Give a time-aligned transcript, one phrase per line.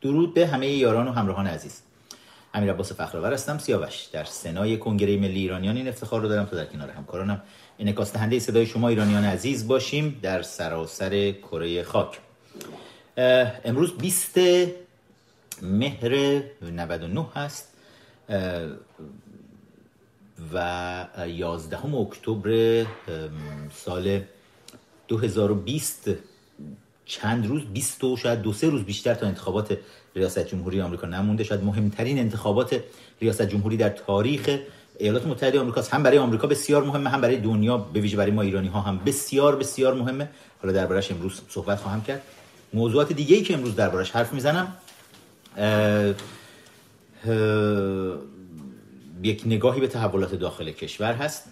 [0.00, 1.82] درود به همه یاران و همراهان عزیز.
[2.54, 4.02] امیر عباس فخرآور هستم سیاوش.
[4.12, 7.42] در سنای کنگره ملی ایرانیان این افتخار رو دارم تا در کنار همکارانم.
[7.78, 12.18] انعکاس دهنده صدای شما ایرانیان عزیز باشیم در سراسر کره خاک.
[13.64, 14.38] امروز 20
[15.62, 17.72] مهر 99 هست
[20.52, 22.86] و 11 اکتبر
[23.74, 24.20] سال
[25.08, 26.10] 2020
[27.08, 29.78] چند روز 20 و شاید دو سه روز بیشتر تا انتخابات
[30.16, 31.44] ریاست جمهوری آمریکا نمونده.
[31.44, 32.80] شاید مهمترین انتخابات
[33.20, 34.58] ریاست جمهوری در تاریخ
[34.98, 38.42] ایالات متحده آمریکا هم برای آمریکا بسیار مهمه هم برای دنیا به ویژه برای ما
[38.42, 40.28] ایرانی ها هم بسیار بسیار مهمه.
[40.62, 42.22] حالا دربارش امروز صحبت خواهم کرد.
[42.72, 44.76] موضوعات دیگه ای که امروز دربارش حرف می‌زنم
[49.22, 51.44] یک نگاهی به تحولات داخل کشور هست.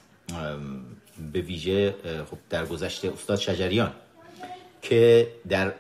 [1.33, 1.95] به ویژه
[2.31, 3.93] خب در گذشته استاد شجریان.
[4.83, 5.73] که در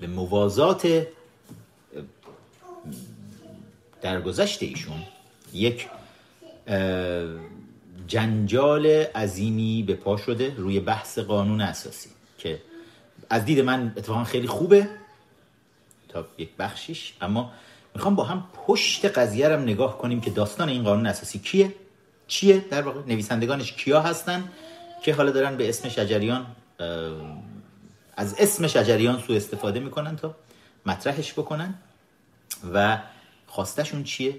[0.00, 1.06] به موازات
[4.02, 5.02] در گذشته ایشون
[5.52, 5.88] یک
[8.06, 12.60] جنجال عظیمی به پا شده روی بحث قانون اساسی که
[13.30, 14.88] از دید من اتفاقا خیلی خوبه
[16.08, 17.52] تا یک بخشیش اما
[17.94, 21.74] می‌خوام با هم پشت قضیه رو نگاه کنیم که داستان این قانون اساسی کیه؟
[22.26, 24.48] چیه؟ در واقع نویسندگانش کیا هستن
[25.02, 26.46] که حالا دارن به اسم شجریان
[28.16, 30.36] از اسم شجریان سو استفاده می‌کنن تا
[30.86, 31.74] مطرحش بکنن.
[32.74, 32.98] و
[33.46, 34.34] خواستشون چیه؟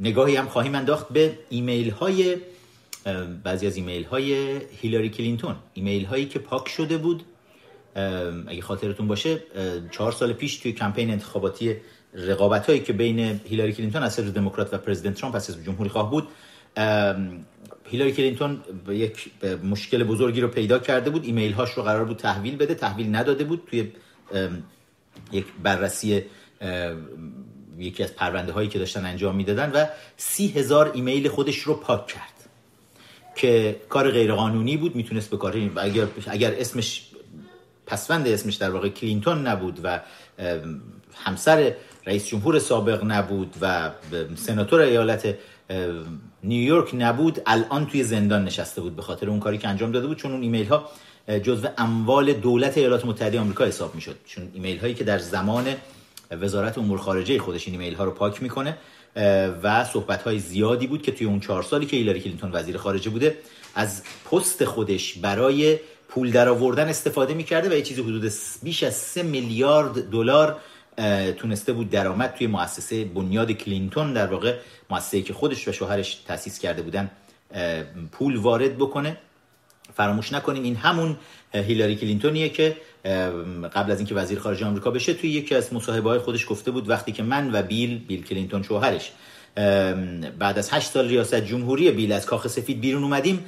[0.00, 2.36] نگاهی هم خواهیم انداخت به ایمیل های
[3.44, 5.56] بعضی از ایمیل های هیلاری کلینتون.
[5.74, 7.22] ایمیل هایی که پاک شده بود.
[8.46, 9.42] اگه خاطرتون باشه
[9.90, 11.76] چهار سال پیش توی کمپین انتخاباتی
[12.14, 16.28] رقابت هایی که بین هیلاری کلینتون از دموکرات و پرزیدنت ترامپ از جمهوری خواه بود
[17.90, 19.30] هیلاری کلینتون یک
[19.64, 21.24] مشکل بزرگی رو پیدا کرده بود.
[21.24, 22.74] ایمیل هاش رو قرار بود تحویل بده.
[22.74, 23.62] تحویل نداده بود.
[23.70, 23.92] توی
[25.32, 26.22] یک بررسی
[27.78, 32.06] یکی از پرونده هایی که داشتن انجام می‌دادن و سی هزار ایمیل خودش رو پاک
[32.06, 32.32] کرد
[33.36, 34.96] که کار غیرقانونی بود.
[34.96, 37.06] می‌تونست به کار اگر, اگر اسمش
[37.86, 40.00] پسوند اسمش در واقع کلینتون نبود و
[41.14, 41.74] همسر
[42.06, 43.90] رئیس جمهور سابق نبود و
[44.36, 45.38] سناتور ایالت
[46.46, 50.16] نیویورک نبود الان توی زندان نشسته بود به خاطر اون کاری که انجام داده بود
[50.16, 50.90] چون اون ایمیل ها
[51.42, 54.16] جزو اموال دولت ایالات متحده آمریکا حساب می‌شد.
[54.26, 55.64] چون ایمیل هایی که در زمان
[56.30, 58.76] وزارت امور خارجه خودش این ایمیل ها رو پاک می‌کنه
[59.62, 63.10] و صحبت های زیادی بود که توی اون چهار سالی که هیلاری کلینتون وزیر خارجه
[63.10, 63.38] بوده
[63.74, 65.78] از پست خودش برای
[66.08, 68.32] پول درآوردن استفاده می‌کرده و یه چیزی حدود
[68.62, 70.56] بیش از 3 میلیارد دلار
[71.38, 74.54] تونسته بود درآمد توی مؤسسه بنیاد کلینتون در واقع
[74.90, 77.10] مؤسسه‌ای که خودش و شوهرش تأسیس کرده بودن
[78.12, 79.16] پول وارد بکنه.
[79.94, 81.16] فراموش نکنیم این همون
[81.52, 82.76] هیلاری کلینتونیه که
[83.74, 86.88] قبل از اینکه وزیر خارجه آمریکا بشه توی یکی از مصاحبه های خودش گفته بود
[86.88, 89.12] وقتی که من و بیل بیل کلینتون شوهرش
[90.38, 93.44] بعد از هشت سال ریاست جمهوری بیل از کاخ سفید بیرون اومدیم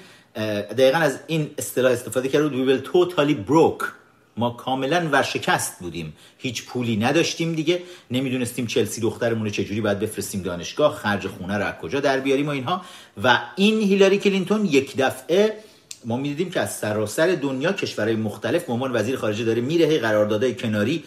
[0.78, 3.84] دقیقا از این اصطلاح استفاده کرد we will totally broke
[4.38, 6.12] ما کاملا ورشکست بودیم.
[6.38, 7.82] هیچ پولی نداشتیم دیگه.
[8.10, 12.46] نمی‌دونستیم چلسی دخترمون رو چجوری باید بفرستیم دانشگاه خرج خونه رو از کجا در بیاریم
[12.46, 12.82] و اینها.
[13.24, 15.54] و این هیلاری کلینتون یک دفعه
[16.04, 21.04] ما می‌دیدیم که از سراسر دنیا کشورهای مختلف به وزیر خارجه داره میره قراردادهای کناری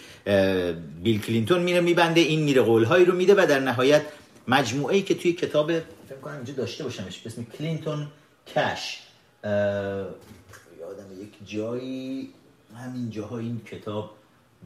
[1.03, 4.01] بیل کلینتون میره میبنده این میره قولهایی رو میده و در نهایت
[4.47, 8.07] مجموعه ای که توی کتاب فکر کنم اینجا داشته باشمش به اسم Clinton
[8.55, 8.99] Cash.
[9.43, 12.29] یادم یک جایی
[12.75, 14.15] همین جاها این کتاب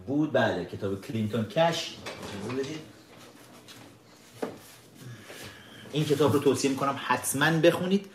[0.08, 0.34] بود.
[0.34, 1.96] بله کتاب Clinton Cash.
[5.92, 8.06] این کتاب رو توصیه می‌کنم حتما بخونید.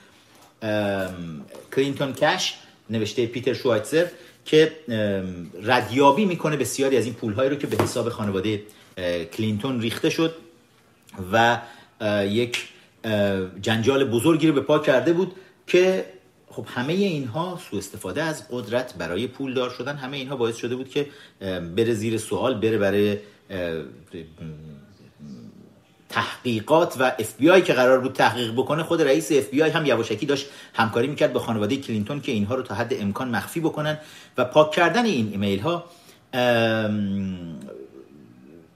[1.76, 2.58] Clinton Cash
[2.90, 4.06] نوشته پیتر شوایتزر
[4.44, 4.76] که
[5.62, 8.62] ردیابی می‌کنه بسیاری از این پولهایی رو که به حساب خانواده
[9.32, 10.34] کلینتون ریخته شد
[11.32, 11.60] و
[12.24, 12.68] یک
[13.62, 15.34] جنجال بزرگی رو به پا کرده بود
[15.66, 16.06] که
[16.60, 19.96] خب همه اینها سو استفاده از قدرت برای پول دار شدن.
[19.96, 21.06] همه اینها باعث شده بود که
[21.76, 23.18] بره زیر سوال بره برای
[26.08, 28.82] تحقیقات و اف بی آی که قرار بود تحقیق بکنه.
[28.82, 32.54] خود رئیس اف بی آی هم یواشکی داشت همکاری می‌کرد به خانواده کلینتون که اینها
[32.54, 33.98] رو تا حد امکان مخفی بکنن.
[34.38, 35.84] و پاک کردن این ایمیل ها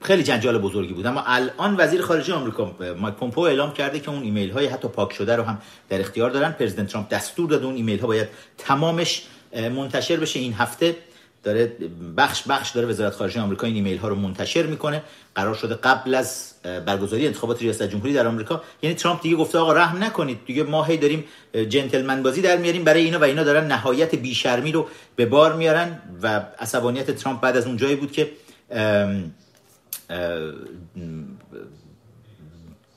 [0.05, 1.05] خیلی جنجال بزرگی بود.
[1.05, 5.13] اما الان وزیر خارجه آمریکا مایک پومپو اعلام کرده که اون ایمیل های حتی پاک
[5.13, 6.51] شده رو هم در اختیار دارن.
[6.51, 9.23] پرزیدنت ترامپ دستور داده اون ایمیل ها باید تمامش
[9.55, 10.39] منتشر بشه.
[10.39, 10.95] این هفته
[11.43, 11.71] داره
[12.17, 15.03] بخش بخش داره وزارت خارجه آمریکا این ایمیل ها رو منتشر می‌کنه.
[15.35, 16.53] قرار شده قبل از
[16.85, 18.61] برگزاری انتخابات ریاست جمهوری در آمریکا.
[18.81, 20.39] یعنی ترامپ دیگه گفته آقا رحم نکنید.
[20.45, 21.23] دیگه ما هی داریم
[21.69, 22.83] جنتلمن بازی در میاریم.
[22.83, 25.99] برای اینا و اینا دارن نهایت بیشرمی رو به بار میارن.
[26.21, 28.31] و عصبانیت ترامپ بعد از اون جایی بود که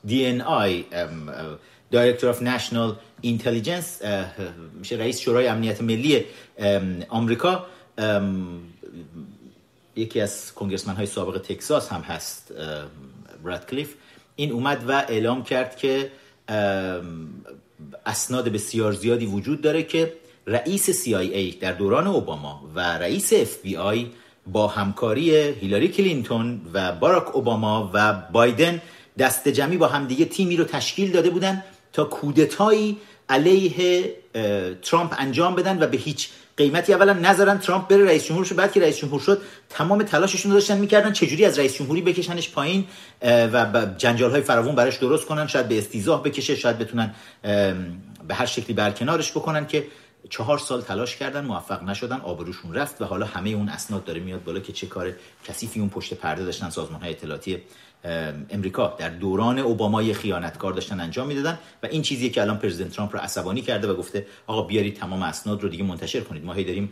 [0.07, 0.83] DNI
[1.91, 4.01] Director of National Intelligence
[4.79, 6.25] میشه رئیس شورای امنیت ملی
[7.09, 7.65] آمریکا.
[9.95, 12.53] یکی از congressman های سابق تکساس هم هست
[13.69, 13.93] رتکلیف
[14.35, 16.11] این اومد و اعلام کرد که
[18.05, 20.13] اسناد بسیار زیادی وجود داره که
[20.47, 24.05] رئیس CIA در دوران اوباما و رئیس FBI
[24.51, 28.81] با همکاری هیلاری کلینتون و باراک اوباما و بایدن
[29.19, 31.63] دست جمعی با همدیگه تیمی رو تشکیل داده بودن
[31.93, 32.97] تا کودتایی
[33.29, 34.03] علیه
[34.81, 38.71] ترامپ انجام بدن و به هیچ قیمتی اولا نذارن ترامپ بره رئیس جمهور شد بعد
[38.71, 42.85] که رئیس جمهور شد تمام تلاششون رو داشتن می‌کردن چجوری از رئیس جمهوری بکشنش پایین
[43.23, 47.13] و جنجال های فراوون براش درست کنن شاید به استیزاه بکشه شاید بتونن
[48.27, 49.85] به هر شکلی برکنارش بکنن که
[50.29, 54.43] چهار سال تلاش کردن موفق نشدن آبروشون رفت و حالا همه اون اسناد داره میاد
[54.43, 55.13] بالا که چه کار
[55.45, 57.61] کثیفی اون پشت پرده داشتن سازمان های اطلاعاتی
[58.49, 63.15] امریکا در دوران اوباما خیانتکار داشتن انجام می‌دادن و این چیزی که الان پرزیدنت ترامپ
[63.15, 66.45] رو عصبانی کرده و گفته آقا بیارید تمام اسناد رو دیگه منتشر کنید.
[66.45, 66.91] ما هی داریم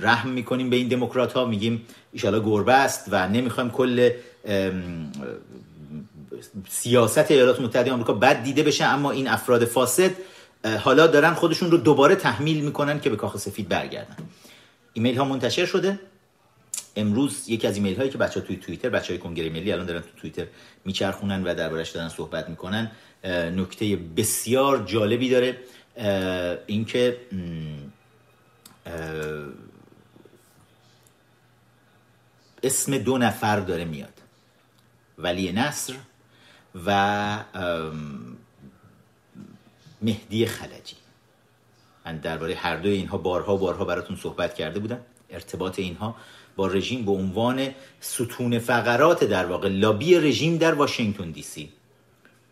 [0.00, 4.10] رحم می‌کنیم به این دموکرات ها میگیم ایشالا گربه است و نمی‌خوایم کل
[6.68, 10.10] سیاست ایالات متحده آمریکا بد دیده بشه اما این افراد فاسد
[10.64, 14.16] حالا دارن خودشون رو دوباره تحمیل می‌کنن که به کاخ سفید برگردن.
[14.92, 16.00] ایمیل ها منتشر شده.
[16.96, 19.86] امروز یکی از ایمیل هایی که بچه ها توی توییتر بچه های کنگره ملی الان
[19.86, 20.46] دارن تو توییتر
[20.84, 22.90] میچرخونن و دربارش دارن صحبت می‌کنن.
[23.24, 25.58] نکته بسیار جالبی داره.
[26.66, 27.16] اینکه
[32.62, 34.14] اسم دو نفر داره میاد.
[35.18, 35.94] ولی نصر
[36.86, 37.38] و
[40.02, 40.96] مهدی خلجی.
[42.06, 45.00] من درباره هر دوی اینها بارها بارها براتون صحبت کرده بودم.
[45.30, 46.16] ارتباط اینها
[46.56, 47.68] با رژیم به عنوان
[48.00, 51.72] ستون فقرات در واقع لابی رژیم در واشنگتن دی سی.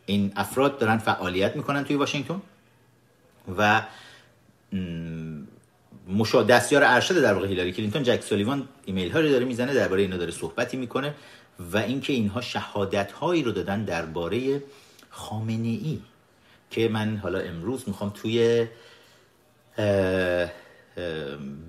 [0.07, 2.43] این افراد دارن فعالیت می‌کنن توی واشنگتن
[3.59, 3.83] و
[6.09, 10.17] مثلا دستیار ارشد در واقع هیلاری کلینتون جک سولیوان ایمیل هایی داره می‌زنه درباره اینا
[10.17, 11.15] داره صحبتی می‌کنه
[11.73, 14.63] و اینکه اینها شهادت هایی رو دادن درباره
[15.11, 16.01] خامنه ای
[16.71, 18.67] که من حالا امروز می‌خوام توی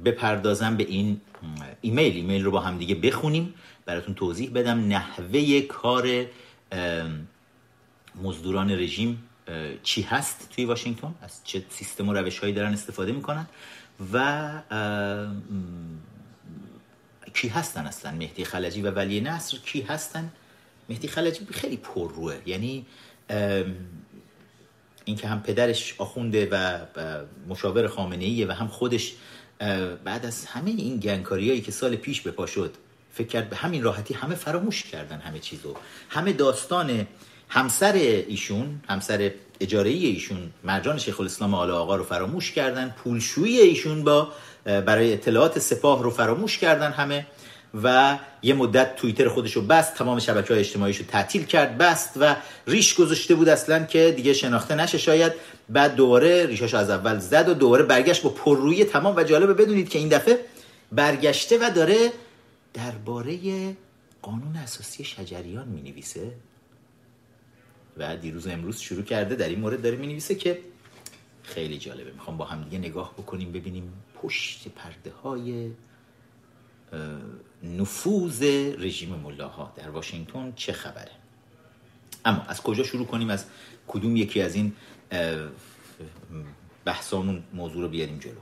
[0.05, 1.21] بپردازم به این
[1.81, 2.15] ایمیل.
[2.15, 3.53] ایمیل رو با هم دیگه بخونیم.
[3.85, 4.87] براتون توضیح بدم.
[4.87, 6.25] نحوه کار
[8.23, 9.23] مزدوران رژیم
[9.83, 13.47] چی هست توی واشنگتن؟ از چه سیستم و روش هایی دارن استفاده می‌کنن؟
[14.13, 14.61] و
[17.33, 20.31] کی هستن اصلا؟ مهدی خلجی و ولی نصر کی هستن؟
[20.89, 22.85] مهدی خلجی خیلی پرروه یعنی
[25.07, 26.79] اینکه هم پدرش آخونده و
[27.49, 29.13] مشاور خامنه ایه و هم خودش
[30.03, 32.73] بعد از همه این گنگکاریایی که سال پیش به پا شد
[33.13, 35.75] فکر کرد به همین راحتی همه فراموش کردن همه چیزو.
[36.09, 37.07] همه داستان
[37.49, 37.93] همسر
[38.27, 44.27] ایشون همسر اجاره ایشون مرجان شیخ الاسلام آل آقا رو فراموش کردن پولشویی ایشون با
[44.63, 47.27] برای اطلاعات سپاه رو فراموش کردن همه.
[47.83, 52.13] و یه مدت توییتر خودش رو بست تمام شبکه های اجتماعیش رو تعطیل کرد بست
[52.15, 52.35] و
[52.67, 55.33] ریش گذاشته بود اصلا که دیگه شناخته نشه شاید.
[55.69, 59.15] بعد دوباره ریشاش از اول زد و دوباره برگشت با پررویی تمام.
[59.15, 60.39] و جالبه بدونید که این دفعه
[60.91, 62.11] برگشته و داره
[62.73, 63.37] درباره
[64.21, 66.31] قانون اساسی شجریان می نویسه
[67.97, 70.59] و دیروز امروز شروع کرده در این مورد داره می نویسه که
[71.43, 72.11] خیلی جالبه.
[72.11, 75.71] می‌خوام با هم دیگه نگاه بکنیم ببینیم پشت پرده های
[77.63, 78.41] نفوذ
[78.77, 81.11] رژیم ملاها در واشنگتن چه خبره؟
[82.25, 83.45] اما از کجا شروع کنیم؟ از
[83.87, 84.73] کدوم یکی از این
[86.85, 88.39] بحثامون موضوع رو بیاریم جلو؟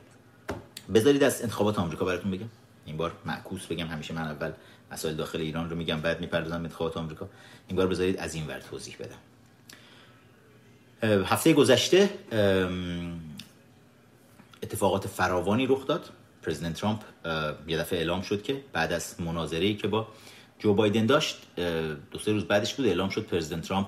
[0.94, 2.50] بذارید از انتخابات آمریکا براتون بگم.
[2.86, 4.52] این بار معکوس بگم همیشه من اول
[4.92, 7.30] مسائل داخل ایران رو میگم بعد می‌پردازم انتخابات آمریکا.
[7.68, 9.18] این بار بذارید از این ور توضیح بدم.
[11.26, 12.10] هفته گذشته
[14.64, 16.10] اتفاقات فراوانی رخ داد.
[16.46, 17.02] پرزیدنت ترامپ
[17.68, 20.08] یه دفعه اعلام شد که بعد از مناظری که با
[20.60, 21.38] جو بایدن داشت
[22.12, 23.88] دو سه روز بعدش بود اعلام شد پرزیدنت ترامپ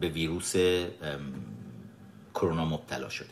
[0.00, 0.54] به ویروس
[2.34, 3.28] کرونا مبتلا شده.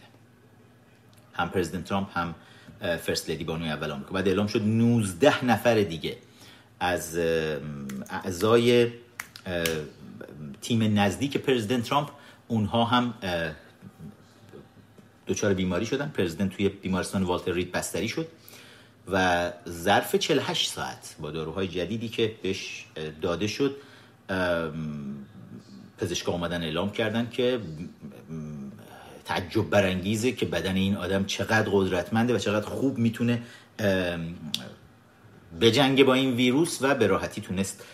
[1.33, 2.35] هم پرزیدنت ترامپ هم
[2.99, 4.13] فرست لیدی بانوی اول آمریکا.
[4.13, 6.17] بعد اعلام شد 19 نفر دیگه
[6.81, 7.19] از
[8.11, 8.93] اعضای
[10.61, 12.11] تیم نزدیک پرزیدنت ترامپ
[12.49, 13.15] اونها هم
[15.29, 18.29] دچار بیماری شدن پرزیدنت توی بیمارستان والتر رید بستری شد
[19.13, 22.87] و ظرف 48 ساعت با داروهای جدیدی که بهش
[23.23, 23.77] داده شد
[25.99, 27.61] پزشکا اومدن اعلام کردن که
[29.25, 33.43] تعجب برانگیزه که بدن این آدم چقدر قدرتمنده و چقدر خوب می‌تونه
[35.61, 37.85] بجنگه با این ویروس و به راحتی تونست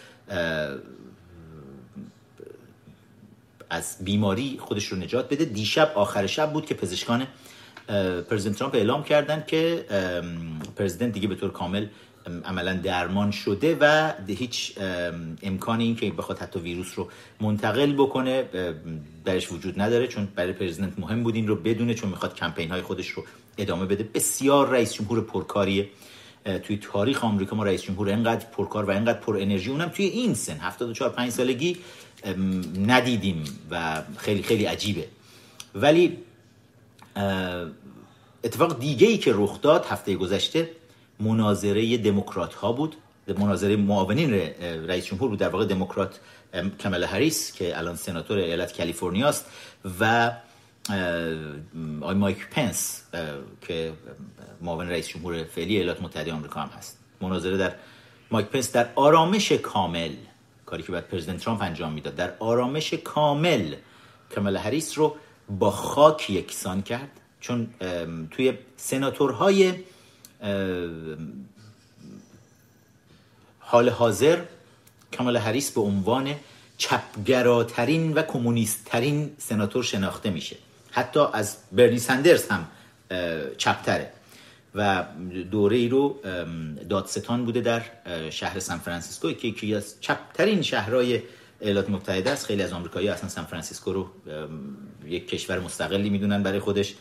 [3.71, 5.45] از بیماری خودش رو نجات بده.
[5.45, 7.27] دیشب آخر شب بود که پزشکان
[8.31, 9.85] پرزیدنت ترامپ اعلام کردن که
[10.77, 11.87] پرزیدنت دیگه به طور کامل
[12.45, 14.73] عملا درمان شده و هیچ
[15.43, 17.09] امکانی این که بخواد حتی ویروس رو
[17.41, 18.45] منتقل بکنه
[19.25, 22.83] درش وجود نداره چون برای پرزیدنت مهم بود این رو بدونه چون می‌خواد کمپین های
[22.83, 23.25] خودش رو
[23.59, 24.09] ادامه بده.
[24.15, 25.89] بسیار رئیس جمهور پرکاریه.
[26.63, 30.35] توی تاریخ آمریکا ما رئیس جمهور انقدر پرکار و انقدر پر انرژی اونم توی این
[30.35, 31.77] سن 74 5 سالگی
[32.87, 35.09] ندیدیم و خیلی خیلی عجیبه.
[35.75, 36.19] ولی
[38.45, 40.71] اتفاق دیگه ای که رخ داد هفته گذشته
[41.21, 42.97] مناظره دموکرات ها بود.
[43.39, 44.31] مناظره معاونین
[44.89, 46.21] رئیس جمهور بود در واقع دموکرات
[46.81, 49.47] کامالا هریس که الان سناتور ایالت کالیفرنیا است
[50.01, 53.03] و مایک پنس
[53.61, 53.93] که
[54.63, 56.99] معاون رئیس جمهور فعلی ایالات متحده آمریکا هم هست.
[57.21, 57.75] مناظره در
[58.31, 60.13] مایک پنس در آرامش کامل
[60.67, 62.15] کاری که بعد پرزیدنت ترامپ انجام می‌داد.
[62.15, 63.75] در آرامش کامل
[64.35, 65.17] کمال هریس رو
[65.49, 67.11] با خاک یکسان کرد.
[67.41, 67.69] چون
[68.31, 69.75] توی سناتورهای
[73.59, 74.43] حال حاضر
[75.13, 76.35] کمال هریس به عنوان
[76.77, 80.57] چپگراترین و کمونیستترین سناتور شناخته میشه.
[80.91, 82.67] حتی از برنی سندرز هم
[83.59, 84.13] چپتره.
[84.75, 85.05] و
[85.51, 86.21] دوره ای رو
[86.89, 87.83] دادستان بوده در
[88.31, 91.21] شهر سان فرانسیسکو که یکی از چپ‌ترین شهرهای
[91.61, 92.47] ایالات متحده است.
[92.47, 94.07] خیلی از آمریکایی اصلا سان فرانسیسکو رو
[95.07, 96.95] یک کشور مستقلی می‌دونن برای خودش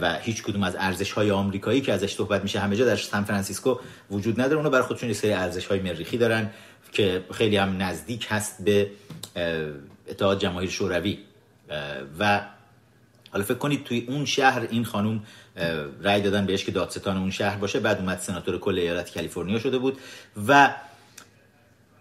[0.00, 3.24] و هیچ کدوم از ارزش های آمریکایی که ازش صحبت میشه همه جا در سان
[3.24, 3.78] فرانسیسکو
[4.10, 4.56] وجود نداره.
[4.56, 6.50] اونا برای خودشون یه سری ارزش های مریخی دارن
[6.92, 8.90] که خیلی هم نزدیک هست به
[10.08, 11.18] اتحاد جماهیر شوروی.
[12.18, 12.40] و
[13.30, 15.22] حالا فکر کنید توی اون شهر این خانوم
[16.02, 17.80] رأی دادن بهش که دادستان اون شهر باشه.
[17.80, 19.98] بعد اومد سناتور کل ایالت کالیفرنیا شده بود
[20.48, 20.74] و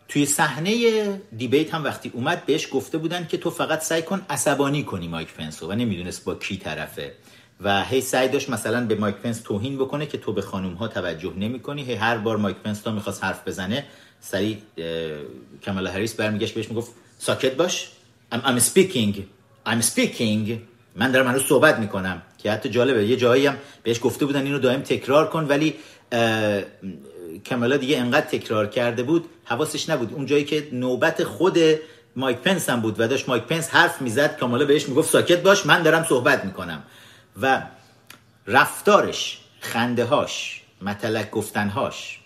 [0.07, 4.83] توی صحنه debate هم وقتی اومد بهش گفته بودن که تو فقط سعی کن عصبانی
[4.83, 7.13] کنی مایک پنسو و نمی‌دونست با کی طرفه.
[7.63, 10.87] و هی سعی داشت مثلا به مایک پنس توهین بکنه که تو به خانوم ها
[10.87, 13.85] توجه نمی کنی هی هر بار مایک پنس تا می‌خواست حرف بزنه
[14.19, 14.57] سریع
[15.63, 17.91] کامالا هریس برمیگشت بهش می‌گفت ساکت باش
[18.33, 19.15] I'm, I'm speaking
[19.67, 20.51] I'm speaking
[20.95, 22.21] من دارم هنوز صحبت می‌کنم.
[22.43, 25.75] که حتی جالبه یه جایی هم بهش گفته بودن اینو دائم تکرار کن ولی
[27.45, 30.13] کمالا دیگه انقدر تکرار کرده بود حواسش نبود.
[30.13, 31.57] اون جایی که نوبت خود
[32.15, 35.65] مایک پنس هم بود و داشت مایک پنس حرف می‌زد کامالا بهش می‌گفت ساکت باش
[35.65, 36.83] من دارم صحبت می‌کنم.
[37.41, 37.61] و
[38.47, 42.19] رفتارش خنده هاش مطلق گفتنهاش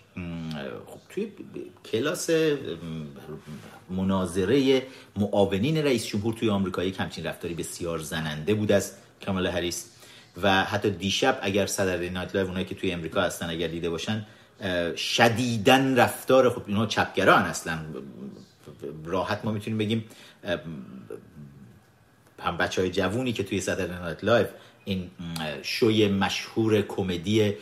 [0.86, 1.32] خب توی
[1.92, 2.30] کلاس
[3.90, 4.82] مناظره
[5.16, 9.84] معاونین رئیس جمهور توی آمریکا یک رفتاری بسیار زننده بود از کامالا هریس.
[10.42, 14.26] و حتی دیشب اگر Saturday Night Live اونایی که توی امریکا هستن اگر دیده باشن
[14.96, 17.78] شدیداً رفتار خب اینا چپگران اصلا
[19.04, 20.04] راحت ما می‌تونیم بگیم
[22.38, 24.46] هم بچه های جوونی که توی Saturday Night Live
[24.84, 25.10] این
[25.62, 27.54] شوی مشهور کمدی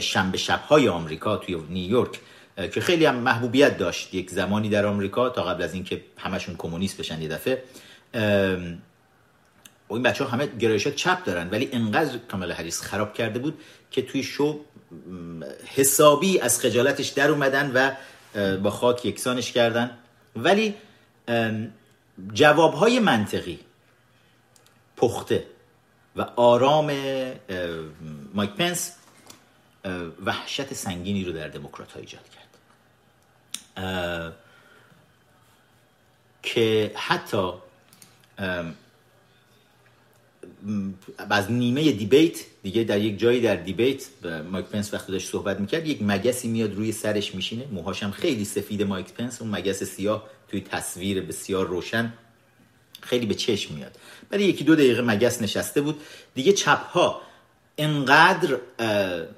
[0.00, 2.20] شنبه شبهای آمریکا توی نیویورک
[2.56, 4.14] که خیلی هم محبوبیت داشت.
[4.14, 7.62] یک زمانی در آمریکا تا قبل از اینکه همشون کمونیست بشن یه دفعه
[9.92, 13.60] و این بچه ها همه گرایشات چپ دارن ولی انقدر کامل هریس خراب کرده بود
[13.90, 14.60] که توی شو
[15.66, 17.90] حسابی از خجالتش در اومدن و
[18.56, 19.98] با خاک یکسانش کردن.
[20.36, 20.74] ولی
[22.32, 23.58] جوابهای منطقی
[24.96, 25.46] پخته
[26.16, 26.92] و آرام
[28.34, 28.96] مایک پنس
[30.24, 32.52] وحشت سنگینی رو در دموکرات ها ایجاد کرد.
[36.42, 37.52] که حتی
[41.30, 44.04] از نیمه debate دیگه در یک جایی در debate
[44.50, 47.64] مایک پنس وقتی داشت صحبت می‌کرد یک مگسی میاد روی سرش میشینه.
[47.72, 52.12] موهاشم خیلی سفید مایک پنس اون مگس سیاه توی تصویر بسیار روشن
[53.00, 53.96] خیلی به چشم میاد.
[54.30, 56.00] ولی یکی دو دقیقه مگس نشسته بود.
[56.34, 57.22] دیگه چپ ها
[57.78, 58.58] انقدر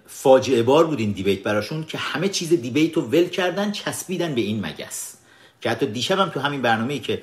[0.07, 4.41] فاجعه بار بود این debate براشون که همه چیز debate رو ول کردن چسبیدن به
[4.41, 5.15] این مگس.
[5.61, 7.23] که حتی دیشب هم تو همین برنامه ای که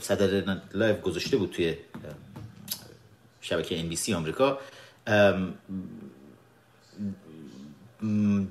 [0.00, 1.74] Saturday Live گذاشته بود توی
[3.48, 4.58] شبکه NBC آمریکا.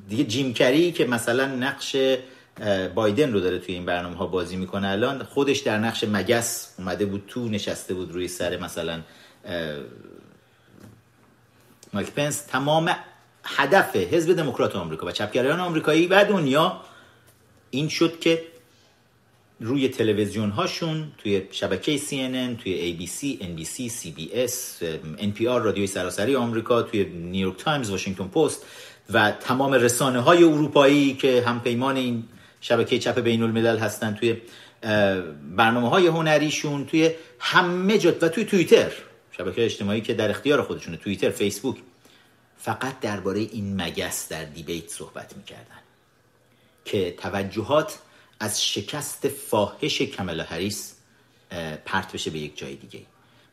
[0.09, 1.95] دیگه جیم کری که مثلا نقش
[2.95, 7.05] بایدن رو داره توی این برنامه ها بازی می‌کنه الان خودش در نقش مگس اومده
[7.05, 9.01] بود تو نشسته بود روی سر مثلا
[11.93, 12.41] مایک پنس.
[12.41, 12.95] تمام
[13.43, 16.81] هدف حزب دموکرات آمریکا و چپگرایان آمریکایی و دنیا
[17.69, 18.43] این شد که
[19.59, 24.83] روی تلویزیون هاشون توی شبکه CNN توی ABC, NBC, CBS,
[25.21, 28.65] NPR رادیوی سراسری آمریکا توی نیویورک تایمز، واشنگتن پست
[29.09, 32.23] و تمام رسانه های اروپایی که هم پیمان این
[32.61, 34.37] شبکه چپ بین الملل هستن توی
[35.55, 38.91] برنامه های هنریشون توی همه جا و توی توییتر
[39.31, 41.77] شبکه اجتماعی که در اختیار خودشونه توییتر فیسبوک
[42.57, 45.81] فقط درباره این مگس در debate صحبت می‌کردن
[46.85, 47.99] که توجهات
[48.39, 50.95] از شکست فاحش کامالا هریس
[51.85, 53.05] پرت بشه به یک جای دیگه.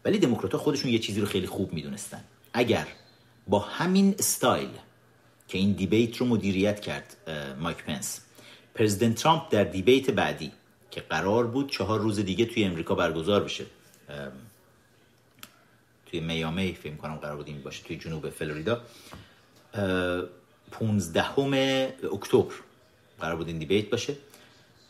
[0.04, 2.24] ولی دموکرات خودشون یه چیزی رو خیلی خوب می‌دونستن.
[2.52, 2.86] اگر
[3.48, 4.68] با همین استایل
[5.48, 7.16] که این debate رو مدیریت کرد
[7.60, 8.20] مایک پنس
[8.74, 10.52] پرزیدنت ترامپ در debate بعدی
[10.90, 13.66] که قرار بود چهار روز دیگه توی امریکا برگزار بشه
[16.06, 18.82] توی میامی فکر کنم قرار بود این باشه توی جنوب فلوریدا
[20.70, 21.38] 15
[22.12, 22.54] اکتبر
[23.20, 24.16] قرار بود این دیبیت باشه.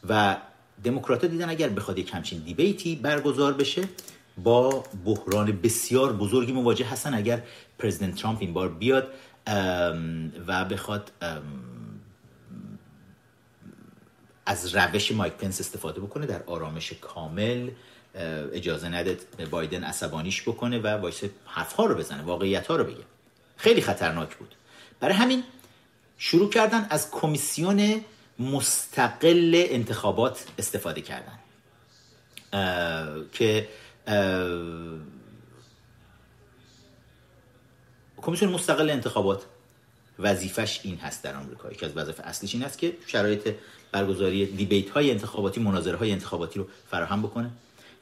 [0.08, 0.36] و
[0.84, 3.82] دموکرات دیدن اگر بخواد یک همچین دیبیتی برگزار بشه
[4.38, 7.42] با بحران بسیار بزرگی مواجه هستن اگر
[7.78, 9.08] پرزیدنت ترامپ این بار بیاد
[10.46, 11.12] و بخواد
[14.46, 17.70] از روش مایک پنس استفاده بکنه در آرامش کامل
[18.52, 19.18] اجازه نده
[19.50, 23.04] بایدن عصبانیش بکنه و وایسه حرفها رو بزنه واقعیت ها رو بگه.
[23.56, 24.54] خیلی خطرناک بود.
[25.00, 25.42] برای همین
[26.18, 28.00] شروع کردن از کمیسیون
[28.38, 31.38] مستقل انتخابات استفاده کردن.
[33.32, 33.68] که
[38.16, 39.42] کمیسیون مستقل انتخابات
[40.18, 41.72] وظیفش این هست در آمریکا.
[41.72, 43.54] یکی از وظایف اصلیش این است که شرایط
[43.92, 47.50] برگزاری دیبیت های انتخاباتی مناظره های انتخاباتی رو فراهم بکنه.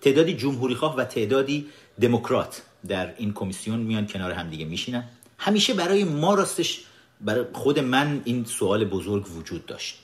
[0.01, 1.67] تعدادی جمهوری خواه و تعدادی
[2.01, 5.05] دموکرات در این کمیسیون میان کنار همدیگه میشینن.
[5.39, 6.85] همیشه برای ما راستش
[7.21, 10.01] برای خود من این سوال بزرگ وجود داشت.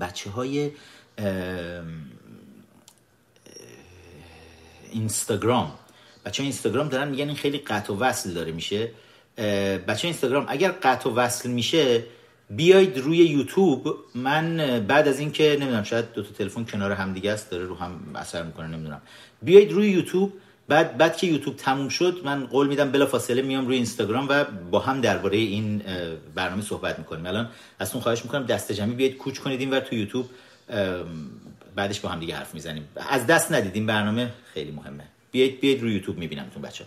[0.00, 0.70] بچه های
[4.90, 5.72] اینستاگرام.
[6.24, 8.90] بچه اینستاگرام دارن میگن این خیلی قطع و وصل داره میشه.
[9.88, 12.04] بچه اینستاگرام اگر قطع و وصل میشه
[12.50, 13.96] بیاید روی یوتیوب.
[14.14, 14.56] من
[14.88, 18.00] بعد از اینکه نمی‌دونم شاید دو تا تلفن کنار هم دیگه است داره رو هم
[18.14, 19.02] اثر می‌کنه نمی‌دونم.
[19.42, 20.32] بیاید روی یوتیوب
[20.68, 24.44] بعد بعد که یوتیوب تموم شد من قول میدم بلا فاصله میام روی اینستاگرام و
[24.44, 25.82] با هم درباره این
[26.34, 27.26] برنامه صحبت می‌کنیم.
[27.26, 30.30] الان از اون خواهش می‌کنم دست جمعی بیاید کوچ کنید ور تو یوتیوب
[31.74, 32.88] بعدش با هم دیگه حرف می‌زنیم.
[33.10, 35.04] از دست ندید این برنامه خیلی مهمه.
[35.32, 36.84] بیاید بیاید روی یوتیوب میبینمتون بچه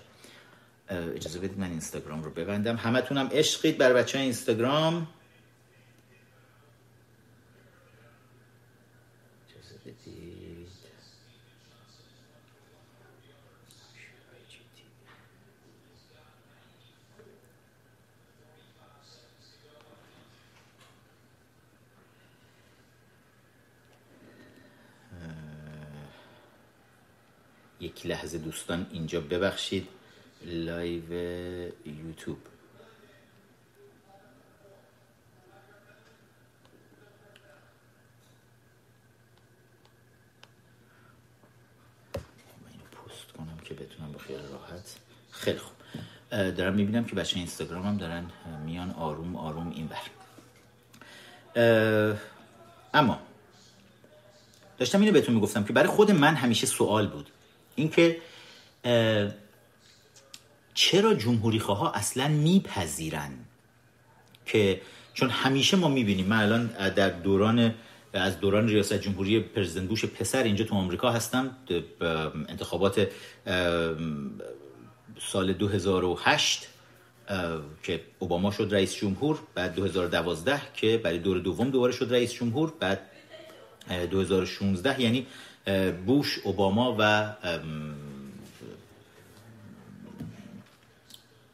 [1.15, 2.75] اجازه بدید من اینستاگرام رو ببندم.
[2.75, 5.07] همتونم عشقید بر بچه اینستاگرام.
[27.95, 29.87] یک لحظه دوستان اینجا ببخشید.
[30.45, 31.13] لایو
[31.85, 32.37] یوتیوب.
[42.91, 44.95] پست کنم که بتونم خیلی راحت.
[45.31, 45.75] خیلی خوب.
[46.31, 48.31] دارم می‌بینم که بچه اینستاگرام هم دارن
[48.65, 49.97] میان آروم آروم این بر
[52.93, 53.19] اما
[54.77, 57.30] داشتم اینو بهتون می‌گفتم که برای خود من همیشه سوال بود.
[57.75, 58.21] اینکه
[60.73, 63.31] چرا جمهوری خواه اصلا میپذیرن
[64.45, 64.81] که
[65.13, 67.73] چون همیشه ما می‌بینیم من الان در دوران
[68.13, 71.57] از دوران ریاست جمهوری پرزیدنت بوش پسر اینجا تو آمریکا هستم
[72.49, 73.07] انتخابات
[75.19, 76.67] سال 2008
[77.83, 82.73] که اوباما شد رئیس جمهور بعد 2012 که برای دور دوم دوباره شد رئیس جمهور
[82.79, 83.01] بعد
[84.11, 85.27] 2016 یعنی
[86.05, 87.33] بوش اوباما و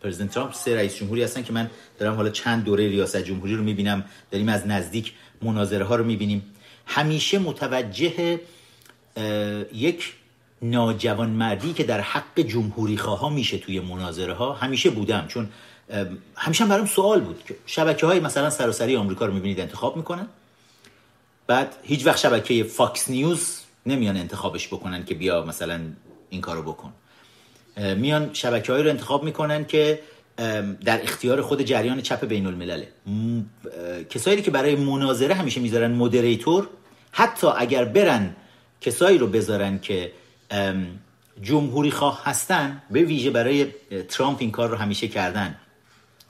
[0.01, 3.63] پرزیدنت ترامپ سه رئیس جمهوری هستن که من دارم حالا چند دوره ریاست جمهوری رو
[3.63, 6.53] می‌بینم داریم از نزدیک مناظره ها رو می‌بینیم.
[6.85, 8.39] همیشه متوجه
[9.73, 10.13] یک
[10.61, 15.27] ناجوان مردی که در حق جمهوری خواه میشه توی مناظره ها همیشه بودم.
[15.27, 15.49] چون
[16.35, 20.27] همیشه هم برام سوال بود که شبکه های مثلا سراسری آمریکا رو می‌بینید انتخاب می‌کنن؟
[21.47, 25.79] بعد هیچ وقت شبکه فاکس نیوز نمیان انتخابش بکنن که بیا مثلا
[26.29, 26.93] این کارو بکن.
[27.77, 29.99] میان شبکه رو انتخاب می‌کنن که
[30.85, 32.87] در اختیار خود جریان چپ بین الملله
[34.09, 36.67] کسایی که برای مناظره همیشه می‌ذارن moderator
[37.11, 38.35] حتی اگر برن
[38.81, 40.11] کسایی رو بذارن که
[41.41, 43.67] جمهوری خواه هستن به ویژه برای
[44.09, 45.55] ترامپ این کار رو همیشه کردن.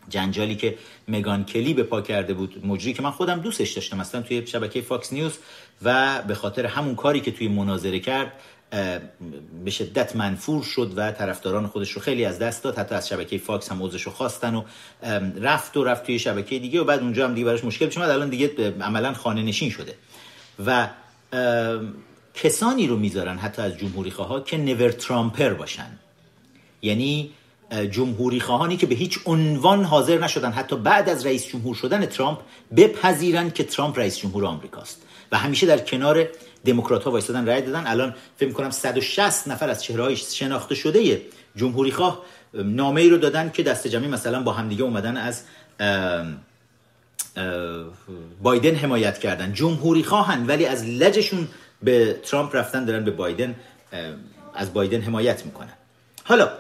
[0.09, 4.21] جنجالی که مگان کلی به پا کرده بود مجری که من خودم دوستش داشتم مثلا
[4.21, 5.33] توی شبکه فاکس نیوز
[5.83, 8.31] و به خاطر همون کاری که توی مناظره کرد
[9.65, 12.77] به شدت منفور شد و طرفداران خودش رو خیلی از دست داد.
[12.77, 14.63] حتی از شبکه فاکس هم عذرش رو خواستن و
[15.41, 18.29] رفت و رفت توی شبکه دیگه و بعد اونجا هم دیگه براش مشکل پیش الان
[18.29, 19.95] دیگه عملا خانه نشین شده.
[20.65, 20.89] و
[22.33, 25.99] کسانی رو می‌ذارن حتی از جمهوری ها که Never Trumper باشن.
[26.81, 27.31] یعنی
[27.91, 30.51] جمهوری خواهانی که به هیچ عنوان حاضر نشدن.
[30.51, 32.39] حتی بعد از رئیس جمهور شدن ترامپ
[32.77, 35.01] بپذیرن که ترامپ رئیس جمهور آمریکاست.
[35.31, 36.27] و همیشه در کنار
[36.65, 37.87] دموکرات ها وایستادن رأی دادن.
[37.87, 41.21] الان فکر کنم 160 نفر از چهره شناخته شده
[41.55, 42.21] جمهوری خواه
[42.53, 45.43] نامه ای رو دادن که دست جمعی مثلا با همدیگه اومدن از
[48.41, 49.53] بایدن حمایت کردن.
[49.53, 51.47] جمهوری خواهن ولی از لجشون
[51.83, 53.55] به ترامپ رفتن دارن به بایدن
[54.53, 55.73] از بایدن حمایت می‌کنن.
[56.23, 56.51] حالا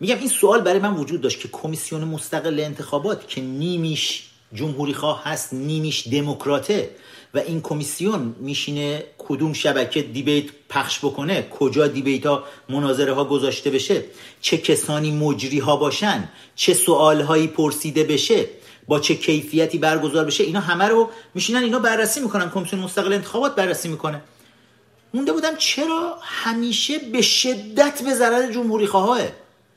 [0.00, 5.24] میگم این سوال برای من وجود داشت که کمیسیون مستقل انتخابات که نیمیش جمهوری خواه
[5.24, 6.90] هست نیمیش دموکراته
[7.34, 13.70] و این کمیسیون میشینه کدوم شبکه دیبیت پخش بکنه کجا دیبیت ها مناظره ها گذاشته
[13.70, 14.04] بشه
[14.40, 18.48] چه کسانی مجری ها باشن چه سوال هایی پرسیده بشه
[18.86, 22.50] با چه کیفیتی برگزار بشه اینا همه رو میشینن اینا بررسی می‌کنن.
[22.50, 24.22] کمیسیون مستقل انتخابات بررسی می‌کنه.
[25.14, 29.20] مونده بودم چرا همیشه به شدت به ضرر جمهوری خواه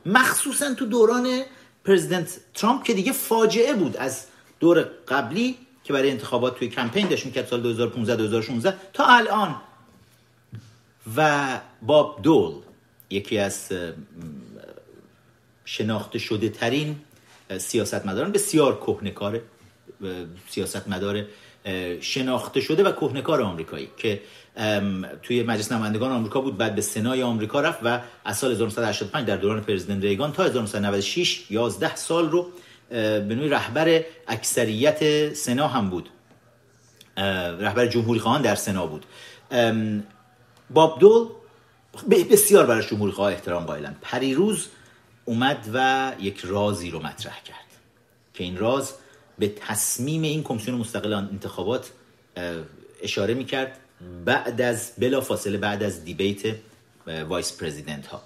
[0.06, 1.41] مخصوصا تو دوران
[1.86, 4.26] پرزیدنت ترامپ که دیگه فاجعه بود از
[4.60, 5.58] دور قبلی.
[5.86, 9.56] که برای انتخابات توی کمپین داشت می‌کرد سال 2015 2016 تا الان.
[11.17, 12.54] و باب دول
[13.10, 13.71] یکی از
[15.65, 16.95] شناخته شده ترین
[17.58, 19.41] سیاستمداران بسیار کهنکار
[20.50, 21.26] سیاستمدار
[22.02, 24.21] شناخته شده و کهنکار آمریکایی که
[25.24, 29.38] توی مجلس نمایندگان آمریکا بود بعد به سنای آمریکا رفت و از سال 1985 در
[29.38, 32.52] دوران پرزیدنت ریگان تا 1996 11 سال رو
[32.89, 36.10] به نوعی رهبر اکثریت سنا هم بود.
[37.60, 39.06] رهبر جمهوری خواهان در سنا بود.
[40.69, 41.28] باب دول
[42.32, 44.67] بسیار برای جمهوری خواه احترام قائلن پریروز
[45.26, 47.65] اومد و یک رازی رو مطرح کرد
[48.34, 48.93] که این راجع
[49.39, 51.91] به تصمیم این کمیسیون مستقل انتخابات
[53.02, 53.80] اشاره می‌کرد
[54.26, 56.56] بعد از بلا فاصله بعد از debate
[57.30, 58.21] vice president ها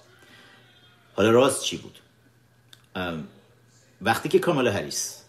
[1.16, 2.00] حالا راز چی بود؟
[4.02, 5.24] وقتی که کامالا هریس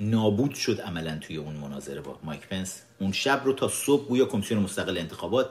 [0.00, 4.24] نابود شد عملا توی اون مناظره با مایک پنس اون شب رو تا صبح گویا
[4.24, 5.50] کمیسیون مستقل انتخابات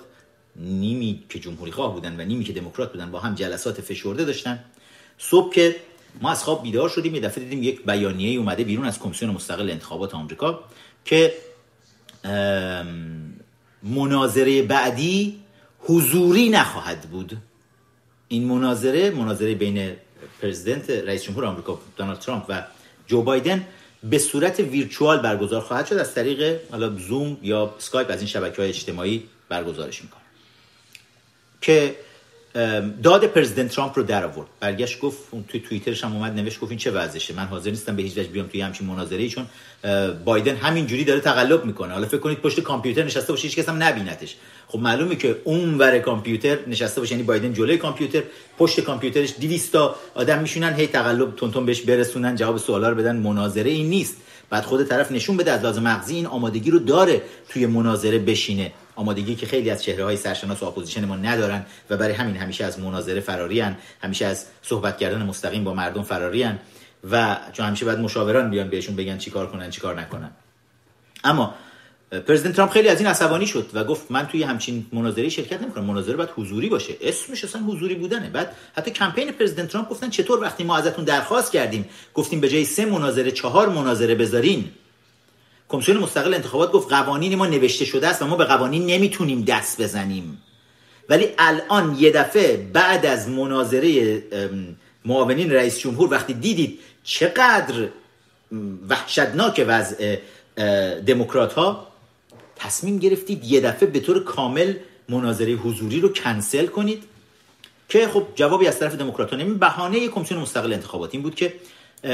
[0.55, 4.63] نیمی که جمهوری خواه بودن و نیمی که دموکرات بودن با هم جلسات فشرده داشتن.
[5.17, 5.75] صبح که
[6.21, 9.69] ما از خواب بیدار شدیم یه دفعه دیدیم یک بیانیه اومده بیرون از کمیسیون مستقل
[9.69, 10.63] انتخابات آمریکا
[11.05, 11.33] که
[13.83, 15.39] مناظره بعدی
[15.79, 17.37] حضوری نخواهد بود.
[18.27, 19.95] این مناظره مناظره بین
[20.41, 22.63] پرزیدنت رئیس جمهور آمریکا دونالد ترامپ و
[23.07, 23.67] جو بایدن
[24.03, 25.95] به صورت ویرچوال برگزار خواهد شد.
[25.95, 30.21] از طریق حالا زوم یا سکایپ از این شبکه های اجتماعی برگزارش می‌کنه.
[31.61, 31.95] که
[33.03, 34.47] داد پرزیدنت ترامپ رو در آورد.
[34.59, 35.17] برگشت گفت
[35.47, 37.33] توی توییترش هم اومد نوشت گفت این چه وضعشه.
[37.33, 39.45] من حاضر نیستم به هیچ وجه بیام توی همچین مناظره چون
[40.25, 41.93] بایدن همینجوری داره تقلب می‌کنه.
[41.93, 44.35] حالا فکر کنید پشت کامپیوتر نشسته باشه هیچ کس هم نبینتش.
[44.67, 48.23] خب معلومه که اون ور کامپیوتر نشسته باشه یعنی بایدن جلوی کامپیوتر
[48.57, 53.15] پشت کامپیوترش 200 تا آدم میشونن هی تقلب تون بهش برسونن جواب سوالا رو بدن.
[53.15, 54.15] مناظره این نیست.
[54.49, 58.71] بعد خود طرف نشون بده از لازم مغزی این آمادگی رو داره توی مناظره بشینه.
[58.97, 62.65] آمادگی که خیلی از چهره های سرشناس و اپوزیشن ما ندارن و برای همین همیشه
[62.65, 66.59] از مناظره فرارین همیشه از صحبت کردن مستقیم با مردم فرارین
[67.11, 70.31] و چون همیشه باید مشاوران بیان بهشون بگن چیکار کنن چیکار نکنن.
[71.23, 71.53] اما
[72.27, 75.83] پرزیدنت ترامپ خیلی از این عصبانی شد و گفت من توی همچین مناظره شرکت نمی‌کنم
[75.85, 76.93] مناظره باید حضوری باشه.
[77.01, 78.29] اسمش اصلا حضوری بودنه.
[78.29, 82.65] بعد حتی کمپین پرزیدنت ترامپ گفتن چطور وقتی ما ازتون درخواست کردیم گفتیم به جای
[82.65, 84.71] سه مناظره چهار مناظره بذارین؟
[85.69, 89.81] کمیسیون مستقل انتخابات گفت قوانین ما نوشته شده است و ما به قوانین نمی‌تونیم دست
[89.81, 90.41] بزنیم.
[91.09, 94.23] ولی الان یه دفعه بعد از مناظره
[95.05, 97.87] معاونین رئیس جمهور وقتی دیدید چقدر
[98.89, 100.17] وحشتناک وضع
[101.07, 101.87] دموکرات ها
[102.55, 104.73] تصمیم گرفتید یه دفعه به طور کامل
[105.09, 107.03] مناظره حضوری رو کنسل کنید؟
[107.89, 111.53] که خب جوابی از طرف دموکرات ها بهانه کمیسیون مستقل انتخابات این بود که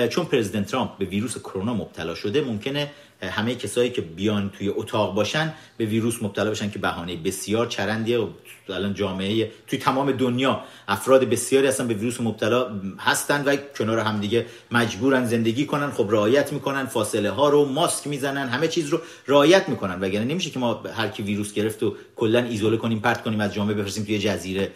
[0.10, 2.92] چون پرزیدنت ترامپ به ویروس کرونا مبتلا شده ممکنه
[3.22, 8.18] همه کسایی که بیان توی اتاق باشن به ویروس مبتلا بشن که بهانه بسیار چرندیه
[8.18, 8.28] و
[8.70, 14.20] الان جامعه توی تمام دنیا افراد بسیاری هستن به ویروس مبتلا هستن و کنار هم
[14.20, 19.02] دیگه مجبورن زندگی کنن خب رعایت می‌کنن فاصله ها رو ماسک می‌زنن همه چیز رو
[19.28, 20.00] رعایت می‌کنن.
[20.02, 23.54] وگرنه نمیشه که ما هر کی ویروس گرفت و کلا ایزوله کنیم پرت کنیم از
[23.54, 24.72] جامعه بفرستیم توی جزیره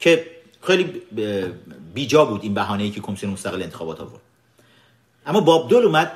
[0.00, 0.26] که
[0.62, 1.02] خیلی
[1.94, 4.20] بیجا بود این بهانه‌ای که کمیسیون مستقل انتخابات آورد.
[5.26, 6.12] اما بابدول اومد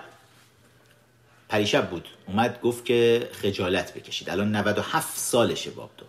[1.48, 2.08] پریشب بود.
[2.26, 4.30] اومد گفت که خجالت بکشید.
[4.30, 6.08] الان 97 سالشه بابدول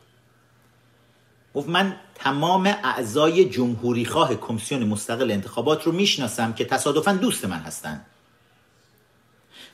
[1.56, 7.60] گفت من تمام اعضای جمهوری خواه کمیسیون مستقل انتخابات رو می‌شناسم که تصادفا دوست من
[7.60, 8.06] هستن.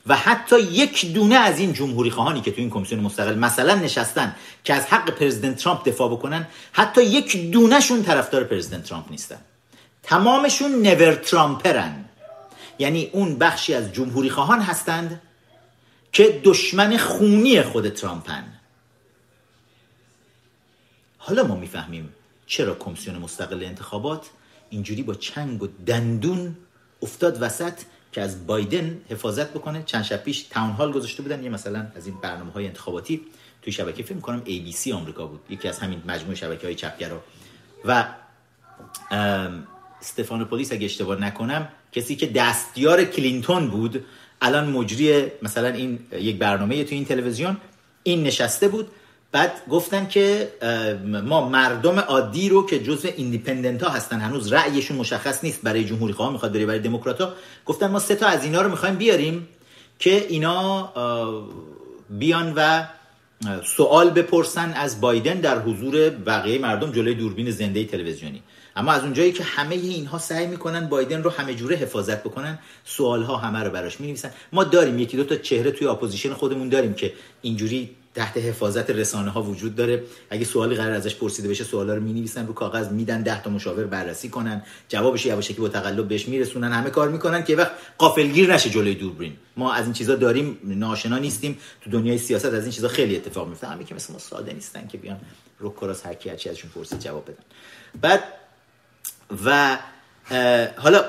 [0.06, 4.34] و حتی یک دونه از این جمهوری خواهانی که تو این کمیسیون مستقل مثلا نشستن
[4.64, 9.38] که از حق پرزیدنت ترامپ دفاع بکنن حتی یک دونهشون طرفدار پرزیدنت ترامپ نیستن.
[10.02, 12.04] تمامشون نور ترامپرن.
[12.78, 15.20] یعنی اون بخشی از جمهوری خواهان هستند
[16.12, 18.44] که دشمن خونی خود ترامپن.
[21.18, 22.14] حالا ما می‌فهمیم
[22.46, 24.30] چرا کمیسیون مستقل انتخابات
[24.70, 26.56] اینجوری با چنگ و دندون
[27.02, 27.74] افتاد وسط
[28.12, 29.82] که از بایدن حفاظت بکنه.
[29.86, 31.44] چند شب پیش تاون هال گذاشته بودن.
[31.44, 33.20] یه مثلا از این برنامه های انتخاباتی
[33.62, 35.40] توی شبکه فکر کنم ABC آمریکا بود.
[35.50, 37.22] یکی از همین مجموعه شبکه های چپگرا.
[37.84, 38.04] و
[40.00, 44.04] استفانوپولیس اگه اشتباه نکنم کسی که دستیار کلینتون بود
[44.40, 47.56] الان مجری مثلا این یک برنامه تو این تلویزیون
[48.02, 48.88] این نشسته بود.
[49.32, 50.52] بعد گفتن که
[51.24, 56.12] ما مردم عادی رو که جزء independent ها هستن هنوز رأیشون مشخص نیست برای جمهوری
[56.12, 57.32] خواه می‌خواد بره برای دموکرات ها
[57.66, 59.48] گفتن ما سه تا از اینا رو می‌خوایم بیاریم
[59.98, 60.92] که اینا
[62.10, 62.84] بیان و
[63.64, 68.42] سوال بپرسن از بایدن در حضور بقیه مردم جلوی دوربین زنده تلویزیونی.
[68.76, 73.22] اما از اونجایی که همه اینها سعی می‌کنن بایدن رو همه جوره حفاظت بکنن سوال
[73.22, 74.16] ها همه رو براش می
[74.52, 79.30] ما داریم یکی دو تا چهره توی اپوزیشن خودمون داریم که اینجوری تحت حفاظت رسانه
[79.30, 80.02] ها وجود داره.
[80.30, 83.84] اگه سوالی قرار ازش پرسیده بشه سوالا رو می‌نویسن رو کاغذ میدن ده تا مشاور
[83.84, 84.62] بررسی کنن.
[84.88, 86.72] جوابش یواشکی با تقلب بهش میرسونن.
[86.72, 89.36] همه کار می‌کنن که وقت قافلگیر نشه جلوی دوربین.
[89.56, 91.58] ما از این چیزا داریم ناشنا نیستیم.
[91.80, 94.86] تو دنیای سیاست از این چیزا خیلی اتفاق میفته همه که مثل ما ساده نیستن
[94.86, 95.20] که بیان
[95.58, 97.42] رو کراس هر کی ازشون پرسید جواب بدن.
[98.00, 98.22] بعد
[99.44, 99.78] و
[100.76, 101.04] حالا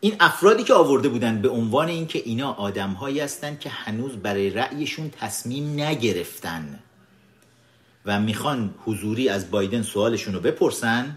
[0.00, 5.10] این افرادی که آورده بودن به عنوان اینکه اینا آدمهایی هستن که هنوز برای رأیشون
[5.10, 6.78] تصمیم نگرفتن
[8.06, 11.16] و می‌خوان حضوری از بایدن سوالشون رو بپرسن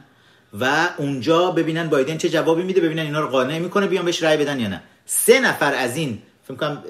[0.59, 4.37] و اونجا ببینن بایدن چه جوابی میده ببینن اینا رو قانع می‌کنه بیان بهش رأی
[4.37, 4.81] بدن یا نه.
[5.05, 6.83] سه نفر از این فکر کنم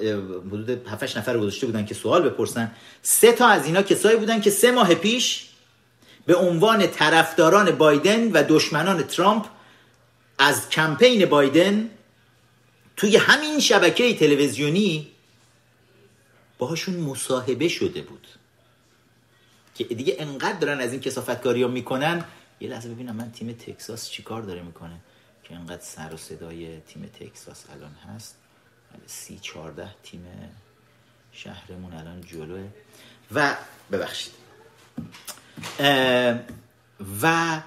[0.46, 2.70] حدود 7 نفر گذاشته بودن که سوال بپرسن.
[3.02, 5.48] سه تا از اینا کسایی بودن که سه ماه پیش
[6.26, 9.46] به عنوان طرفداران بایدن و دشمنان ترامپ
[10.44, 11.90] از کمپین بایدن
[12.96, 15.08] توی همین شبکه تلویزیونی
[16.58, 18.26] باهاشون مصاحبه شده بود.
[19.74, 22.24] که دیگه انقدر دارن از این کسافتکاری ها می‌کنن.
[22.60, 25.00] یه لحظه ببینم من تیم تکساس چیکار داره می‌کنه.
[25.44, 28.36] که انقدر سر و صدای تیم تکساس الان هست.
[29.06, 30.26] سی چارده تیم
[31.32, 32.68] شهرمون الان جلوه.
[33.34, 33.56] و
[33.92, 34.32] ببخشید.
[37.22, 37.60] و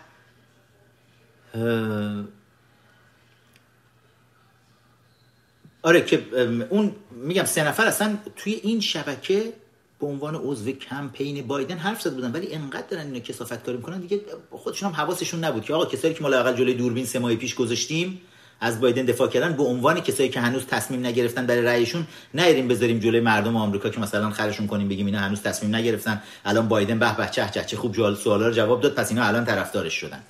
[5.85, 6.23] آره که
[6.69, 9.53] اون میگم سه نفر اصلا توی این شبکه
[9.99, 13.99] به عنوان عضو کمپین بایدن حرف زده بودن ولی انقدر دارن اینو کسافت کاری می‌کنن
[13.99, 14.21] دیگه
[14.51, 17.55] خودشون هم حواسشون نبود که آقا کسایی که ما لاقل جلوی دوربین سه ماه پیش
[17.55, 18.21] گذاشتیم
[18.61, 22.99] از بایدن دفاع کردن به عنوان کسایی که هنوز تصمیم نگرفتن برای رأیشون نریم بذاریم
[22.99, 27.17] جلوی مردم آمریکا که مثلا خرشون کنیم بگیم اینا هنوز تصمیم نگرفتن الان بایدن به
[27.17, 30.23] به چه چه چه خوب جوال سوالا رو جواب داد پس اینا الان طرفدارش شدن.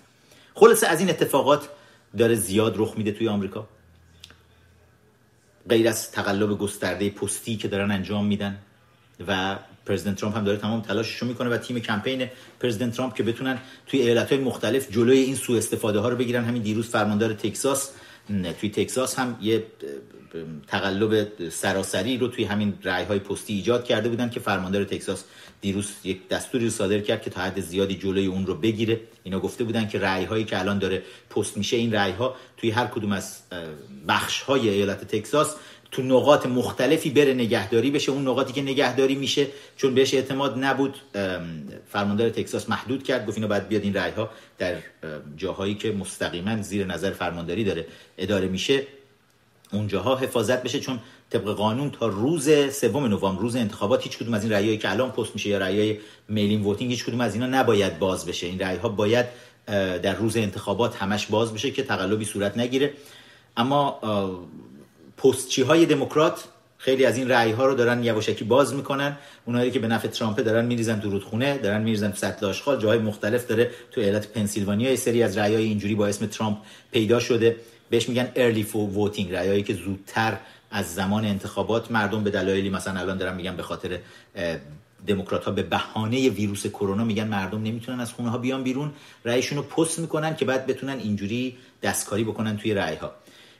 [0.53, 1.69] خلاصه از این اتفاقات
[2.17, 3.67] داره زیاد رخ میده توی آمریکا.
[5.69, 8.57] غیر از تقلب گسترده پستی که دارن انجام میدن
[9.27, 12.27] و پرزیدنت ترامپ هم داره تمام تلاشش رو می‌کنه و تیم کمپین
[12.59, 16.45] پرزیدنت ترامپ که بتونن توی ایالت های مختلف جلوی این سوء استفاده ها رو بگیرن.
[16.45, 17.91] همین دیروز فرماندار تکساس
[18.59, 19.65] توی تکساس هم یه
[20.67, 25.23] تقلب سراسری رو توی همین رای های پستی ایجاد کرده بودن که فرماندار تکساس
[25.61, 29.01] دیروز یک دستوری رو صادر کرد که تا حد زیادی جلوی اون رو بگیره.
[29.23, 32.71] اینا گفته بودن که رای هایی که الان داره پست میشه این رای ها توی
[32.71, 33.39] هر کدوم از
[34.07, 35.55] بخش های ایالت تکساس
[35.95, 38.11] تو نقاط مختلفی بره نگهداری بشه.
[38.11, 40.95] اون نقاطی که نگهداری میشه چون بهش اعتماد نبود
[41.89, 43.25] فرماندار تکساس محدود کرد.
[43.25, 44.75] گفت اینا باید بیاد این رای ها در
[45.37, 47.85] جاهایی که مستقیما زیر نظر فرمانداری داره
[48.17, 48.83] اداره میشه
[49.73, 50.79] اونجاها حفاظت بشه.
[50.79, 54.91] چون طبق قانون تا روز سوم نوامبر روز انتخابات هیچ کدوم از این رأیایی که
[54.91, 55.97] الان پست میشه یا رأیای
[56.29, 58.47] mail-in voting هیچ کدوم از اینا نباید باز بشه.
[58.47, 59.25] این رأی ها باید
[60.01, 62.93] در روز انتخابات همش باز بشه که تقلبی صورت نگیره.
[63.57, 63.99] اما
[65.17, 66.43] پستچی های دموکرات
[66.77, 69.17] خیلی از این رأی ها رو دارن یواشکی باز می‌کنن.
[69.45, 72.79] اونایی که به نفع ترامپ دارن میریزن تو رودخونه دارن میریزن تو سطل آشغال.
[72.79, 76.57] جاهای مختلف داره تو ایالت پنسیلوانیا یه سری از رأی های اینجوری با اسم ترامپ
[76.91, 77.55] پیدا شده.
[77.89, 80.37] بهش میگن early vo voting رأیایی که زودتر
[80.71, 83.99] از زمان انتخابات مردم به دلایلی مثلا الان دارن میگن به خاطر
[85.07, 88.91] دموکرات ها به بهانه ویروس کرونا میگن مردم نمی‌تونن از خونه ها بیان بیرون.
[89.25, 93.11] رأیشون رو پست می‌کنن که بعد بتونن اینجوری دستکاری بکنن توی رأی ها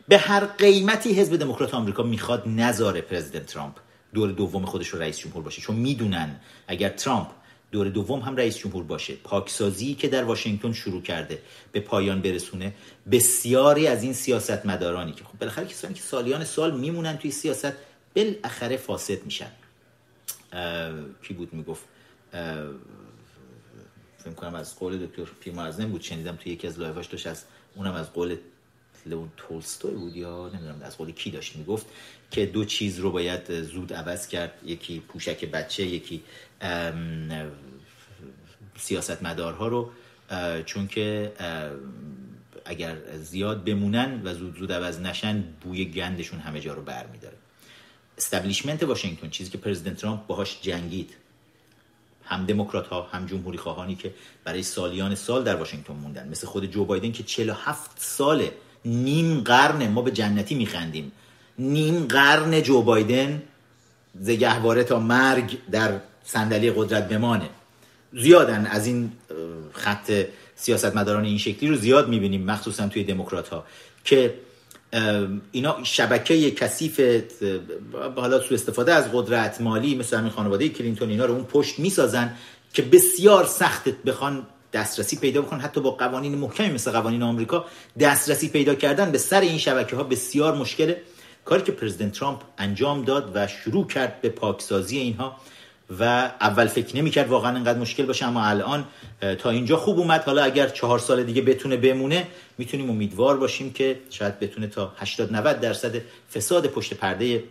[0.07, 3.75] به هر قیمتی حزب دموکرات آمریکا می‌خواد نذاره پرزیدنت ترامپ.
[4.13, 5.61] دور دوم خودش رو رئیس جمهور باشه.
[5.61, 7.27] چون می‌دونن اگر ترامپ
[7.71, 11.41] دور دوم هم رئیس جمهور باشه پاکسازی که در واشنگتن شروع کرده
[11.71, 12.73] به پایان برسونه
[13.11, 17.73] بسیاری از این سیاست مدارانی که خب بالاخره کسانی که سالیان سال میمونن توی سیاست
[18.15, 19.51] بالاخره فاسد میشن.
[21.23, 21.83] کی بود می‌گفت؟
[24.17, 26.01] فکر کنم از قول دکتر پیرمرزنم بود.
[26.01, 27.43] شنیدم توی یکی از لایوهاش داشت از
[27.75, 28.37] اونم از قول
[29.05, 31.85] لون تولستوی بود یا نمی‌دونم از قول کی داشت می‌گفت
[32.31, 36.23] که دو چیز رو باید زود عوض کرد یکی پوشک بچه یکی
[38.77, 39.91] سیاست مدارها رو
[40.65, 41.31] چون که
[42.65, 47.35] اگر زیاد بمونن و زود زود عوض نشن بوی گندشون همه جا رو بر میداره.
[48.17, 51.15] استبلیشمنت واشنگتن چیزی که پرزیدنت ترامپ باهاش جنگید.
[52.23, 54.13] هم دموکرات ها هم جمهوری خواهانی که
[54.43, 56.27] برای سالیان سال در واشنگتن موندن.
[56.27, 58.51] مثل خود جو بایدن که 47 ساله
[58.85, 61.11] نیم قرن ما به جنتی میخندیم.
[61.59, 63.43] نیم قرن جو بایدن
[64.21, 67.49] زگهواره تا مرگ در صندلی قدرت بمانه.
[68.13, 69.11] زیادن از این
[69.73, 73.65] خط سیاستمداران این شکلی رو زیاد می‌بینیم مخصوصا توی دموکرات ها
[74.03, 74.33] که
[75.51, 77.01] اینا شبکه کثیف
[78.15, 82.35] حالا سو استفاده از قدرت مالی مثل همین خانواده کلینتون اینا رو اون پشت می‌سازن
[82.73, 85.59] که بسیار سخت بخوان دسترسی پیدا بکنن.
[85.59, 87.65] حتی با قوانین محکمی مثل قوانین آمریکا
[87.99, 91.01] دسترسی پیدا کردن به سر این شبکه ها بسیار مشکله.
[91.45, 95.37] کاری که پرزیدنت ترامپ انجام داد و شروع کرد به پاکسازی اینها
[95.99, 96.03] و
[96.41, 98.85] اول فکر نمی کرد واقعا انقدر مشکل باشه اما الان
[99.39, 100.23] تا اینجا خوب اومد.
[100.23, 105.33] حالا اگر چهار سال دیگه بتونه بمونه می‌تونیم امیدوار باشیم که شاید بتونه تا 80
[105.33, 106.01] 90 درصد
[106.33, 107.43] فساد پشت پرده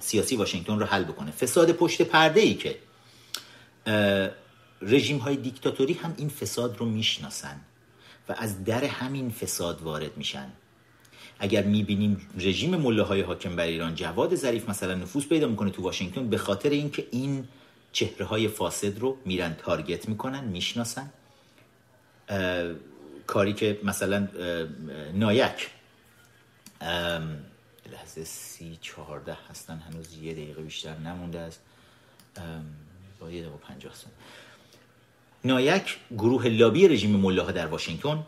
[0.00, 1.30] سیاسی واشنگتن رو حل بکنه.
[1.30, 2.76] فساد پشت پرده ای که
[4.82, 7.60] رژیم های دیکتاتوری هم این فساد رو می‌شناسن
[8.28, 10.48] و از در همین فساد وارد میشن.
[11.38, 15.82] اگر می‌بینیم رژیم مله های حاکم بر ایران جواد ظریف مثلا نفوذ پیدا می‌کنه تو
[15.82, 17.48] واشنگتن به خاطر اینکه این
[17.92, 21.12] چهره های فاسد رو میرن تارگت می‌کنن می‌شناسن.
[23.26, 24.28] کاری که مثلا
[25.14, 25.70] نایک
[27.92, 31.60] لحظه سی چهارده هستن هنوز یه دقیقه بیشتر نمونده است.
[33.20, 34.10] با یه دقیقه پنجاه سن
[35.44, 38.26] نایک گروه لابی رژیم ملاها در واشنگتن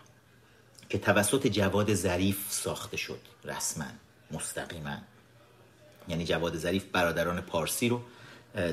[0.88, 3.84] که توسط جواد ظریف ساخته شد رسما
[4.30, 4.96] مستقیما.
[6.08, 8.00] یعنی جواد ظریف برادران پارسی رو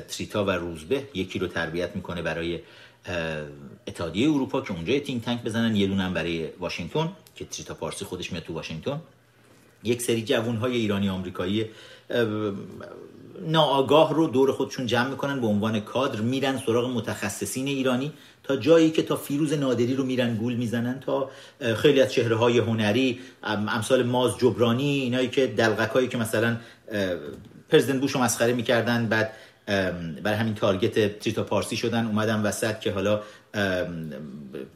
[0.08, 2.60] تریتا و روزبه یکی رو تربیت می‌کنه برای
[3.86, 8.32] اتحادیه اروپا که اونجا تینگ تانک بزنن یه دونم برای واشنگتن که تریتا پارسی خودش
[8.32, 9.00] میاد تو واشنگتن.
[9.84, 11.70] یک سری جوون های ایرانی آمریکایی
[13.40, 18.90] ناآگاه رو دور خودشون جمع می‌کنن به عنوان کادر میرن سراغ متخصصین ایرانی تا جایی
[18.90, 21.30] که تا فیروز نادری رو میرن گول می‌زنن تا
[21.76, 26.56] خیلی از چهره های هنری امثال ماز جبرانی اینایی که دلغک که مثلا
[27.68, 29.32] پرزیدنت بوش رو مسخره می‌کردن بعد
[30.22, 33.20] برای همین تارگت تریتا پارسی شدن اومدن وسط که حالا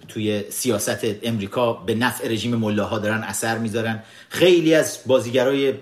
[0.08, 4.02] توی سیاست امریکا به نفع رژیم ملاها دارن اثر می‌ذارن.
[4.28, 5.74] خیلی از بازیگرای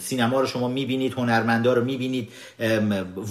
[0.00, 2.32] سینما رو شما می‌بینید هنرمندا رو می‌بینید.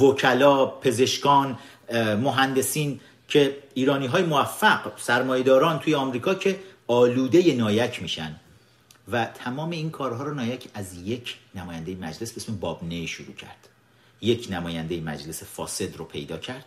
[0.02, 1.58] وکلا پزشکان
[1.94, 8.36] مهندسین که ایرانی های موفق سرمایداران توی آمریکا که آلوده نایک میشن.
[9.12, 13.70] و تمام این کارها رو نایک از یک نماینده مجلس به اسم بابنه شروع کرد.
[14.22, 16.66] یک نماینده مجلس فاسد رو پیدا کرد.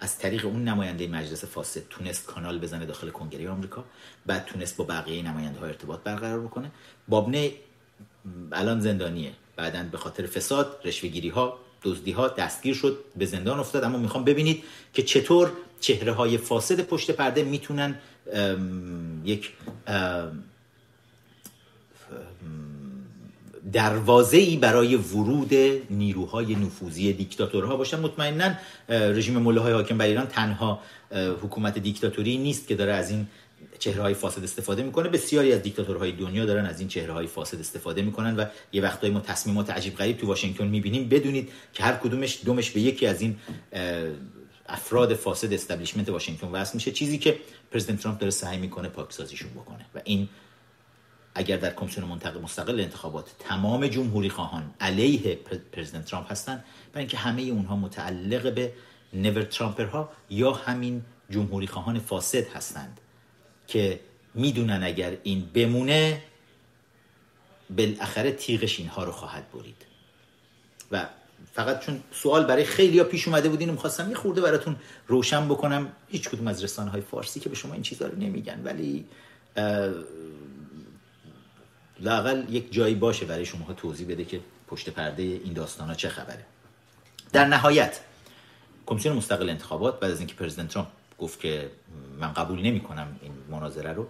[0.00, 3.84] از طریق اون نماینده مجلس فاسد تونست کانال بزنه داخل کنگره آمریکا
[4.26, 6.70] بعد تونست با بقیه نماینده ها ارتباط برقرار بکنه.
[7.08, 7.52] بابنه
[8.52, 9.32] الان زندانیه.
[9.56, 13.84] بعدا به خاطر فساد رشوهگیری ها دزدی ها دستگیر شد به زندان افتاد.
[13.84, 17.98] اما می‌خوام ببینید که چطور چهره های فاسد پشت پرده می‌تونن
[19.24, 19.52] یک
[23.72, 25.54] دروازه ای برای ورود
[25.90, 28.54] نیروهای نفوذی دیکتاتورها باشن مطمئنا
[28.88, 30.80] رژیم مله حاکم بر ایران تنها
[31.42, 33.26] حکومت دیکتاتوری نیست که داره از این
[33.78, 35.08] چهره های فاسد استفاده می‌کنه.
[35.08, 39.12] بسیاری از دیکتاتورهای دنیا دارن از این چهره های فاسد استفاده می‌کنن و یه وقتایی
[39.12, 41.08] ما تصمیمات عجیب غریب تو واشنگتن می‌بینیم.
[41.08, 43.36] بدونید که هر کدومش دومش به یکی از این
[44.66, 46.92] افراد فاسد استبلیشمنت واشنگتن وصل میشه.
[46.92, 47.38] چیزی که
[47.72, 50.28] پرزیدنت ترامپ داره سعی می‌کنه پاکسازیشون بکنه و این
[51.34, 55.34] اگر در کمیسیون منتقل مستقل انتخابات تمام جمهوری خواهان علیه
[55.72, 58.72] پرزیدنت ترامپ هستن برای اینکه همه اونها متعلق به
[59.12, 63.00] نور ترامپرها یا همین جمهوری خواهان فاسد هستند
[63.66, 64.00] که
[64.34, 66.22] می‌دونن اگر این بمونه
[67.76, 69.86] بالاخره تیغش اینها رو خواهد برید.
[70.90, 71.06] و
[71.52, 74.76] فقط چون سوال برای خیلی ها پیش اومده بود اینو می‌خواستم یه خورده براتون
[75.06, 78.60] روشن بکنم هیچ کدوم از رسانه های فارسی که به شما این چیزها رو نمیگن
[78.64, 79.04] ولی
[82.00, 86.08] لاقل یک جایی باشه برای شما توضیح بده که پشت پرده این داستان ها چه
[86.08, 86.44] خبره.
[87.32, 88.00] در نهایت
[88.86, 90.88] کمیسیون مستقل انتخابات بعد از اینکه پرزیدنت ترامپ
[91.18, 91.70] گفت که
[92.20, 94.08] من قبول نمی کنم این مناظره رو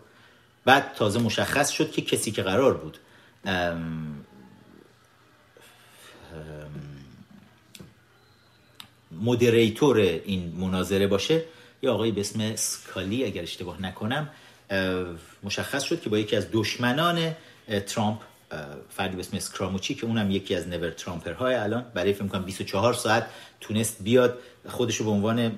[0.64, 2.99] بعد تازه مشخص شد که کسی که قرار بود
[9.12, 11.45] مدریتور این مناظره باشه
[11.82, 14.30] یه آقایی به اسم سکالی اگر اشتباه نکنم
[15.43, 17.35] مشخص شد که با یکی از دشمنان
[17.87, 18.21] ترامپ
[18.91, 22.43] فردی به اسم اسکراموچی که اونم یکی از نور ترامپر های الان برای فکر کنم
[22.43, 23.27] 24 ساعت
[23.61, 24.39] تونست بیاد
[24.69, 25.53] خودش رو به عنوان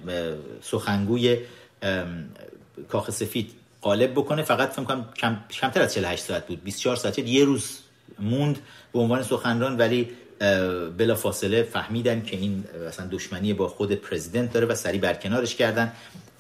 [0.63, 1.39] سخنگوی
[2.89, 3.53] کاخ سفید
[3.83, 4.43] غالب بکنه.
[4.43, 6.65] فقط فکر کنم کم، کمتر از 48 ساعت بود.
[6.65, 7.79] 24 ساعت یه روز
[8.19, 8.59] موند
[8.93, 10.09] به عنوان سخنران ولی
[10.99, 15.93] بلا فاصله فهمیدن که این اصلا دشمنی با خود پرزیدنت داره و سریع برکنارش کردن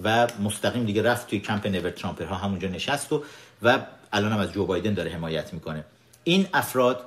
[0.05, 3.23] و مستقیم دیگه رفت توی کمپ نور ترامپر ها همونجا نشست و
[3.63, 3.79] و
[4.13, 5.85] الان هم از جو بایدن داره حمایت می‌کنه.
[6.25, 7.05] این افراد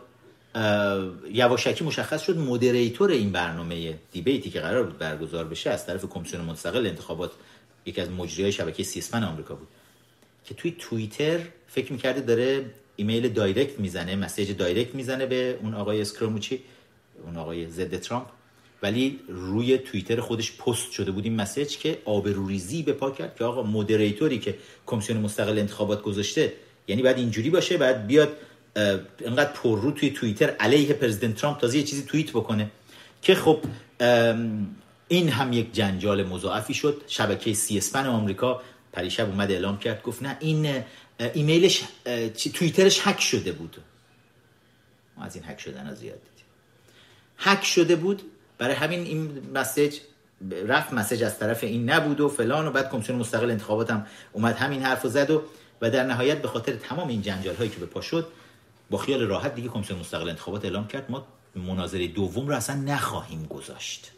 [1.31, 6.45] یواشکی مشخص شد مدریتور این برنامه دیبیتی که قرار بود برگزار بشه از طرف کمیسیون
[6.45, 7.31] مستقل انتخابات
[7.85, 9.67] یکی از مجریای شبکه سیسمن آمریکا بود.
[10.45, 16.01] که توی توییتر فکر می‌کرده داره ایمیل direct می‌زنه message direct می‌زنه به اون آقای
[16.01, 16.59] اسکاراموچی
[17.25, 18.25] اون آقای ضد ترامپ.
[18.83, 23.43] ولی روی توییتر خودش پست شده بود این message که آبروریزی به پا کرد که
[23.43, 26.53] آقا moderator ی که کمیسیون مستقل انتخابات گذاشته
[26.89, 28.37] یعنی باید اینجوری باشه بعد بیاد
[29.19, 32.71] اینقدر پررو توی توییتر علیه پرزیدنت ترامپ تازه یه چیزی توییت بکنه
[33.21, 33.59] که خب
[35.07, 37.01] این هم یک جنجال مضاعفی شد.
[37.07, 38.61] شبکه سی اسپن آمریکا
[38.93, 40.83] پریشب اومد اعلام کرد گفت نه این
[41.33, 41.83] ایمیلش
[42.53, 43.77] توییترش هک شده بود.
[45.17, 46.45] ما از این هک شدن ها زیاد دیدیم.
[47.37, 48.21] هک شده بود
[48.57, 49.99] برای همین این مسیج
[50.67, 54.55] رفت مسیج از طرف این نبود و فلان و بعد کمیسیون مستقل انتخابات هم اومد
[54.55, 55.41] همین حرف زد و
[55.81, 58.27] و در نهایت به خاطر تمام این جنجال هایی که به پا شد
[58.89, 61.25] با خیال راحت دیگه کمیسیون مستقل انتخابات اعلام کرد ما
[61.55, 64.11] مناظره دوم رو اصلا نخواهیم گذاشت.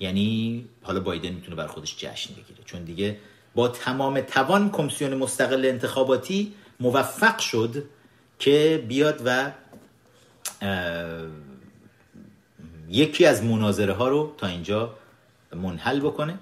[0.00, 3.18] یعنی حالا بایدن می‌تونه بر خودش جشن بگیره چون دیگه
[3.54, 7.84] با تمام توان کمیسیون مستقل انتخاباتی موفق شد
[8.38, 9.52] که بیاد و
[12.88, 14.94] یکی از مناظره ها رو تا اینجا
[15.56, 16.38] منحل بکنه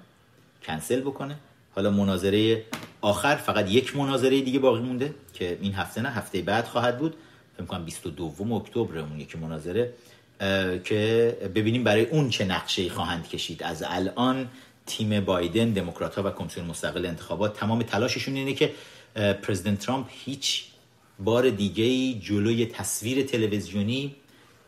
[0.63, 1.37] کنسل بکنه.
[1.75, 2.65] حالا مناظره
[3.07, 7.15] آخر فقط یک مناظره دیگه باقی مونده که این هفته نه هفته بعد خواهد بود.
[7.57, 9.93] فکر کنم 22 اکتبر اون یکی مناظره.
[10.83, 13.63] که ببینیم برای اون چه نقشه خواهند کشید.
[13.63, 14.47] از الان
[14.85, 18.71] تیم بایدن دموکرات ها و کمیسیون مستقل انتخابات تمام تلاششون اینه که
[19.15, 20.63] پرزیدنت ترامپ هیچ
[21.19, 24.15] بار دیگه جلوی تصویر تلویزیونی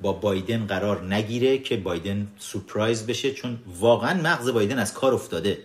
[0.01, 3.31] با بایدن قرار نگیره که بایدن سورپرایز بشه.
[3.31, 5.57] چون واقعا مغز بایدن از کار افتاده.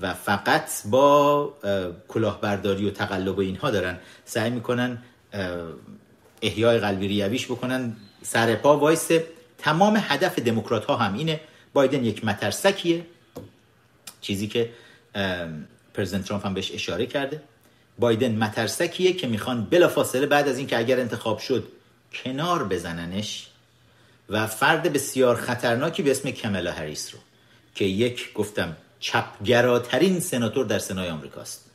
[0.00, 1.54] و فقط با
[2.08, 3.98] کلاهبرداری و تقلب و اینها دارن.
[4.24, 4.98] سعی می‌کنن
[6.42, 7.96] احیای قلبی revive ش بکنن.
[8.22, 9.08] سر پا وایسه
[9.58, 11.40] تمام هدف دموکرات ها هم اینه.
[11.72, 13.06] بایدن یک مترسکیه.
[14.20, 14.70] چیزی که
[15.94, 17.42] پرزیدنت ترامپ هم بهش اشاره کرده.
[17.98, 21.68] بایدن مترسکیه که می‌خوان بلافاصله بعد از اینکه اگر انتخاب شد
[22.12, 23.48] کنار بزننش
[24.28, 27.20] و فرد بسیار خطرناکی به اسم کملا هریس رو
[27.74, 28.76] که یک گفتم
[29.06, 31.70] چپگراترین سناتور در سنای آمریکاست.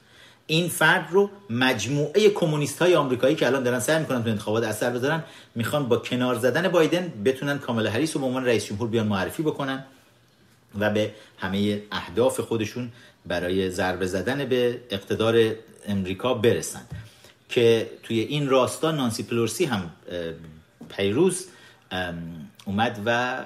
[0.48, 4.90] این فرد رو مجموعه کمونیست های آمریکایی که الان دارن سعی می‌کنن تو انتخابات اثر
[4.90, 5.24] بذارن
[5.56, 9.44] می‌خوان با کنار زدن بایدن بتونن کاملا هریس رو به عنوان رئیس جمهور بیان معرفی
[9.44, 9.86] بکنن
[10.80, 12.92] و به همه اهداف خودشون
[13.26, 15.56] برای ضربه زدن به اقتدار
[15.88, 16.82] امریکا برسن.
[17.50, 19.92] که توی این راستا نانسی پلورسی هم
[20.90, 21.48] پیروز
[22.66, 23.40] اومد و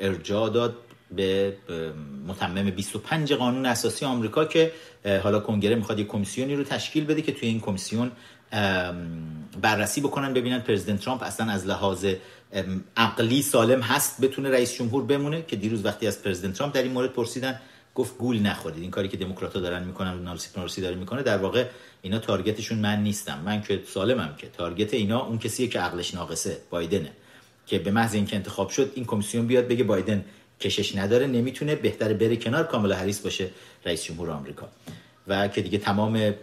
[0.00, 0.76] ارجاع داد
[1.10, 1.56] به
[2.26, 4.72] متمم 25 قانون اساسی آمریکا که
[5.22, 8.10] حالا کنگره می‌خواد یک کمیسیونی رو تشکیل بده که توی این کمیسیون
[9.62, 12.06] بررسی بکنن ببینن پرزیدنت ترامپ اصلا از لحاظ
[12.96, 16.92] عقلی سالم هست بتونه رئیس جمهور بمونه؟ که دیروز وقتی از پرزیدنت ترامپ در این
[16.92, 17.60] مورد پرسیدن
[17.94, 18.82] گفت گول نخورید.
[18.82, 21.64] این کاری که دموکرات‌ها دارن می‌کنن نانسی پلوسی داره می‌کنه در واقع
[22.02, 23.40] اینا target شون من نیستم.
[23.44, 27.10] من که سالمم که target اینا اون کسیه که عقلش ناقصه بایدنه.
[27.66, 30.24] که به محض اینکه انتخاب شد این کمیسیون بیاد بگه بایدن
[30.64, 33.50] کشش نداره نمی‌تونه بهتر بره کنار کاملا هریس باشه
[33.86, 34.68] رئیس جمهور آمریکا.
[35.28, 36.34] و که دیگه تمام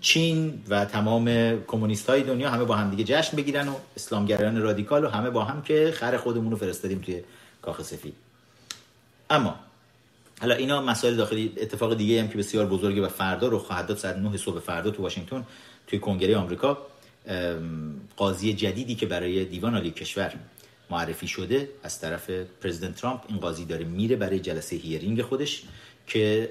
[0.00, 1.26] چین و تمام
[1.66, 5.44] کمونیست های دنیا همه با هم دیگه جشن بگیرن و اسلامگرایان رادیکال و همه با
[5.44, 7.22] هم که خر خودمون رو فرستادیم توی
[7.62, 8.14] کاخ سفید.
[9.30, 9.54] اما
[10.40, 13.96] حالا اینا مسائل داخلی اتفاق دیگه هم که بسیار بزرگه و فردا رو خواهد داد
[13.96, 15.46] ساعت 9 صبح فردا تو واشنگتن
[15.86, 16.78] توی کنگره آمریکا
[18.16, 20.32] قاضی جدیدی که برای دیوان عالی کشور
[20.90, 23.20] معرفی شده از طرف پرزیدنت ترامپ.
[23.28, 25.62] این قاضی داره میره برای جلسه hearing خودش
[26.06, 26.48] که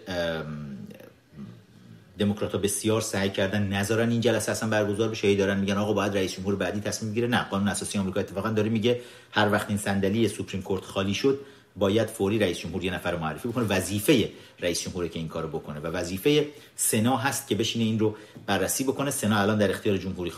[2.19, 5.35] دموکرات بسیار سعی کردن نذارن این جلسه اصلا برگزار بشه.
[5.35, 7.27] دارن میگن آقا باید رئیس جمهور بعدی تصمیم بگیره.
[7.27, 11.39] نه قانون اساسی آمریکا اتفاقا داره میگه هر وقت این صندلی Supreme Court خالی شد
[11.75, 13.65] باید فوری رئیس جمهور یه نفر معرفی بکنه.
[13.65, 14.29] وظیفه
[14.59, 18.15] رئیس جمهوره که این کارو بکنه و وظیفه سنا هست که بشینه این رو
[18.45, 19.11] بررسی بکنه.
[19.11, 20.31] سنا الان در اختیار جمهوری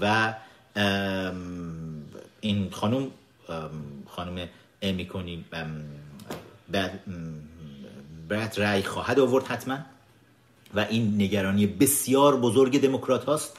[0.00, 0.34] و
[2.40, 3.10] این خانم
[4.06, 4.48] خانم
[4.82, 5.44] امی کنی
[8.28, 9.78] برات رای خواهد آورد حتما.
[10.74, 13.56] و این نگرانی بسیار بزرگ دموکرات هاست.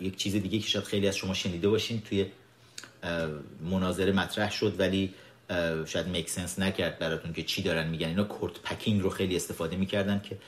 [0.00, 2.26] یک چیز دیگه که شاید خیلی از شما شنیده باشین توی
[3.70, 5.14] مناظره مطرح شد ولی
[5.86, 8.08] شاید make sense نکرد براتون که چی دارن میگن.
[8.08, 10.38] اینا court packing رو خیلی استفاده می‌کردن که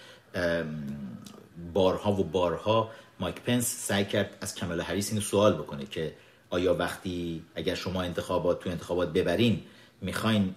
[1.73, 6.15] بارها و بارها مایک پنس سعی کرد از کملا هریس اینو سوال بکنه که
[6.51, 9.63] آیا وقتی اگر شما انتخابات تو انتخابات ببرین
[10.01, 10.55] می‌خواین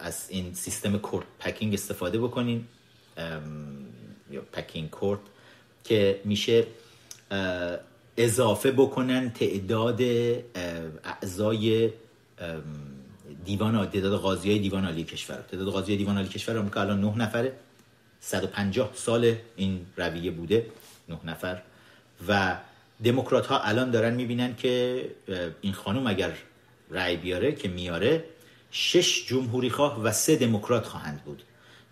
[0.00, 2.64] از این سیستم court packing استفاده بکنین؟
[4.30, 5.20] یا packing court
[5.84, 6.66] که میشه
[8.16, 10.00] اضافه بکنن تعداد
[11.04, 11.90] اعضای
[13.44, 15.36] دیوان تعداد قاضی های دیوان عالی کشور.
[15.36, 17.52] تعداد قاضی های دیوان عالی کشور آمریکا الان نه نفره.
[18.20, 20.66] 150 سال این رویه بوده
[21.08, 21.62] نه نفر.
[22.28, 22.56] و
[23.04, 25.04] دموکرات ها الان دارن می‌بینن که
[25.60, 26.32] این خانم اگر
[26.90, 28.24] رأی بیاره که میاره
[28.70, 31.42] شش جمهوری خواه و سه دموکرات خواهند بود.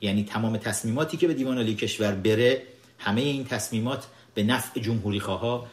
[0.00, 2.62] یعنی تمام تصمیماتی که به دیوان عالی کشور بره
[2.98, 5.66] همه این تصمیمات به نفع جمهوری خواه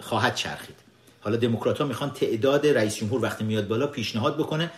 [0.00, 0.76] خواهد چرخید.
[1.20, 4.70] حالا دموکرات ها می‌خوان تعداد رئیس جمهور وقتی میاد بالا پیشنهاد بکنه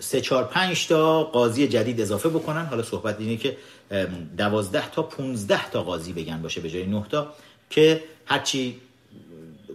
[0.00, 2.66] سه چهار پنج تا قاضی جدید اضافه بکنن.
[2.66, 3.56] حالا صحبت اینه که
[4.36, 7.32] دوازده تا پونزده تا قاضی بگن باشه به جای نه تا
[7.70, 8.80] که هرچی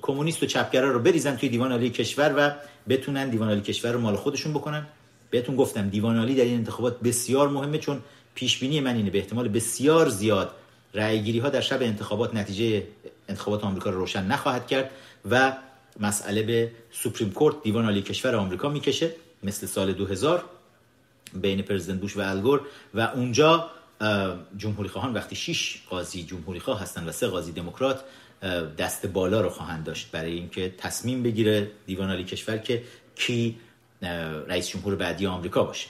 [0.01, 2.51] کمونیست و چپگرا رو بریزن توی دیوان عالی کشور و
[2.89, 4.87] بتونن دیوان عالی کشور رو مال خودشون بکنن.
[5.29, 8.01] بهتون گفتم دیوان عالی در این انتخابات بسیار مهمه چون
[8.35, 10.51] پیش بینی من اینه به احتمال بسیار زیاد
[10.93, 12.83] رأیگیری ها در شب انتخابات نتیجه
[13.29, 14.91] انتخابات آمریکا رو روشن نخواهد کرد
[15.31, 15.53] و
[15.99, 19.11] مسئله به سوپریم کورت دیوان عالی کشور آمریکا می‌کشه
[19.43, 20.43] مثل سال 2000
[21.33, 22.61] بین پرزیدنت بوش و الگور
[22.93, 23.69] و اونجا
[24.57, 28.03] جمهوری خواهان وقتی 6 قاضی جمهوری خواه هستن و سه قاضی دموکرات
[28.77, 32.83] دست بالا رو خواهند داشت برای اینکه تصمیم بگیره دیوان عالی کشور که
[33.15, 33.57] کی
[34.47, 35.87] رئیس جمهور بعدی آمریکا باشه.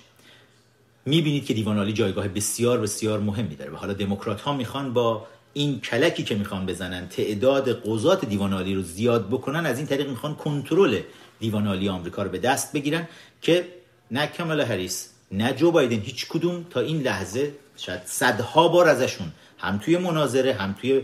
[1.05, 5.27] می‌بینید که دیوان عالی جایگاه بسیار بسیار مهمی داره و حالا دموکرات ها می‌خوان با
[5.53, 10.09] این کلکی که می‌خوان بزنن تعداد قضات دیوان عالی رو زیاد بکنن از این طریق
[10.09, 10.99] می‌خوان کنترل
[11.39, 13.07] دیوان عالی آمریکا رو به دست بگیرن
[13.41, 13.67] که
[14.11, 19.31] نه کمال هریس نه جو بایدن هیچ کدوم تا این لحظه شاید صدها بار ازشون
[19.57, 21.01] هم توی مناظره هم توی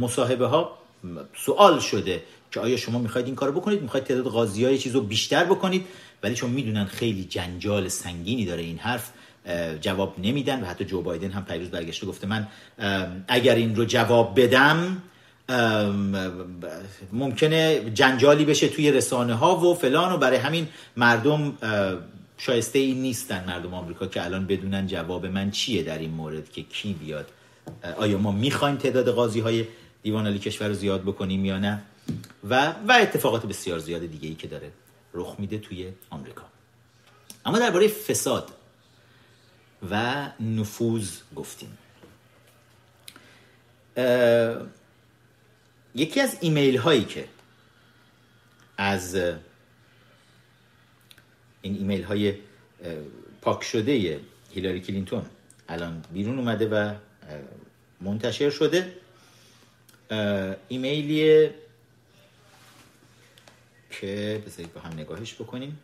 [0.00, 0.78] مصاحبه ها
[1.36, 5.00] سوال شده که آیا شما می‌خواید این کارو بکنید؟ می‌خواید تعداد قاضی های چیز رو
[5.00, 5.86] بیشتر بکنید؟
[6.22, 9.10] ولی چون می‌دونن خیلی جنجال سنگینی داره این حرف
[9.80, 12.48] جواب نمیدن و حتی جو بایدن هم پیروز برگشته گفته من
[13.28, 15.02] اگر این رو جواب بدم
[17.12, 21.52] ممکنه جنجالی بشه توی رسانه ها و فلان و برای همین مردم
[22.46, 26.62] شایسته این نیستن مردم آمریکا که الان بدونن جواب من چیه در این مورد که
[26.62, 27.30] کی بیاد.
[27.96, 29.66] آیا ما می‌خوایم تعداد قاضی های
[30.02, 31.82] دیوان علی کشور رو زیاد بکنیم یا نه؟
[32.48, 34.70] و و اتفاقات بسیار زیاد دیگه ای که داره
[35.14, 36.42] رخ میده توی آمریکا.
[37.46, 38.50] اما درباره فساد
[39.90, 41.78] و نفوذ گفتیم.
[45.94, 47.28] یکی از ایمیل هایی که
[48.76, 49.16] از
[51.64, 52.34] این ایمیل های
[53.42, 54.20] پاک شده
[54.54, 55.26] هیلاری کلینتون.
[55.68, 56.94] الان بیرون اومده و
[58.00, 58.96] منتشر شده.
[60.68, 61.54] ایمیلیه
[63.90, 65.80] که بذارید با هم نگاهش بکنیم.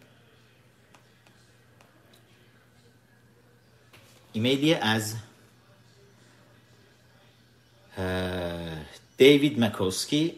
[4.32, 5.14] ایمیلی از
[9.16, 10.34] دیوید مکوسکی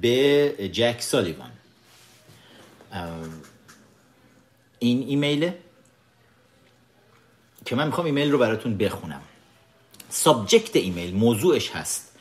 [0.00, 1.52] به جک سالیوان.
[4.80, 5.58] این ایمیله
[7.64, 9.22] که من می‌خوام ایمیل رو براتون بخونم.
[10.08, 12.16] subject ایمیل موضوعش هست.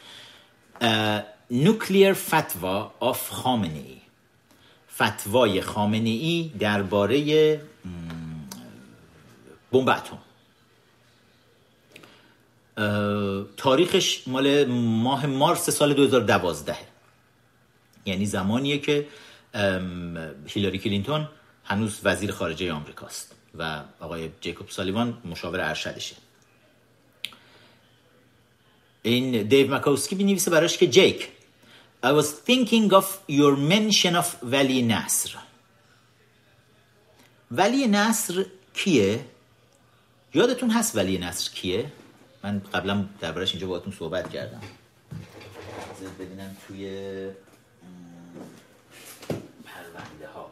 [1.52, 3.98] nuclear fatwa of خامنه ای
[4.96, 7.62] فتوای خامنه ای درباره
[9.72, 10.20] بمب اتم.
[13.58, 16.78] تاریخش مال ماه مارس سال 2012
[18.06, 19.08] یعنی زمانیه که
[20.48, 21.28] هیلاری کلینتون
[21.70, 26.16] هنوز وزیر خارجه آمریکاست و آقای جیکوب سالیوان مشاور ارشدشه
[29.02, 31.30] این دیو مکاوسکی بنویسه براش که جیک
[32.04, 35.36] I was thinking of your mention of ولی نصر
[37.52, 39.26] ولی نصر کیه؟
[40.34, 41.92] یادتون هست ولی نصر کیه؟
[42.44, 44.62] من قبلا دربارش اینجا باهاتون صحبت کردم
[46.20, 46.86] ببینم توی
[49.66, 50.52] پرونده ها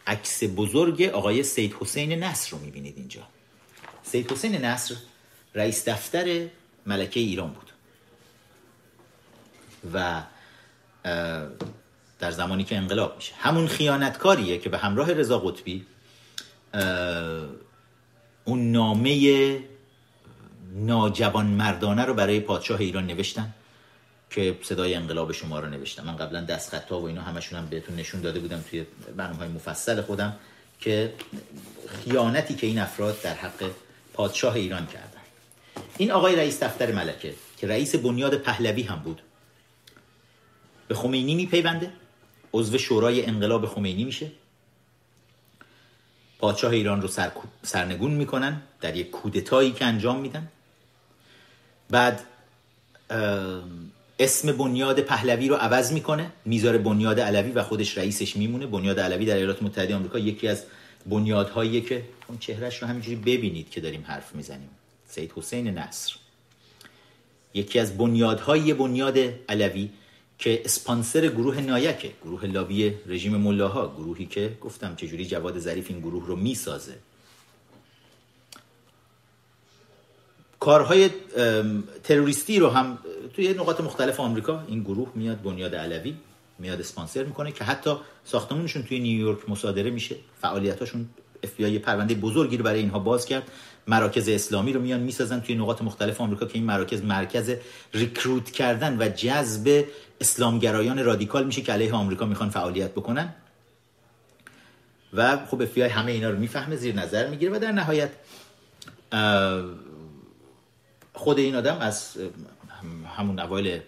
[0.08, 3.28] عکس بزرگ آقای سید حسین نصر رو می‌بینید اینجا.
[4.04, 4.96] سید حسین نصر
[5.56, 6.48] رئیس دفتر
[6.86, 7.71] ملکه ایران بود.
[9.94, 10.22] و
[12.20, 13.34] در زمانی که انقلاب میشه.
[13.40, 15.86] همون خیانتکاریه که به همراه رضا قطبی
[18.46, 19.60] اون نامه
[20.76, 23.54] ناجوان مردانه رو برای پادشاه ایران نوشتن
[24.30, 27.96] که صدای انقلاب شما رو نوشتم من قبلا دست خطا و اینا همشون هم بهتون
[27.96, 28.86] نشون داده بودم توی
[29.18, 30.36] برنامه های مفصل خودم
[30.80, 31.14] که
[31.88, 33.72] خیانتی که این افراد در حق
[34.14, 35.22] پادشاه ایران کردن.
[35.98, 39.22] این آقای رئیس دفتر ملکه که رئیس بنیاد پهلوی هم بود
[40.92, 41.92] به خمینی میپیونده.
[42.54, 44.32] عضو شورای انقلاب خمینی میشه.
[46.40, 47.32] پادشاه ایران رو سر...
[47.64, 50.48] سرنگون می‌کنن در یک کودتایی که انجام میدن.
[51.90, 52.24] بعد
[54.20, 56.32] اسم بنیاد پهلوی رو عوض می‌کنه.
[56.46, 58.66] می‌ذاره بنیاد علوی و خودش رئیسش میمونه.
[58.68, 60.64] بنیاد علوی در ایالات متحده آمریکا یکی از
[61.06, 64.70] بنیادهایی که اون چهرش رو همینجوری ببینید که داریم حرف می‌زنیم.
[65.08, 66.16] سید حسین نصر.
[67.54, 69.18] یکی از بنیادهای بنیاد
[69.50, 69.90] علوی
[70.42, 76.00] که اسپانسر گروه نایکه گروه لابی رژیم ملاها گروهی که گفتم چجوری جواد ظریف این
[76.00, 76.98] گروه رو می‌سازه.
[80.60, 81.10] کارهای
[82.04, 83.00] تروریستی رو هم
[83.36, 86.16] توی نقاط مختلف آمریکا این گروه میاد بنیاد علوی
[86.60, 91.10] میاد اسپانسر می‌کنه که حتی ساختمونشون توی نیویورک مصادره میشه فعالیتاشون
[91.44, 93.52] اف پرونده بزرگی رو برای اینها باز کرد.
[93.88, 97.56] مراکز اسلامی رو میان می‌سازن توی نقاط مختلف آمریکا که این مراکز مرکز
[97.94, 99.86] recruit کردن و جذب
[100.22, 103.34] اسلامگرایان رادیکال میشه که علیه آمریکا می‌خوان فعالیت بکنن.
[105.14, 108.10] و خب اف همه اینا رو می‌فهمه زیر نظر می‌گیره و در نهایت
[111.14, 112.18] خود این آدم از
[113.18, 113.82] همون اوایل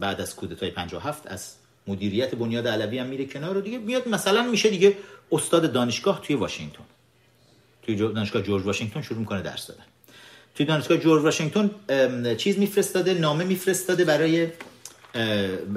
[0.00, 1.54] بعد از کودتای 57 از
[1.86, 4.96] مدیریت بنیاد علوی هم میره کنار و دیگه میاد مثلا میشه دیگه
[5.32, 6.84] استاد دانشگاه توی واشنگتن.
[7.82, 9.84] توی دانشگاه جورج واشنگتن شروع می‌کنه درس دادن.
[10.54, 11.70] توی دانشگاه جورج واشنگتن
[12.36, 14.48] چیز میفرستاده نامه میفرستاده برای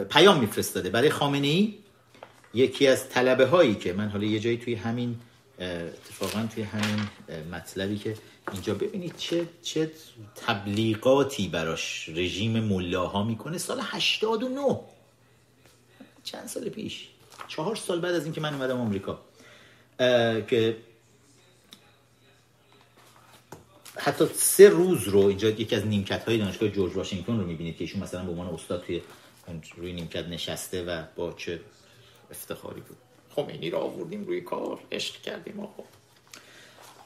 [0.10, 1.74] پیام میفرستاده برای خامنه ای
[2.53, 5.16] یکی از طلبه هایی که من حالا یه جایی توی همین
[5.60, 7.08] اتفاقا توی همین
[7.51, 8.16] مطلبی که
[8.53, 9.91] اینجا ببینید چه چه
[10.36, 14.80] تبلیغاتی براش رژیم ملاها می‌کنه سال 89
[16.24, 17.08] چند سال پیش.
[17.47, 19.20] چهار سال بعد از اینکه من اومدم آمریکا.
[20.48, 20.78] که
[23.98, 27.84] حتی سه روز رو اینجا یکی از نیمکت های دانشگاه جورج واشنگتن رو می‌بینید که
[27.84, 29.02] ایشون مثلا به عنوان استاد توی
[29.78, 31.60] روی نیمکت نشسته و با چه
[32.32, 32.98] افتخاری بود.
[33.36, 35.84] خمینی رو آوردیم روی کار عشق کردیم آقا.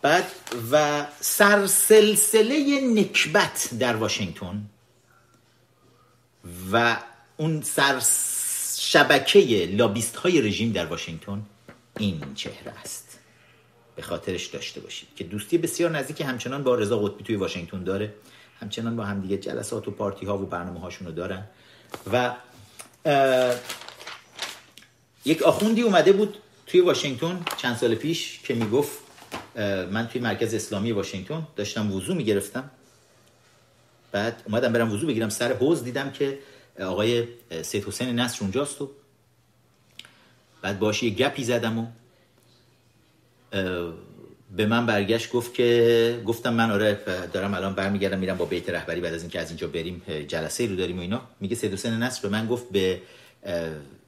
[0.01, 0.31] بعد
[0.71, 4.69] و سرسلسله نکبت در واشنگتن
[6.71, 6.97] و
[7.37, 8.01] اون سر
[8.77, 11.45] شبکه لابیست های رژیم در واشنگتن
[11.99, 13.19] این چهره است.
[13.95, 18.13] به خاطرش داشته باشید که دوستی بسیار نزدیک همچنان با رضا قطبی توی واشنگتن داره.
[18.59, 21.47] همچنان با هم دیگه جلسات و پارتی ها و برنامه هاشون رو دارن.
[22.13, 22.35] و
[25.25, 26.37] یک آخوندی اومده بود
[26.67, 28.97] توی واشنگتن چند سال پیش که می‌گفت
[29.91, 32.69] من توی مرکز اسلامی واشنگتن داشتم وضو می‌گرفتم.
[34.11, 36.39] بعد اومدم برم وضو بگیرم سر حوز دیدم که
[36.79, 37.27] آقای
[37.61, 38.91] سید حسین نصر اونجاست و
[40.61, 41.85] بعد باش یه گپی زدم و
[44.55, 46.99] به من برگشت گفت که گفتم من آره
[47.33, 50.75] دارم الان برمیگردم میرم با بیت رهبری بعد از اینکه از اینجا بریم جلسه رو
[50.75, 51.21] داریم و اینا.
[51.39, 53.01] میگه سید حسین نصر به من گفت به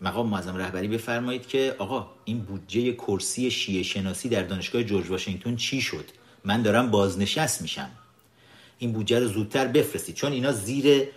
[0.02, 5.56] مقام معظم رهبری بفرمایید که آقا این بودجه کرسی شیعه شناسی در دانشگاه جورج واشنگتن
[5.56, 6.06] چی شد؟
[6.46, 7.90] من دارم بازنشست میشم.
[8.78, 10.16] این بودجه رو زودتر بفرستید.
[10.16, 11.08] چون اینا زیر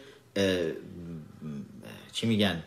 [2.13, 2.63] چی میگن؟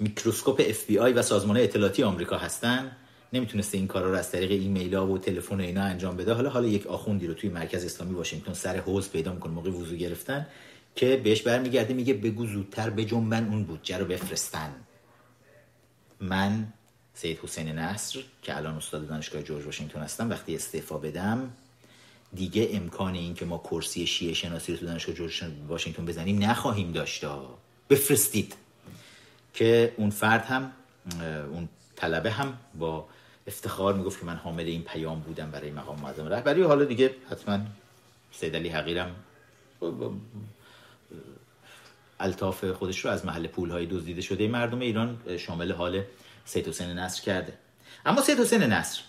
[0.00, 0.62] میکروسکوپ
[1.00, 2.96] آی و سازمان اطلاعاتی آمریکا هستن.
[3.32, 6.32] نمی‌تونسته این کارا رو از طریق ایمیل و تلفن اینا انجام بده.
[6.32, 9.96] حالا حالا یک آخوندی رو توی مرکز اسلامی واشنگتن سر حوض پیدا می‌کنه موقع وضو
[9.96, 10.46] گرفتن
[10.96, 14.74] که بهش برمیگرده میگه بگو زودتر بجنبن اون بودجه رو بفرستن.
[16.20, 16.72] من
[17.14, 21.50] سید حسین نصر که الان استاد دانشگاه جورج واشنگتن هستم وقتی استعفا بدم
[22.34, 26.92] دیگه امکان این که ما کرسی شیعه شناسی رو تو دانشگاه جورج واشنگتن بزنیم نخواهیم
[26.92, 27.24] داشت.
[27.90, 28.54] بفرستید.
[29.54, 30.72] که اون فرد هم
[31.52, 33.08] اون طلبه هم با
[33.46, 36.62] افتخار می‌گفت که من حامل این پیام بودم برای مقام معظم رهبری.
[36.62, 37.58] حالا دیگه حتما
[38.32, 39.16] سید علی حقیرم
[42.20, 44.48] الطاف خودش رو از محل پول های دزدیده شده.
[44.48, 46.02] مردم ایران شامل حال
[46.44, 47.58] سید حسین نصر کرده.
[48.06, 49.00] اما سید حسین نصر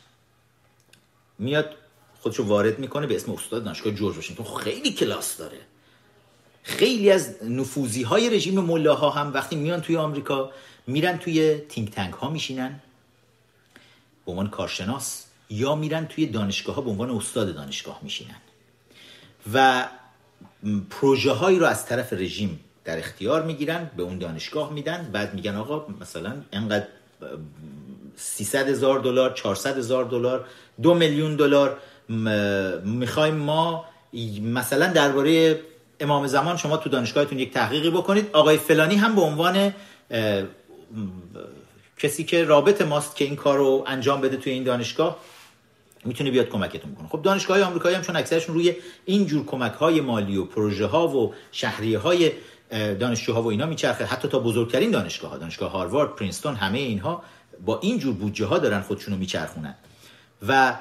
[1.40, 1.76] میاد
[2.20, 4.44] خودش رو وارد می‌کنه به اسم استاد دانشگاه جورج واشنگتن.
[4.44, 5.58] خیلی کلاس داره.
[6.64, 10.52] خیلی از نفوزی های رژیم ملاها هم وقتی میان توی آمریکا
[10.88, 12.80] میرن توی تینک تنک ها میشینن
[14.26, 18.36] به عنوان کارشناس یا میرن توی دانشگاه ها به عنوان استاد دانشگاه میشینن.
[19.54, 19.88] و
[20.90, 25.56] پروژه هایی رو از طرف رژیم در اختیار می‌گیرن به اون دانشگاه میدن بعد میگن
[25.56, 26.88] آقا مثلا انقدر
[28.16, 30.46] 300 هزار دلار 400 هزار دلار
[30.82, 31.78] دو میلیون دلار
[32.84, 33.86] می‌خوایم ما
[34.42, 35.60] مثلا درباره
[36.02, 38.30] امام زمان شما تو دانشگاهتون یک تحقیقی بکنید.
[38.34, 39.74] آقای فلانی هم به عنوان
[42.00, 45.18] کسی که رابط ماست که این کار رو انجام بده توی این دانشگاه
[46.06, 48.76] می‌تونه بیاد کمکتون کنه خب دانشگاه های آمریکایی هم چون اکثرشون روی
[49.06, 52.32] این جور کمک های مالی و پروژه ها و شهریه های
[52.72, 54.06] دانشجوها و اینا میچرخه.
[54.06, 57.24] حتی تا بزرگترین دانشگاه ها دانشگاه هاروارد پرینستون همه اینها
[57.66, 59.76] با این جور بودجه ها دارن خودشونو میچرخونن
[60.48, 60.76] و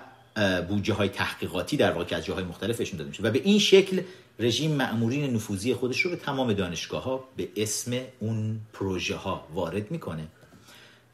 [0.68, 3.22] بودجه های تحقیقاتی در واقع از جاهای مختلفشون داده میشه.
[3.22, 4.02] و به این شکل
[4.40, 9.90] رژیم مأمورین نفوذی خودش رو به تمام دانشگاه ها به اسم اون پروژه ها وارد
[9.90, 10.26] می‌کنه.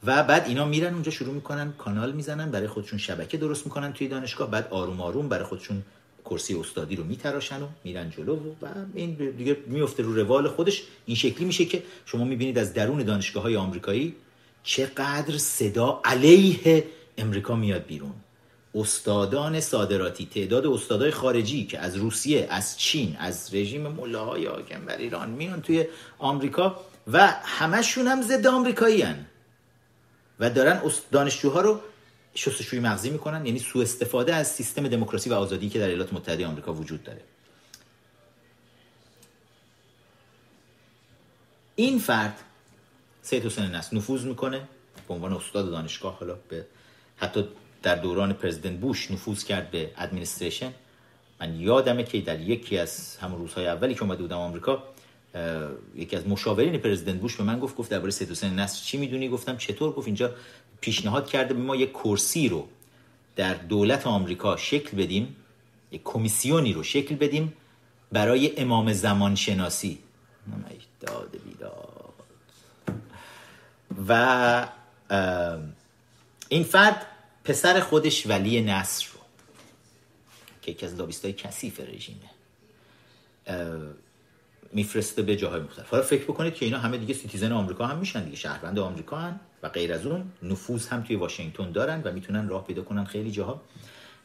[0.04, 4.08] و بعد اینا میرن اونجا شروع می‌کنن کانال می‌زنن برای خودشون شبکه درست می‌کنن توی
[4.08, 4.50] دانشگاه.
[4.50, 5.82] بعد آروم آروم برای خودشون
[6.24, 10.82] کرسی استادی رو میتراشن و میرن جلو و این دیگه میفته رو روال خودش.
[11.06, 14.14] این شکلی میشه که شما می‌بینید از درون دانشگاه های آمریکایی
[14.62, 16.84] چقدر صدا علیه
[17.18, 18.14] امریکا میاد بیرون.
[18.76, 24.96] استادان صادراتی تعداد استادای خارجی که از روسیه از چین از رژیم ملاهای حاکم بر
[24.96, 25.86] ایران میان توی
[26.18, 26.80] آمریکا
[27.12, 29.26] و همشون هم ضد آمریکایی هن.
[30.40, 31.80] و دارن دانشجوها رو
[32.34, 36.46] شستشوی مغزی می‌کنن یعنی سوء استفاده از سیستم دموکراسی و آزادی که در ایالات متحده
[36.46, 37.20] آمریکا وجود داره
[41.76, 42.40] این فرد
[43.22, 44.68] سید حسین نصر نفوذ می‌کنه
[45.08, 46.66] به عنوان استاد دانشگاه حالا به
[47.16, 47.48] حتی
[47.86, 50.72] در دوران پرزیدنت بوش نفوذ کرد به ادمنستریشن
[51.40, 54.82] من یادمه که در یکی از همون روزهای اولی که اومده بودم آمریکا
[55.94, 59.28] یکی از مشاورین پرزیدنت بوش به من گفت گفت درباره سید حسین نصر چی می‌دونی؟
[59.28, 60.30] گفتم چطور؟ گفت اینجا
[60.80, 62.68] پیشنهاد کرده به ما یک کرسی رو
[63.36, 65.36] در دولت آمریکا شکل بدیم
[65.92, 67.52] یک کمیسیونی رو شکل بدیم
[68.12, 69.98] برای امام زمان شناسی
[71.00, 72.14] داد بیداد.
[74.08, 74.68] و
[76.48, 77.06] این فرد
[77.46, 79.20] پسر خودش ولی نصر رو.
[80.62, 82.30] که یکی از لابیستای کثیف رژیمه.
[84.72, 85.90] میفرسته به جاهای مختلف.
[85.90, 89.40] حالا فکر بکنید که اینا همه دیگه citizen آمریکا هم میشن دیگه شهروند آمریکا هن
[89.62, 93.30] و غیر از اون نفوذ هم توی واشنگتن دارن و می‌تونن راه پیدا کنن خیلی
[93.30, 93.60] جاها.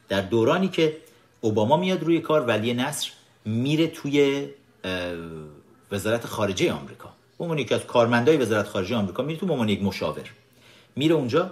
[0.08, 0.96] در دورانی که
[1.40, 3.10] اوباما میاد روی کار ولی نصر
[3.44, 4.48] میره توی
[5.90, 7.12] وزارت خارجه آمریکا.
[7.38, 10.30] به عنوان یکی از کارمندای وزارت خارجه آمریکا میره تو به عنوان یک مشاور.
[10.96, 11.50] میره اونجا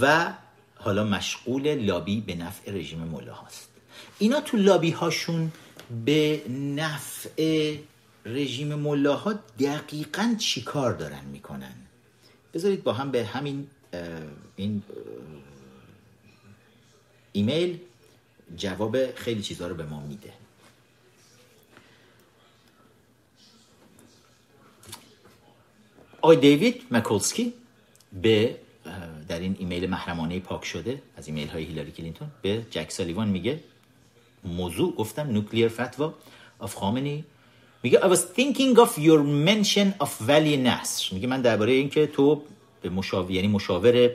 [0.00, 0.32] و
[0.78, 3.68] حالا مشغول لابی به نفع رژیم ملا هست
[4.18, 5.52] اینا تو لابی هاشون
[6.04, 7.76] به نفع
[8.26, 11.74] رژیم ملاها دقیقا چی کار دارن می‌کنن؟
[12.54, 13.66] بذارید با هم به همین
[14.56, 14.82] این
[17.32, 17.78] ایمیل
[18.56, 20.32] جواب خیلی چیزها رو به ما میده.
[26.20, 27.54] آقای دیوید مکولسکی
[28.12, 28.56] به
[29.28, 33.60] در این ایمیل محرمانه پاک شده از ایمیل های هیلاری کلینتون به جک سالیوان میگه
[34.44, 36.14] موضوع گفتم nuclear fatwa
[36.62, 37.24] of Khamenei
[37.82, 42.42] میگه I was thinking of your mention of ولی نصر میگه من درباره اینکه تو
[42.82, 44.10] به مشاور یعنی مشاور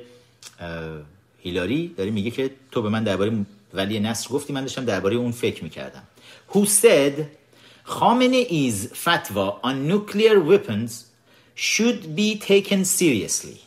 [1.39, 5.31] هیلاری داری میگه که تو به من درباره ولی نصر گفتی من داشتم درباره اون
[5.31, 6.03] فکر می‌کردم.
[6.53, 7.13] Who said
[7.85, 10.91] Khamenei's fatwa on nuclear weapons
[11.55, 13.59] should be taken seriously.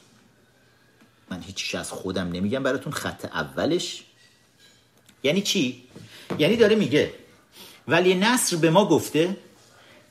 [1.30, 4.02] من هیچیش از خودم نمیگم براتون خط اولش.
[5.22, 5.82] یعنی چی؟
[6.38, 7.14] یعنی داره میگه
[7.88, 9.36] ولی نصر به ما گفته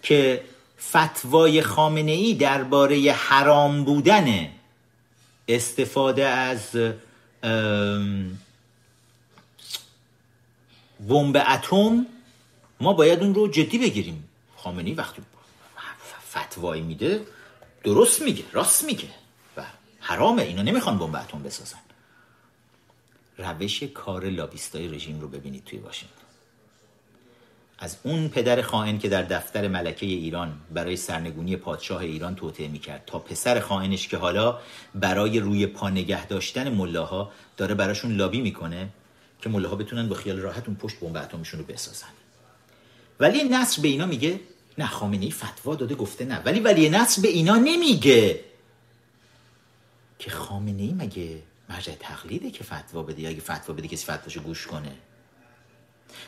[0.04, 0.44] که
[0.80, 4.48] فتوای خامنه ای درباره حرام بودن
[5.48, 6.78] استفاده از
[11.08, 12.06] بمب اتم
[12.80, 14.30] ما باید اون رو جدی بگیریم.
[14.58, 15.22] خامنه ای وقتی
[16.30, 17.22] فتوایی میده
[17.84, 19.08] درست میگه راست میگه.
[20.08, 21.80] حرامه اینا نمی‌خوان بمب اتم بسازن.
[23.38, 26.26] روش کار لابیستای رژیم رو ببینید توی واشنگتن.
[27.80, 33.04] از اون پدر خائن که در دفتر ملکه ایران برای سرنگونی پادشاه ایران توطعه می‌کرد
[33.06, 34.60] تا پسر خائنش که حالا
[34.96, 38.90] برای روی پا نگه داشتن ملاها داره براشون لابی می‌کنه
[39.42, 42.14] که ملاها بتونن با خیال راحت اون پشت بمب اتمشون رو بسازن.
[43.20, 44.40] ولی نصر به اینا میگه
[44.78, 46.42] نه خامنه ای فتوا داده گفته نه.
[46.46, 48.55] ولی ولی نصر به اینا نمیگه.
[50.20, 54.42] که خامنه ای مگه مرجع تقلیده که فتوا بده یا اگه فتوا بده کسی فتواشو
[54.42, 54.92] گوش کنه؟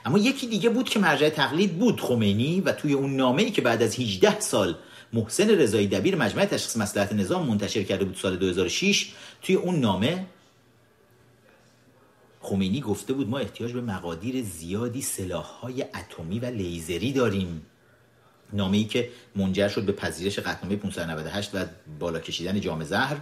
[0.06, 3.62] اما یکی دیگه بود که مرجع تقلید بود خمینی و توی اون نامه ای که
[3.62, 4.76] بعد از 18 سال
[5.14, 9.12] محسن رضایی دبیر مجمع تشخیص مصلحت نظام منتشر کرده بود سال 2006
[9.42, 10.26] توی اون نامه
[12.42, 17.66] خمینی گفته بود ما احتیاج به مقادیر زیادی سلاح‌های اتمی و لیزری داریم.
[18.54, 21.66] نامه ای که منجر شد به پذیرش قطعنامه 598 و
[22.00, 23.18] بالا کشیدن جام زهر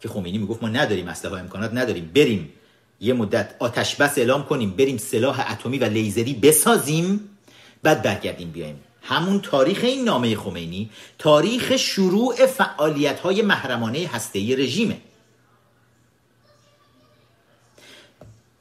[0.00, 2.10] که خمینی می‌گفت ما نداریم اسلحه امکانات نداریم.
[2.14, 2.52] بریم
[3.00, 7.38] یه مدت آتش بس اعلام کنیم بریم سلاح اتمی و لیزری بسازیم
[7.82, 8.80] بعد برگردیم بیایم.
[9.02, 15.00] همون تاریخ این نامه خمینی تاریخ شروع فعالیت های محرمانه هسته رژیمه.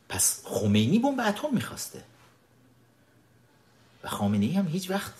[0.09, 2.03] پس خمینی بمب اتم می‌خواسته.
[4.03, 5.13] و خامنه ای هم هیچ وقت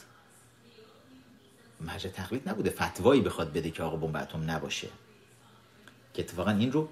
[1.82, 2.70] مرجع تقلید نبوده.
[2.70, 4.88] فتوایی بخواد بده که آقا بمب اتم نباشه.
[6.14, 6.90] که اتفاقا این رو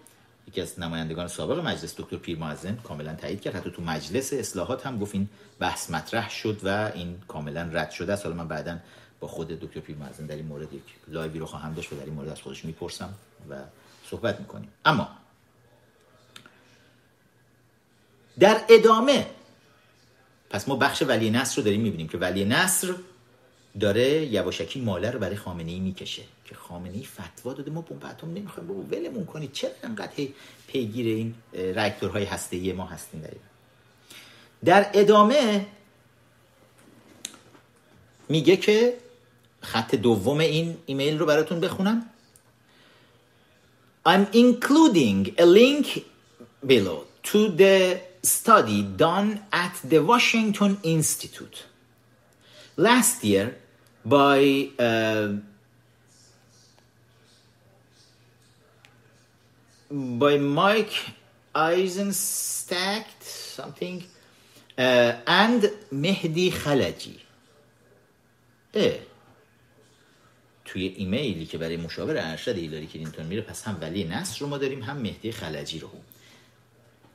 [0.48, 3.56] یکی از نمایندگان سابق مجلس دکتر پیرمعظم کاملا تایید کرد.
[3.56, 8.14] حتی تو مجلس اصلاحات هم گفت این بحث مطرح شد و این کاملا رد شده
[8.14, 8.26] است.
[8.26, 8.78] حالا من بعدا
[9.20, 12.14] با خود دکتر پیرمعظم در این مورد یک لایوی رو خواهم داشت و در این
[12.14, 13.14] مورد از خودش می‌پرسم
[13.50, 13.56] و
[14.10, 14.70] صحبت می‌کنیم.
[14.86, 15.08] اما
[18.40, 19.28] در ادامه
[20.50, 22.94] پس ما بخش ولی نصر رو داریم می‌بینیم که ولی نصر
[23.80, 26.24] داره یواشکی ماله رو برای خامنه ای می‌کشه.
[26.52, 27.72] که خامنه ای فتوا داده.
[27.72, 28.68] ما بمب اتم نمی‌خوایم.
[28.68, 30.28] بابا ولمون کنید چرا انقدر
[30.68, 33.30] پیگیر این راکتورهای هسته ای ما هستیم در
[34.66, 35.66] در ادامه
[38.30, 38.98] میگه که
[39.62, 42.06] خط دوم این ایمیل رو براتون بخونم.
[44.06, 45.88] I'm including a link
[46.66, 47.00] below
[47.30, 47.78] to the
[48.24, 51.58] study done at the Washington Institute
[52.78, 53.48] last year
[54.06, 54.40] by
[54.80, 55.28] uh,
[59.92, 60.94] by Mike
[61.54, 64.04] Eisenstack something
[64.78, 67.20] uh, and Mehdi Khalaji.
[68.74, 69.00] اه.
[70.66, 74.58] توی ایمیلی که برای مشاور ارشد هیلاری کلینتون میره پس هم ولی نصر رو ما
[74.58, 75.90] داریم هم مهدی خلجی رو.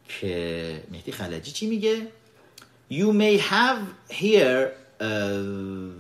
[0.09, 2.09] که مهدی خلجی چی میگه؟
[2.91, 5.93] You may have here uh,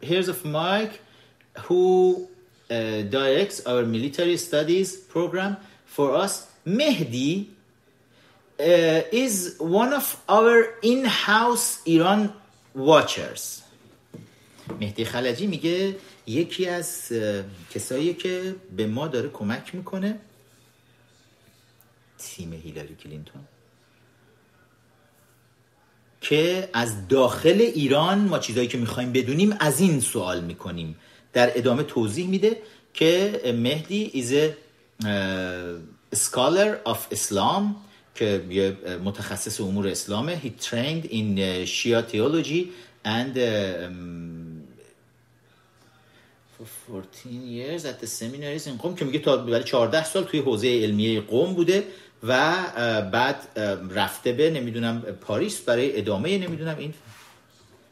[0.00, 1.00] here's of Mike
[1.58, 2.28] who
[2.70, 5.56] directs our military studies program
[5.86, 6.46] for us.
[6.66, 7.32] Mehdi
[8.60, 12.20] uh, is one of our in-house Iran
[12.74, 13.62] watchers.
[14.80, 15.96] مهدی خلجی میگه
[16.26, 17.12] یکی از
[17.70, 20.18] کسایی که به ما داره کمک می‌کنه
[22.18, 23.42] تیم هیلاری کلینتون
[26.20, 30.96] که از داخل ایران ما چیزایی که می‌خوایم بدونیم از این سوال می‌کنیم
[31.32, 32.56] در ادامه توضیح میده
[32.94, 37.62] که مهدی is a scholar of Islam
[38.14, 40.40] که یه متخصص امور اسلامه.
[40.40, 42.62] He trained in Shia theology
[43.04, 43.34] and
[46.58, 50.40] for 14 years at the seminaries in قم که میگه تا برای 14 سال توی
[50.40, 51.84] حوزه علمیه قم بوده
[52.22, 52.56] و
[53.12, 53.58] بعد
[53.90, 56.94] رفته به نمی‌دونم پاریس برای ادامه نمی‌دونم این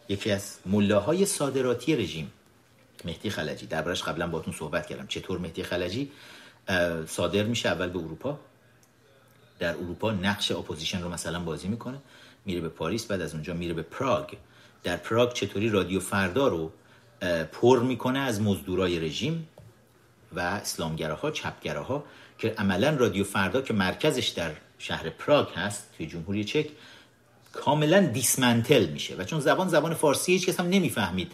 [0.08, 2.32] یکی از ملاهای صادراتی رژیم.
[3.04, 3.66] مهدی خلجی.
[3.66, 5.06] دربارش قبلا باتون صحبت کردم.
[5.06, 6.10] چطور مهدی خلجی؟
[7.06, 8.40] صادر میشه اول به اروپا.
[9.58, 11.98] در اروپا نقش اپوزیشن رو مثلا بازی می‌کنه.
[12.44, 14.26] میره به پاریس بعد از اونجا میره به پراگ.
[14.82, 16.72] در پراگ چطوری رادیو فردا رو
[17.52, 19.48] پر می‌کنه از مزدورای رژیم
[20.32, 22.04] و اسلامگراها چپگراها
[22.38, 26.66] که عملا رادیو فردا که مرکزش در شهر پراگ هست توی جمهوری چک
[27.52, 29.14] کاملا دیسمنتل میشه.
[29.14, 31.32] و چون زبان زبان فارسی هیچ کس هم نمی‌فهمید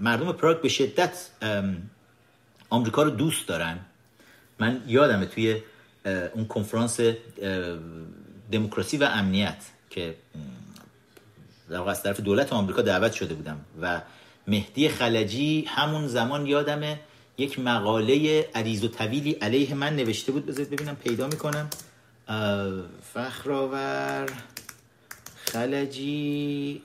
[0.00, 1.28] مردم پراگ به شدت
[2.70, 3.78] آمریکا رو دوست دارن.
[4.58, 5.60] من یادمه توی
[6.34, 7.00] اون کنفرانس
[8.52, 9.56] دموکراسی و امنیت
[9.90, 10.14] که
[11.70, 13.60] در از طرف دولت آمریکا دعوت شده بودم.
[13.80, 14.00] و
[14.46, 17.00] مهدی خلجی همون زمان یادمه
[17.38, 20.46] یک مقاله عریض و طویلی علیه من نوشته بود.
[20.46, 21.70] بذارید ببینم پیدا می‌کنم.
[23.14, 24.26] فخرآور
[25.44, 26.82] خلجی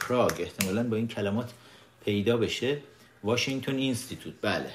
[0.00, 0.32] پراگ.
[0.38, 1.50] احتمالا با این کلمات
[2.04, 2.78] پیدا بشه.
[3.24, 4.34] واشنگتن اینستیتوت.
[4.42, 4.70] بله.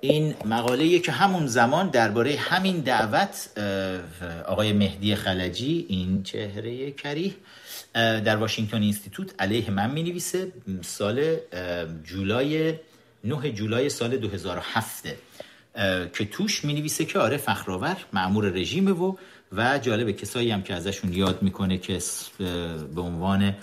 [0.00, 3.58] این مقاله که همون زمان درباره همین دعوت
[4.46, 7.32] آقای مهدی خلجی این چهره کریه
[7.94, 10.52] در واشنگتن اینستیتوت علیه من می نویسه
[10.82, 11.36] سال
[12.04, 12.74] جولای
[13.24, 15.04] 9 جولای سال 2007
[16.12, 19.16] که توش می نویسه که آره فخرآور معمور رژیمه و
[19.52, 21.98] و جالب کسایی هم که ازشون یاد می‌کنه که
[22.94, 23.54] به عنوان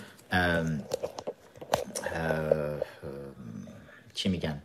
[4.14, 4.62] چی میگن؟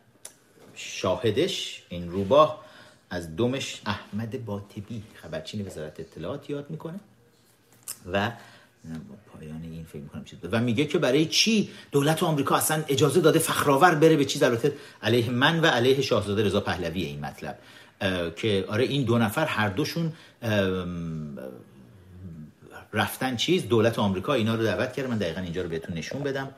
[0.76, 2.66] شاهدش این روباه
[3.10, 7.00] از دومش احمد باطبی خبرچین وزارت اطلاعات یاد می‌کنه
[8.12, 8.32] و
[9.34, 13.40] پایان این فکر می‌کنم چیز و میگه که برای چی دولت آمریکا اصلا اجازه داده
[13.40, 17.60] فخرآور بره به چیز البته علیه من و علیه شاهزاده رضا پهلوی این مطلب.
[18.36, 20.14] که آره این دو نفر هر دوشون
[22.94, 26.50] رفتن چیز؟ دولت آمریکا اینا رو دعوت کرده من دقیقا اینجا رو بهتون نشون بدم.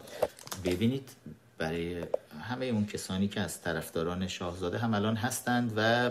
[0.65, 1.09] ببینید
[1.57, 2.03] برای
[2.41, 6.09] همه اون کسانی که از طرفداران شاهزاده هم الان هستند و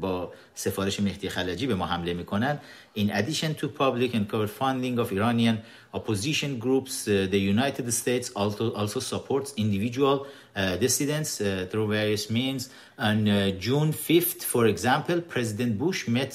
[0.00, 2.58] با سفارش مهدی خلجی به ما حمله می‌کنن
[2.96, 5.56] in addition to public and covered funding of Iranian
[5.94, 12.24] opposition groups uh, the United States also also supports individual uh, dissidents uh, through various
[12.38, 12.62] means
[13.08, 13.34] on uh,
[13.66, 16.32] June 5th for example President Bush met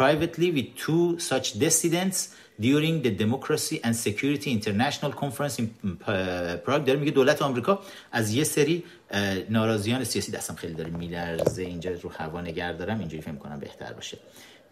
[0.00, 2.18] privately with two such dissidents
[2.60, 5.66] during the Democracy and Security International Conference in
[6.64, 7.82] Prague داره میگه دولت آمریکا
[8.12, 8.84] از یه سری
[9.50, 13.92] ناراضیان سیاسی دستم خیلی داره میلرزه اینجا رو هوا نگر دارم اینجوری فهم کنم بهتر
[13.92, 14.18] باشه.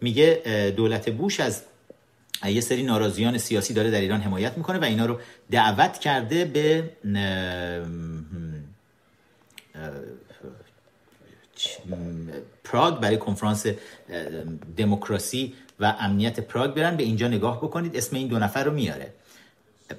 [0.01, 0.41] میگه
[0.75, 1.63] دولت بوش از
[2.45, 5.19] یه سری ناراضیان سیاسی داره در ایران حمایت می‌کنه و اینا رو
[5.51, 6.89] دعوت کرده به
[12.63, 13.65] پراگ برای کنفرانس
[14.77, 17.97] دموکراسی و امنیت پراگ برن به اینجا نگاه بکنید.
[17.97, 19.13] اسم این دو نفر رو میاره.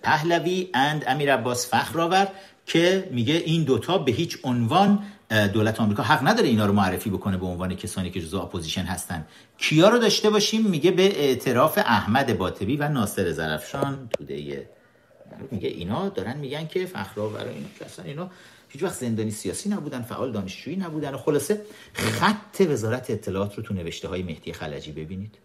[0.03, 2.29] پهلوی اند امیر عباس فخرآور
[2.67, 5.03] که میگه این دوتا به هیچ عنوان
[5.53, 9.27] دولت آمریکا حق نداره اینا رو معرفی بکنه به عنوان کسانی که جزو اپوزیشن هستن.
[9.59, 14.69] کیا رو داشته باشیم؟ میگه به اعتراف احمد باطبی و ناصر زرفشان توده
[15.51, 18.31] میگه اینا دارن میگن که فخرآور اینا که اینا
[18.69, 21.17] هیچ وقت زندانی سیاسی نبودن فعال دانشجویی نبودن.
[21.17, 21.63] خلاصه
[21.95, 25.39] خط وزارت اطلاعات رو تو نوشته های مهدی خلجی ببینید.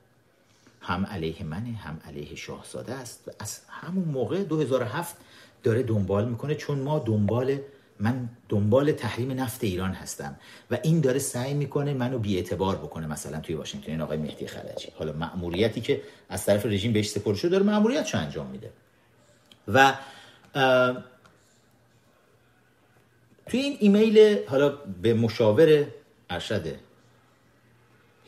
[0.81, 5.15] هم علیه منه هم علیه شاهزاده است و از همون موقع 2007
[5.63, 7.57] داره دنبال می‌کنه چون ما دنبال
[7.99, 10.35] من دنبال تحریم نفت ایران هستم
[10.71, 14.87] و این داره سعی می‌کنه منو بیاعتبار بکنه مثلا توی واشنگتن این آقای مهدی خلجی.
[14.95, 18.71] حالا مأموریتی که از طرف رژیم بهش سپرده شده داره مأموریتشو انجام میده.
[19.67, 19.93] و
[23.45, 24.69] توی این ایمیل حالا
[25.01, 25.85] به مشاور
[26.29, 26.65] ارشد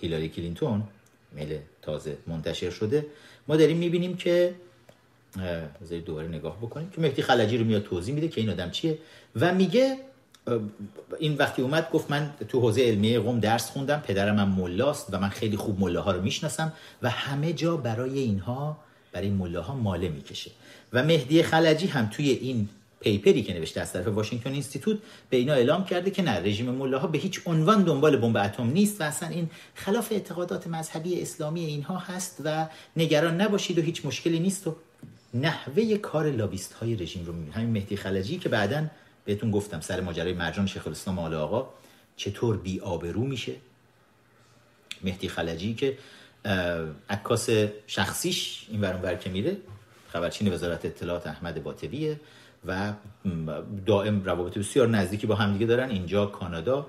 [0.01, 0.83] هیلاری کلینتون
[1.31, 3.05] ایمیل تازه منتشر شده.
[3.47, 4.55] ما داریم می‌بینیم که
[5.81, 8.97] بذارید دوباره نگاه بکنیم که مهدی خلجی رو میاد توضیح میده که این آدم چیه.
[9.35, 9.97] و میگه
[11.19, 15.19] این وقتی اومد گفت من تو حوزه علمیه قم درس خوندم پدرم من ملاست و
[15.19, 18.77] من خیلی خوب ملاها رو می‌شناسم و همه جا برای اینها
[19.11, 20.51] برای ملاها ماله می‌کشه.
[20.93, 22.69] و مهدی خلجی هم توی این
[23.03, 24.97] پیپری که نوشته از طرف واشنگتن اینستیتوت
[25.29, 29.01] به اینا اعلام کرده که نه رژیم ملاها به هیچ عنوان دنبال بمب اتم نیست
[29.01, 34.39] و اصلا این خلاف اعتقادات مذهبی اسلامی اینها هست و نگران نباشید و هیچ مشکلی
[34.39, 34.75] نیست و
[35.33, 38.87] نحوه کار لابیست های رژیم رو همین مهدی خلجی که بعدا
[39.25, 41.69] بهتون گفتم سر ماجرای مرجان شیخ الاسلام آل آقا
[42.15, 43.53] چطور بی آبرو میشه.
[45.03, 45.97] مهدی خلجی که
[47.09, 47.49] عکاس
[47.87, 49.57] شخصیش این ور که میره
[50.13, 52.19] خبرچین وزارت اطلاعات احمد باطبیه
[52.65, 52.93] و
[53.85, 55.89] دائم روابط بسیار نزدیکی با همدیگه دارن.
[55.89, 56.87] اینجا کانادا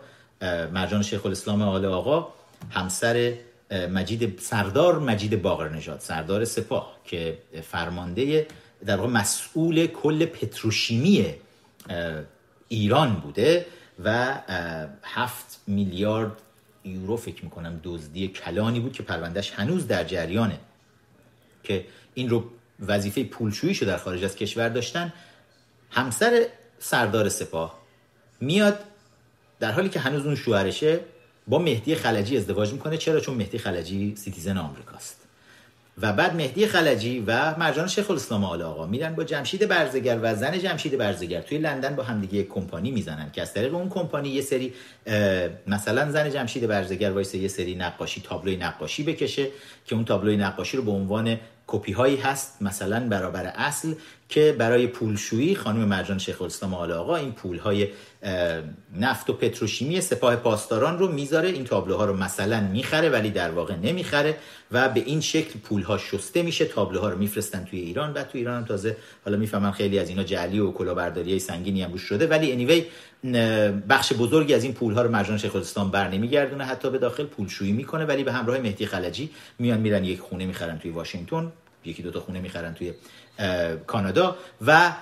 [0.72, 2.28] مرجان شیخ الاسلام آل آقا
[2.70, 3.34] همسر
[3.70, 8.46] مجید سردار مجید باقر نژاد سردار سپاه که فرمانده
[8.86, 11.26] در واقع مسئول کل پتروشیمی
[12.68, 13.66] ایران بوده
[14.04, 14.38] و
[15.02, 16.32] هفت میلیارد
[16.84, 20.58] یورو فکر می‌کنم دزدی کلانی بود که پروندهش هنوز در جریانه
[21.62, 22.44] که این رو
[22.86, 25.12] وظیفه پولشویی در خارج از کشور داشتن.
[25.90, 26.46] همسر
[26.78, 27.78] سردار سپاه
[28.40, 28.78] میاد
[29.60, 31.00] در حالی که هنوز اون شوهرشه
[31.46, 32.96] با مهدی خلجی ازدواج می‌کنه.
[32.96, 35.20] چرا؟ چون مهدی خلجی citizen آمریکاست.
[36.02, 40.34] و بعد مهدی خلجی و مرجان شیخ الاسلام آل آقا میرن با جمشید برزگر و
[40.34, 41.40] زن جمشید برزگر.
[41.40, 44.74] توی لندن با همدیگه یک کمپانی می‌زنن که از طریق اون کمپانی یه سری
[45.66, 49.48] مثلا زن جمشید برزگر وایسه یه سری نقاشی تابلوی نقاشی بکشه
[49.86, 53.94] که اون تابلوی نقاشی رو به عنوان کپی هایی هست مثلا برابر اصل
[54.28, 57.88] که برای پولشویی خانم مرجان شیخ الاسلام آل آقا این پول های
[59.00, 61.48] نفت و پتروشیمی سپاه پاسداران رو می‌ذاره.
[61.48, 64.36] این تابلوها رو مثلا می‌خره ولی در واقع نمی‌خره
[64.72, 66.64] و به این شکل پول ها شسته میشه.
[66.64, 70.22] تابلوها رو میفرستن توی ایران و توی ایران هم تازه حالا می‌فهمن خیلی از اینا
[70.22, 72.26] جعلی و کلاهبرداری سنگینی هم روش شده.
[72.26, 72.82] ولی anyway
[73.88, 75.56] بخش بزرگی از این پول ها رو مرجان شیخ
[75.92, 80.20] بر نمیگردونه حتی به داخل پولشویی می‌کنه ولی به همراه مهدی خلجی میان میرن یک
[80.20, 81.52] خونه می‌خرن توی واشنگتن
[81.84, 82.92] یکی دو تا خونه می‌خرن توی
[83.86, 84.92] کانادا و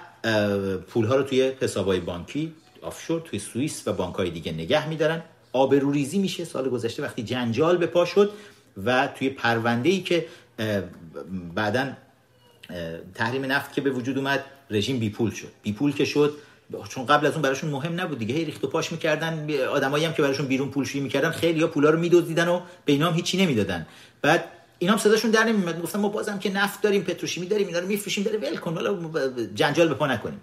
[0.88, 2.52] پول ها رو توی حسابای بانکی
[2.82, 5.22] آفشور توی سوئیس و بانک های دیگه نگه میدارن.
[5.52, 8.32] آبروریزی میشه سال گذشته وقتی جنجال به پا شد
[8.84, 10.26] و توی پرونده ای که
[11.54, 11.92] بعدا
[13.14, 15.52] تحریم نفت که به وجود اومد رژیم بی پول شد.
[15.62, 16.34] بی پول که شد
[16.88, 18.34] چون قبل از اون براشون مهم نبود دیگه.
[18.34, 19.50] هی ریخت و پاش می‌کردن.
[19.72, 23.10] آدمایی هم که براشون بیرون پولشویی می‌کردن خیلی ها پولا رو میدزدیدن و به اینا
[23.10, 23.86] هم هیچی نمی‌دادن.
[24.22, 24.44] بعد
[24.78, 27.86] اینا هم صداشون در نمیومد گفتن ما بازم که نفت داریم پتروشیمی داریم اینا رو
[27.86, 28.74] میفروشیم داره ول کن.
[28.74, 28.98] حالا
[29.54, 30.42] جنجال به پا نکنیم.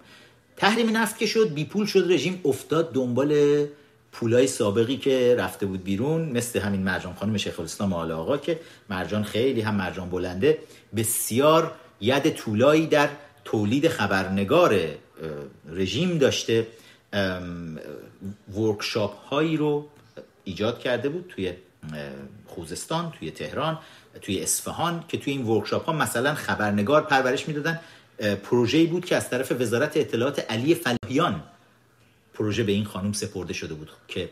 [0.56, 3.64] تحریم نفت که شد بی پول شد رژیم افتاد دنبال
[4.12, 8.60] پولای سابقی که رفته بود بیرون مثل همین مرجان خانم شیخ الاسلام آل آقا که
[8.90, 10.58] مرجان خیلی هم مرجان بلنده.
[10.96, 13.08] بسیار ید طولایی در
[13.44, 14.80] تولید خبرنگار
[15.68, 16.66] رژیم داشته
[18.54, 19.88] ورکشاپ هایی رو
[20.44, 21.52] ایجاد کرده بود توی
[22.46, 23.78] خوزستان توی تهران
[24.22, 27.80] توی اصفهان که توی این ورکشاپ ها مثلا خبرنگار پرورش می‌دادن.
[28.42, 31.42] پروژه‌ای بود که از طرف وزارت اطلاعات علی فلاحیان
[32.34, 34.30] پروژه به این خانم سپرده شده بود که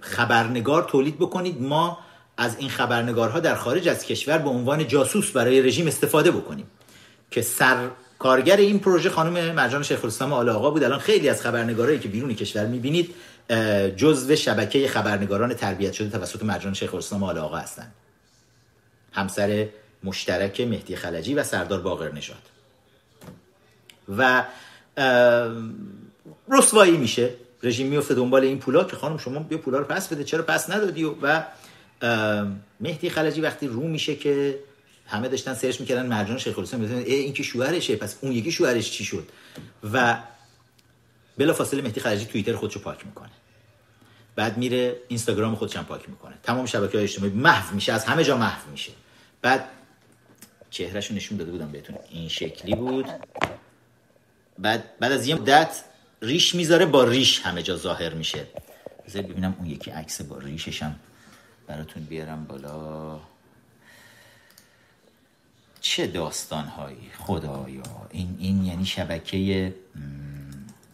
[0.00, 1.62] خبرنگار تولید بکنید.
[1.62, 1.98] ما
[2.36, 6.66] از این خبرنگارها در خارج از کشور به عنوان جاسوس برای رژیم استفاده بکنیم
[7.30, 7.88] که سر
[8.24, 10.84] کارگر این پروژه خانم مرجان شیخ الاسلام آقا بود.
[10.84, 13.14] الان خیلی از خبرنگارایی که بیرون کشور می‌بینید
[13.96, 17.92] جزو شبکه خبرنگاران تربیت شده توسط مرجان شیخ الاسلام آقا هستند
[19.12, 19.68] همسر
[20.04, 22.42] مشترک مهدی خلجی و سردار باقر نژاد.
[24.18, 24.44] و
[26.48, 27.30] رسوایی میشه.
[27.62, 30.24] رژیم میفته دنبال این پولا که خانم شما بیا پولا رو پس بده.
[30.24, 31.42] چرا پس ندادی؟ و
[32.80, 34.58] مهدی خلجی وقتی رو میشه که
[35.06, 39.04] همه داشتن سرچ می‌کردن مرجان شیخ الاسلام این که شوهرشه؟ پس اون یکی شوهرش چی
[39.04, 39.28] شد؟
[39.92, 40.18] و
[41.38, 43.30] بلا فاصله مهدی خلجی توییتر خودشو پاک می‌کنه.
[44.36, 46.34] بعد میره اینستاگرام خودش هم پاک می‌کنه.
[46.42, 48.92] تمام شبکه های اجتماعی محو میشه از همه جا محو میشه.
[49.42, 49.68] بعد
[50.70, 51.96] چهرهشو نشون داده بودم بهتون.
[52.10, 53.06] این شکلی بود.
[54.58, 55.84] بعد بعد از یه مدت
[56.22, 58.46] ریش می‌ذاره با ریش همه جا ظاهر میشه.
[59.06, 60.94] بذار ببینم اون یکی عکس با ریشش هم
[61.66, 63.20] براتون بیارم بالا.
[65.84, 67.82] چه داستان هایی خدایا.
[68.10, 69.74] این, این یعنی شبکه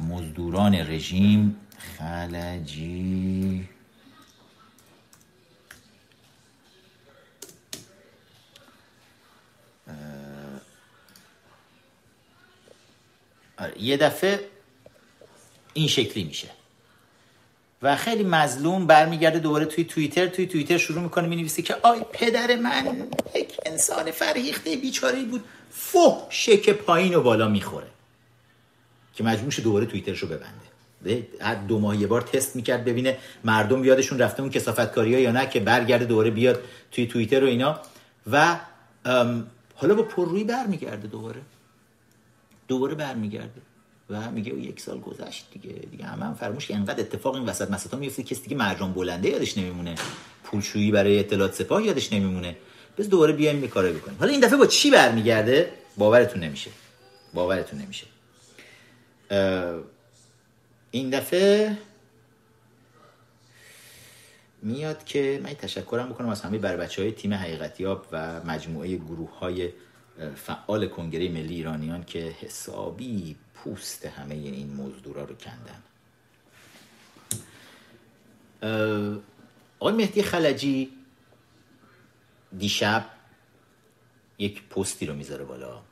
[0.01, 1.57] مزدوران رژیم.
[1.99, 3.69] خلجی.
[13.59, 14.41] آره، یه دفعه
[15.75, 16.49] این شکلی میشه.
[17.83, 22.57] و خیلی مظلوم برمیگرده دوباره توی توییتر توی توییتر شروع می‌کنه می‌نویسه که آی پدر
[22.57, 25.45] من یک انسان فرهیخته بیچاره بود.
[25.71, 27.87] فو شک پایین و بالا می‌خوره.
[29.15, 31.27] که مجبور شه دوباره توییترشو ببنده.
[31.41, 35.33] هر دو ماه یه بار تست می‌کرد ببینه مردم یادشون رفته اون کسافت ها یا
[35.33, 36.63] نه که برگرده دوباره بیاد
[36.93, 37.81] توی توییتر و اینا.
[38.31, 38.57] و
[39.75, 41.41] حالا با پررویی برمیگرده دوباره.
[42.69, 43.61] دوباره برمیگرده.
[44.11, 47.71] و میگه یک سال گذشت دیگه دیگه همه هم فرموش که انقدر اتفاق این وسط
[47.71, 49.95] مسطا میفته کسی دیگه مرجان بلنده یادش نمیمونه.
[50.45, 52.57] پولشویی برای اطلاعات سپاه یادش نمیمونه.
[52.99, 54.17] بس دوباره بیایم یه کارایی بکنیم.
[54.19, 56.71] حالا این دفعه با چی برمیگرده؟ باورتون نمیشه.
[57.35, 58.07] باورتون نمیشه.
[60.91, 61.79] این دفعه
[64.63, 69.39] میاد که من تشکرم بکنم از همه بر بچه های تیم حقیقتیاب و مجموعه گروه
[69.39, 69.69] های
[70.35, 75.83] فعال کنگره ملی ایرانیان که حسابی پوست همه این مزدورا رو کندن.
[79.81, 80.93] آقای مهدی خلجی
[82.59, 83.11] دیشب
[84.39, 85.83] یک پستی رو می‌ذاره بالا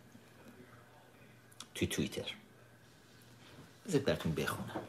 [1.74, 2.32] توی توییتر.
[3.86, 4.80] بذارید براتون بخونم.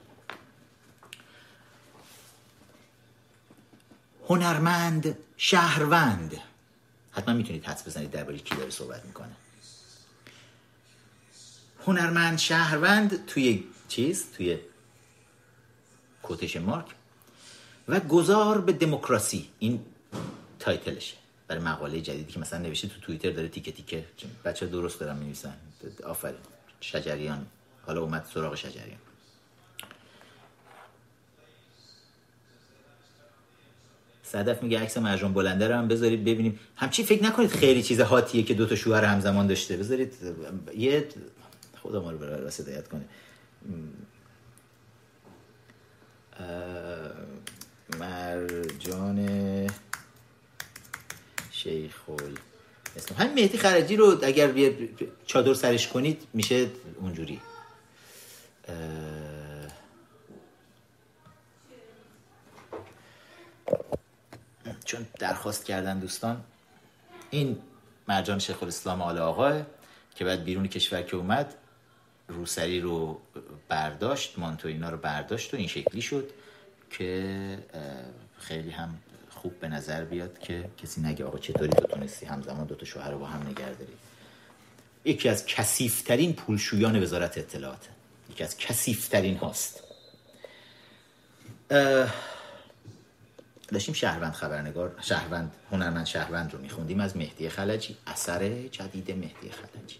[4.30, 6.38] هنرمند شهروند.
[7.12, 9.36] حتما می‌تونید حدس بزنید درباره کی داره صحبت می‌کنه.
[11.86, 14.58] هنرمند شهروند توی چیز؟ توی
[16.24, 16.86] کوتش مارک.
[17.88, 19.50] و گذار به دموکراسی.
[19.60, 19.80] این
[20.60, 21.16] تایتلشه.
[21.48, 24.06] برای مقاله جدیدی که مثلا نوشته تو توییتر داره تیکه تیکه.
[24.46, 25.54] بچه درست دارم می‌نویسن.
[26.06, 26.40] آفرین.
[26.82, 27.46] شجریان.
[27.86, 28.98] حالا اومد سراغ شجریان.
[34.24, 36.60] صدف میگه عکس مرجان بلنده رو هم بذارید ببینیم.
[36.76, 39.78] همچی فکر نکنید خیلی چیز هاتیه که دو تا شوهر همزمان داشته.
[39.78, 40.14] بذارید
[40.78, 41.08] یه
[41.90, 43.06] خدا ما رو برای راست هدایت کنه
[48.00, 49.28] مرجان
[51.52, 52.40] شیخول
[52.96, 53.16] اسم.
[53.16, 54.72] همین مهدی خرجی رو اگر
[55.26, 56.68] چادر سرش کنید میشه
[57.00, 57.42] اونجوری.
[64.86, 66.44] چون درخواست کردن دوستان.
[67.30, 67.62] این
[68.08, 69.66] مرجان شیخ الاسلام آل آقاه
[70.16, 71.56] که بعد بیرون کشور که اومد
[72.30, 73.22] روسری رو
[73.70, 76.30] برداشت مانتو اینا رو برداشت و این شکلی شد
[76.90, 77.58] که
[78.40, 78.98] خیلی هم
[79.30, 83.20] خوب به نظر بیاد که کسی نگه آقا چطوری تو تونستی همزمان دوتا شوهر رو
[83.20, 83.94] با هم نگه داری؟
[85.06, 87.88] یکی از کسیفترین پولشویان وزارت اطلاعات
[88.30, 89.84] یکی از کسیفترین هاست.
[93.68, 99.98] داشتیم شهروند خبرنگار شهروند هنرمند شهروند رو میخوندیم از مهدی خلجی اثر جدید مهدی خلجی.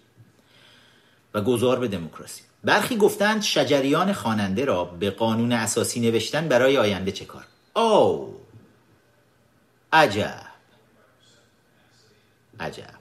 [1.34, 2.42] و گذار به دموکراسی.
[2.64, 7.44] برخی گفتند شجریان خواننده را به قانون اساسی نوشتن برای آینده چه کار؟
[7.76, 8.36] او
[9.94, 10.42] عجب!
[12.60, 13.00] عجب!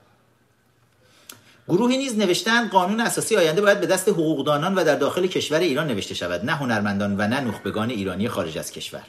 [1.68, 5.86] گروهی نیز نوشتن قانون اساسی آینده باید به دست حقوقدانان و در داخل کشور ایران
[5.86, 6.44] نوشته شود.
[6.44, 9.04] نه هنرمندان و نه نخبگان ایرانی خارج از کشور.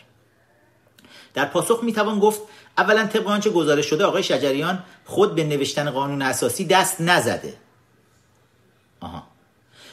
[1.33, 2.41] در پاسخ می‌توان گفت
[2.77, 7.53] اولا طبق آنچه گزارش شده آقای شجریان خود به نوشتن قانون اساسی دست نزده.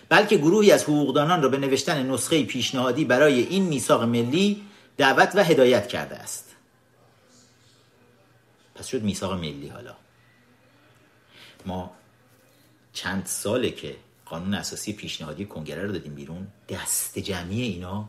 [0.08, 4.62] بلکه گروهی از حقوقدانان را به نوشتن نسخه پیشنهادی برای این میثاق ملی
[4.96, 6.56] دعوت و هدایت کرده است.
[8.74, 9.94] پس شد میثاق ملی حالا.
[11.66, 11.90] ما
[12.92, 13.96] چند ساله که
[14.26, 18.08] قانون اساسی پیشنهادی کنگره رو دادیم بیرون دست جمعی اینا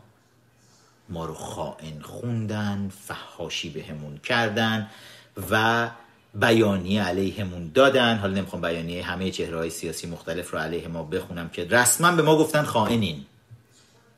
[1.08, 4.90] ما رو خائن خوندن فحاشی بهمون کردن
[5.50, 5.90] و
[6.34, 8.16] بیانیه علیهمون دادن.
[8.16, 12.38] حالا نمی‌خوام بیانیه همه چهره سیاسی مختلف رو علیه ما بخونم که رسما به ما
[12.38, 13.24] گفتن خائنین.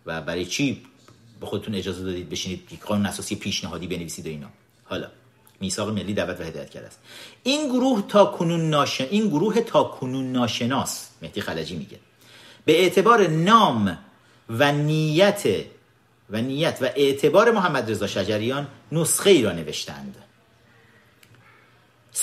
[0.06, 0.82] و برای چی
[1.40, 4.48] به خودتون اجازه دادید بشینید قانون اساسی پیشنهادی بنویسید و اینا.
[4.84, 5.08] حالا
[5.60, 6.98] میثاق ملی دعوت و هدایت کرده است.
[7.42, 9.04] این گروه تا کنون ناشن...
[9.10, 11.98] این گروه تا کنون ناشناس مهدی خلجی میگه
[12.64, 13.98] به اعتبار نام
[14.48, 15.44] و نیت
[16.30, 20.16] و نیت و اعتبار محمد رضا شجریان نسخه ای را نوشتند.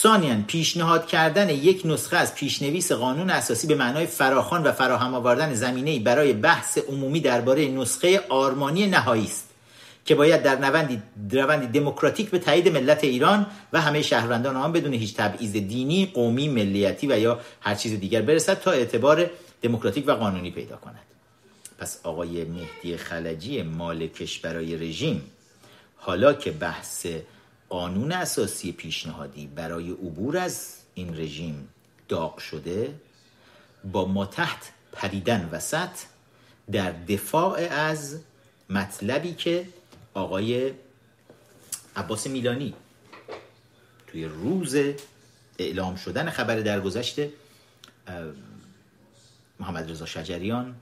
[0.01, 5.53] ثانیا پیشنهاد کردن یک نسخه از پیشنویس قانون اساسی به معنای فراخوان و فراهم آوردن
[5.53, 9.49] زمینه برای بحث عمومی درباره نسخه آرمانی نهایی است
[10.05, 10.55] که باید در
[11.31, 16.47] روندی دموکراتیک به تایید ملت ایران و همه شهروندان آن بدون هیچ تبعیض دینی، قومی،
[16.47, 19.29] ملیتی و یا هر چیز دیگر برسد تا اعتبار
[19.61, 20.99] دموکراتیک و قانونی پیدا کند.
[21.77, 25.21] پس آقای مهدی خلجی مالکش برای رژیم
[25.95, 27.07] حالا که بحث
[27.69, 31.69] قانون اساسی پیشنهادی برای عبور از این رژیم
[32.07, 32.95] داغ شده
[33.91, 35.89] با ما تحت پریدن وسط
[36.71, 38.19] در دفاع از
[38.69, 39.67] مطلبی که
[40.13, 40.73] آقای
[41.95, 42.73] عباس میلانی
[44.07, 44.75] توی روز
[45.59, 47.19] اعلام شدن خبر درگذشت
[49.59, 50.75] محمد رضا شجریان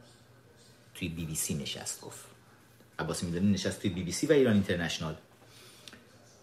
[0.96, 2.26] توی بی بی سی نشست گفت.
[3.00, 5.16] عباس میلانی نشست توی بی بی سی و ایران اینترنشنال.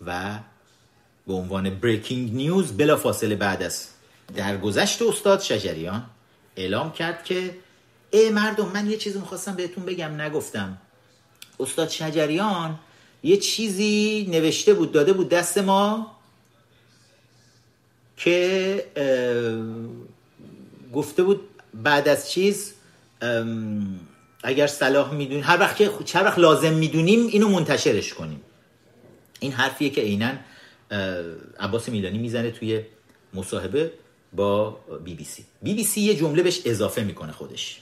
[0.06, 0.38] و
[1.26, 3.88] به عنوان بریکینگ نیوز بلا فاصله بعد از
[4.36, 6.04] درگذشت استاد شجریان
[6.56, 7.56] اعلام کرد که
[8.10, 10.78] ای مردم من یه چیزی می‌خواستم بهتون بگم نگفتم.
[11.60, 12.78] استاد شجریان
[13.22, 16.16] یه چیزی نوشته بود داده بود دست ما
[18.16, 18.86] که
[20.92, 21.40] گفته بود
[21.74, 22.72] بعد از چیز
[24.42, 28.40] اگر صلاح می‌دونیم هر وقت که هر وقت لازم می‌دونیم اینو منتشرش کنیم.
[29.42, 30.32] این حرفیه که عینا
[31.60, 32.82] عباس میلانی می‌زنه توی
[33.34, 33.92] مصاحبه
[34.32, 34.70] با
[35.04, 35.44] بی بی سی.
[35.62, 37.80] بی بی سی یه جمله بهش اضافه می‌کنه خودش.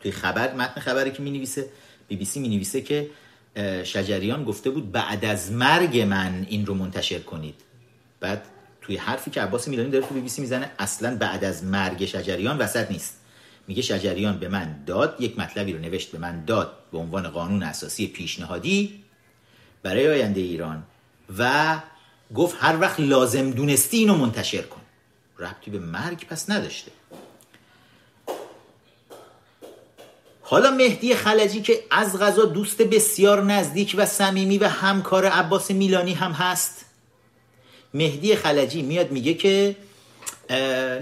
[0.00, 1.68] توی خبر متن خبری که می‌نویسه
[2.08, 3.10] بی بی سی می‌نویسه که
[3.84, 7.54] شجریان گفته بود بعد از مرگ من این رو منتشر کنید.
[8.20, 8.44] بعد
[8.80, 12.04] توی حرفی که عباس میلانی داره تو بی بی سی می‌زنه اصلا بعد از مرگ
[12.04, 13.18] شجریان وسط نیست.
[13.68, 17.62] میگه شجریان به من داد یک مطلبی رو نوشت به من داد به عنوان قانون
[17.62, 19.01] اساسی پیشنهادی.
[19.82, 20.82] برای آینده ایران
[21.38, 21.78] و
[22.34, 24.80] گفت هر وقت لازم دونستی اینو منتشر کن.
[25.38, 26.90] ربطی به مرگ پس نداشته.
[30.42, 36.14] حالا مهدی خلجی که از غذا دوست بسیار نزدیک و صمیمی و همکار عباس میلانی
[36.14, 36.84] هم هست.
[37.94, 39.76] مهدی خلجی میاد میگه که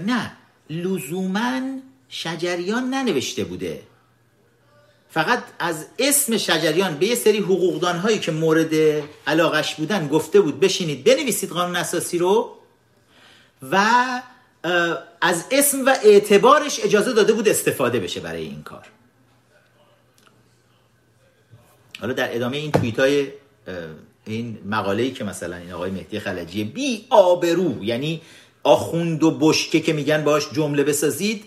[0.05, 0.31] نه
[0.69, 1.61] لزوما
[2.09, 3.83] شجریان ننوشته بوده.
[5.11, 8.73] فقط از اسم شجریان به یه سری حقوقدان هایی که مورد
[9.27, 12.57] علاقش بودن گفته بود بشینید بنویسید قانون اساسی رو
[13.71, 13.85] و
[15.21, 18.85] از اسم و اعتبارش اجازه داده بود استفاده بشه برای این کار.
[21.99, 23.27] حالا در ادامه این توییت های
[24.25, 28.21] این مقاله‌ای که مثلا این آقای مهدی خلجی بی آبرو یعنی
[28.63, 31.43] آخوند و بشکه که میگن باش جمله بسازید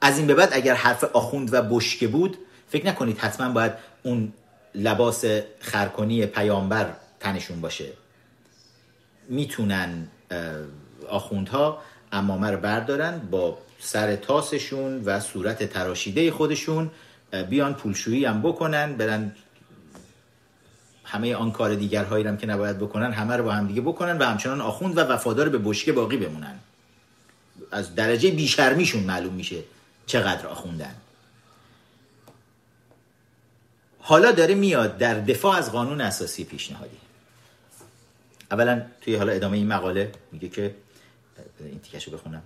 [0.00, 2.38] از این به بعد اگر حرف آخوند و بشکه بود
[2.68, 3.72] فکر نکنید حتما باید
[4.02, 4.32] اون
[4.74, 5.24] لباس
[5.60, 7.88] خرکنی پیامبر تنشون باشه.
[9.28, 10.08] می‌تونن
[11.08, 11.82] آخوندها
[12.12, 16.90] امامه رو بردارن با سر تاسشون و صورت تراشیده خودشون.
[17.50, 19.32] بیان پولشویی هم بکنن برن
[21.04, 24.24] همه آن کار دیگرهایی هم که نباید بکنن همه رو با هم دیگه بکنن و
[24.24, 26.58] همچنان آخوند و وفادار به بشکه باقی بمونن.
[27.72, 29.56] از درجه بیشرمیشون معلوم میشه
[30.06, 30.94] چقدر آخوندن.
[34.08, 36.96] حالا داره میاد در دفاع از قانون اساسی پیشنهادی.
[38.50, 40.74] اولا توی حالا ادامه این مقاله میگه که
[41.60, 42.42] این تیکشو بخونم.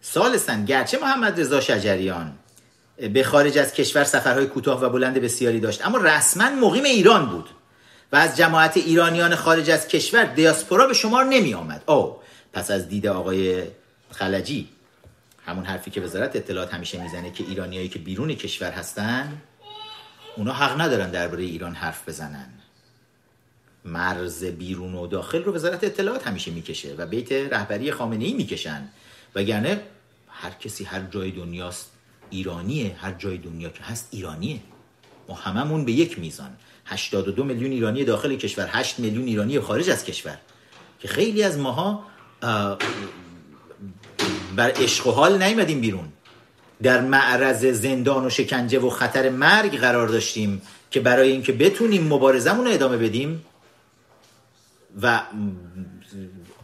[0.00, 2.32] سالسن گرچه محمد رضا شجریان
[3.12, 7.48] به خارج از کشور سفرهای کوتاه و بلند بسیاری داشت اما رسما مقیم ایران بود
[8.12, 12.16] و از جماعت ایرانیان خارج از کشور دیاسپورا به شمار نمی آمد او
[12.52, 13.62] پس از دید آقای
[14.10, 14.68] خلجی
[15.46, 19.42] همون حرفی که وزارت اطلاعات همیشه می‌زنه که ایرانیایی که بیرون کشور هستن
[20.36, 22.50] اونا حق ندارن درباره ایران حرف بزنن.
[23.84, 28.88] مرز بیرون و داخل رو وزارت اطلاعات همیشه می‌کشه و بیت رهبری خامنه ای می‌کشن.
[29.34, 29.80] وگرنه
[30.28, 31.90] هر کسی هر جای دنیاست
[32.30, 34.60] ایرانیه هر جای دنیا که هست ایرانیه.
[35.28, 36.56] ما هممون به یک میزان.
[36.86, 40.38] 82 میلیون ایرانی داخل کشور 8 میلیون ایرانی خارج از کشور.
[41.00, 42.04] که خیلی از ماها
[44.56, 46.12] بر عشق و حال نیومدیم بیرون.
[46.82, 52.66] در معرض زندان و شکنجه و خطر مرگ قرار داشتیم که برای اینکه بتونیم مبارزمون
[52.66, 53.44] رو ادامه بدیم
[55.02, 55.22] و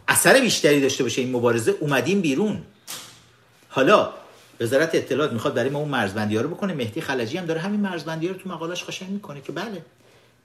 [0.07, 2.61] اثر بیشتری داشته باشه این مبارزه اومدیم بیرون.
[3.69, 4.13] حالا
[4.59, 6.73] وزارت اطلاعات می‌خواد برای ما اون مرزبندی ها رو بکنه.
[6.73, 9.85] مهدی خلجی هم داره همین مرزبندی ها رو تو مقالش قشنگ می‌کنه که بله.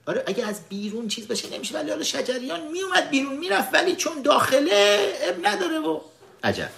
[0.05, 4.21] آره اگه از بیرون چیز باشه نمیشه ولی حالا شجریان میومد بیرون می‌رفت ولی چون
[4.21, 5.99] داخله اب نداره و
[6.43, 6.69] عجب.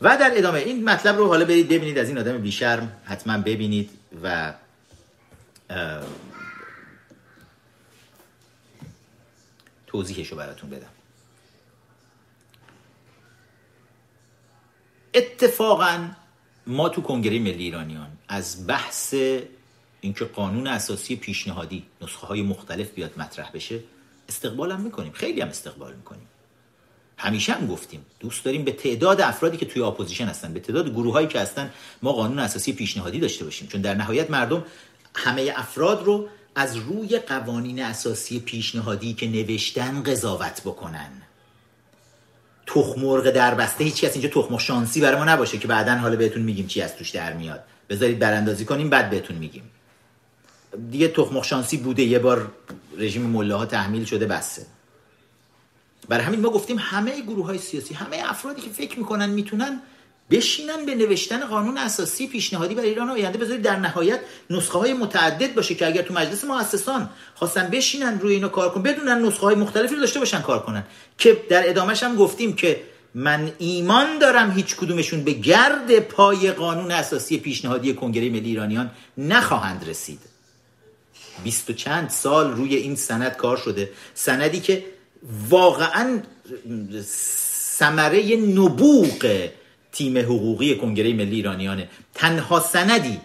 [0.00, 3.90] و در ادامه این مطلب رو حالا برید ببینید از این آدم بیشرم حتما ببینید
[4.22, 4.54] و
[9.86, 10.88] توضیحش رو براتون بدم.
[15.14, 16.08] اتفاقا
[16.66, 19.14] ما تو کنگره ملی ایرانیان از بحث
[20.00, 23.80] اینکه قانون اساسی پیشنهادی نسخه های مختلف بیاد مطرح بشه
[24.28, 25.12] استقبال هم می‌کنیم.
[25.12, 26.27] خیلی هم استقبال می‌کنیم.
[27.18, 31.12] همیشه هم گفتیم دوست داریم به تعداد افرادی که توی اپوزیشن هستن به تعداد گروه
[31.12, 31.70] هایی که هستن
[32.02, 33.68] ما قانون اساسی پیشنهادی داشته باشیم.
[33.68, 34.64] چون در نهایت مردم
[35.14, 41.10] همه افراد رو از روی قوانین اساسی پیشنهادی که نوشتن قضاوت بکنن.
[42.66, 46.16] تخم مرغ در بسته هیچ کس اینجا تخم شانسی برای ما نباشه که بعدا حالا
[46.16, 47.64] بهتون میگیم چی از توش در میاد.
[47.88, 49.62] بذارید براندازی کنیم بعد بهتون میگیم.
[50.90, 52.52] دیگه تخم شانسی بوده یه بار
[52.98, 54.77] رژیم مله ها تحمیل شده بسه.
[56.08, 59.80] برای همین ما گفتیم همه گروه های سیاسی همه افرادی که فکر می‌کنن می‌تونن
[60.30, 63.62] بشینن به نوشتن قانون اساسی پیشنهادی برای ایران آینده بذارید.
[63.62, 64.20] در نهایت
[64.50, 68.82] نسخه های متعدد باشه که اگر تو مجلس مؤسسان خواستن بشینن روی اینو کار کنن
[68.82, 70.84] بدونن نسخه های مختلفی رو داشته باشن کار کنن.
[71.18, 72.80] که در ادامهش هم گفتیم که
[73.14, 79.88] من ایمان دارم هیچ کدومشون به گرد پای قانون اساسی پیشنهادی کنگره ملی ایرانیان نخواهند
[79.88, 80.20] رسید.
[81.44, 83.90] بیست و چند سال روی این سند کار شده.
[84.14, 84.84] سندی که
[85.50, 86.22] واقعا
[87.78, 89.48] ثمره نبوغ
[89.92, 91.88] تیم حقوقی کنگره ملی ایرانیانه.
[92.14, 93.20] تنها سندی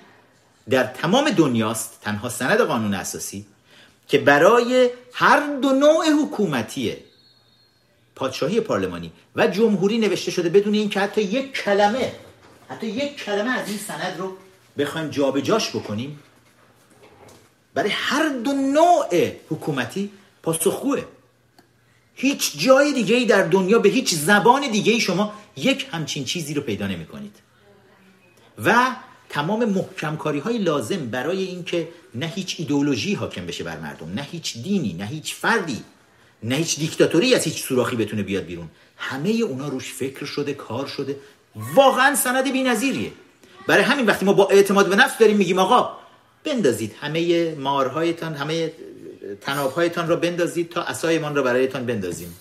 [0.69, 3.45] در تمام دنیاست تنها سند قانون اساسی
[4.07, 6.95] که برای هر دو نوع حکومتی
[8.15, 12.11] پادشاهی پارلمانی و جمهوری نوشته شده بدون اینکه حتی یک کلمه
[12.69, 14.37] حتی یک کلمه از این سند رو
[14.77, 16.19] بخوایم جابجاش بکنیم
[17.73, 20.11] برای هر دو نوع حکومتی
[20.43, 21.03] پاسخگوه.
[22.15, 26.53] هیچ جای دیگه ای در دنیا به هیچ زبان دیگه ای شما یک همچین چیزی
[26.53, 27.35] رو پیدا نمی کنید
[28.65, 28.95] و
[29.29, 34.57] تمام محکمکاری های لازم برای اینکه نه هیچ ایدئولوژی حاکم بشه بر مردم نه هیچ
[34.57, 35.83] دینی نه هیچ فردی
[36.43, 38.69] نه هیچ دیکتاتوری از هیچ سوراخی بتونه بیاد بیرون.
[38.97, 41.15] همه اونا روش فکر شده کار شده.
[41.55, 43.11] واقعا سند بی‌نظیریه.
[43.67, 45.97] برای همین وقتی ما با اعتماد به نفس داریم میگیم آقا
[46.43, 48.71] بندازید همه مارهایتان همه
[49.41, 52.37] تنابهایتان را بندازید تا اسایمان را برایتان بندازیم.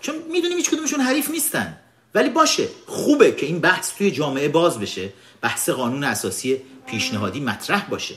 [0.00, 1.78] چون می‌دونیم هیچ کدومشون حریف نیستن.
[2.14, 5.12] ولی باشه خوبه که این بحث توی جامعه باز بشه.
[5.40, 8.14] بحث قانون اساسی پیشنهادی مطرح باشه.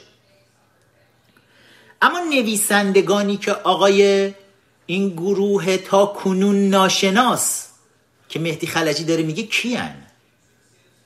[2.01, 4.33] اما نویسندگانی که آقای
[4.85, 7.67] این گروه تا کنون ناشناس
[8.29, 9.95] که مهدی خلجی داره میگه کیان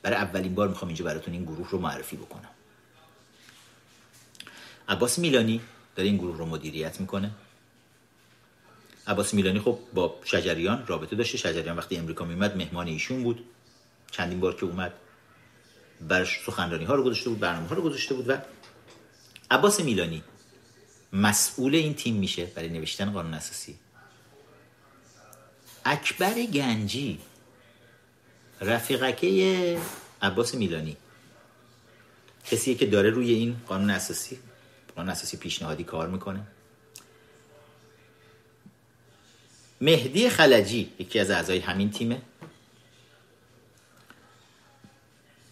[0.02, 2.50] برای اولین بار می‌خوام اینجا براتون این گروه رو معرفی بکنم.
[4.90, 5.62] عباس میلانی
[5.96, 7.32] داره این گروه رو مدیریت می‌کنه.
[9.08, 11.38] عباس میلانی خب با شجریان رابطه داشته.
[11.38, 13.46] شجریان وقتی امریکا میمد مهمان ایشون بود.
[14.12, 14.94] چندین بار که اومد
[16.02, 18.38] برش سخنرانی ها رو گذاشته بود برنامه ها رو گذاشته بود و
[19.52, 20.24] عباس میلانی
[21.14, 23.80] مسئول این تیم میشه برای نوشتن قانون اساسی.
[25.86, 27.20] اکبر گنجی
[28.62, 29.80] رفیقکه
[30.22, 30.98] عباس میلانی
[32.46, 34.40] کسیه که داره روی این قانون اساسی
[35.02, 36.42] قانون اساسی پیشنهادی کار می‌کنه.
[39.82, 42.22] مهدی خلجی یکی از اعضای همین تیمه.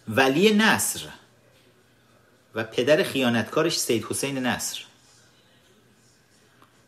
[0.08, 1.00] ولی نصر
[2.54, 4.80] و پدر خیانتکارش سید حسین نصر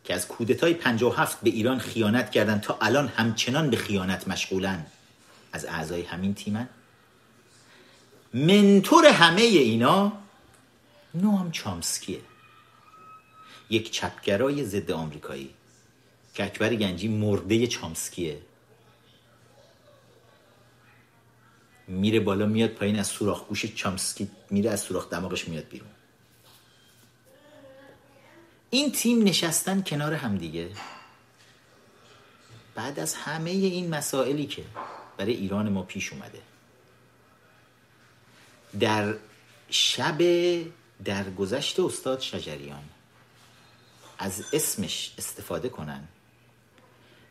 [0.04, 4.86] که از کودتای 57 به ایران خیانت کردن تا الان همچنان به خیانت مشغولن
[5.52, 6.68] از اعضای همین تیمن.
[8.34, 10.12] منتور همه اینا
[11.14, 12.31] نوام چامسکیه.
[13.72, 15.50] یک چپگرای ضد آمریکایی.
[16.34, 18.38] که اکبر گنجی مرده چامسکیه.
[21.88, 25.88] میره بالا میاد پایین از سوراخ گوش چامسکی میره از سوراخ دماغش میاد بیرون.
[28.70, 30.68] این تیم نشستن کنار همدیگه
[32.74, 34.64] بعد از همه این مسائلی که
[35.16, 36.40] برای ایران ما پیش اومده.
[38.80, 39.14] در
[39.70, 40.18] شب
[41.04, 42.84] در گذشت استاد شجریان
[44.22, 46.08] از اسمش استفاده کنن.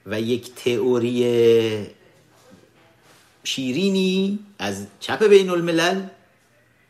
[0.05, 1.87] و یک تئوری
[3.43, 6.07] شیرینی از چپ بین الملل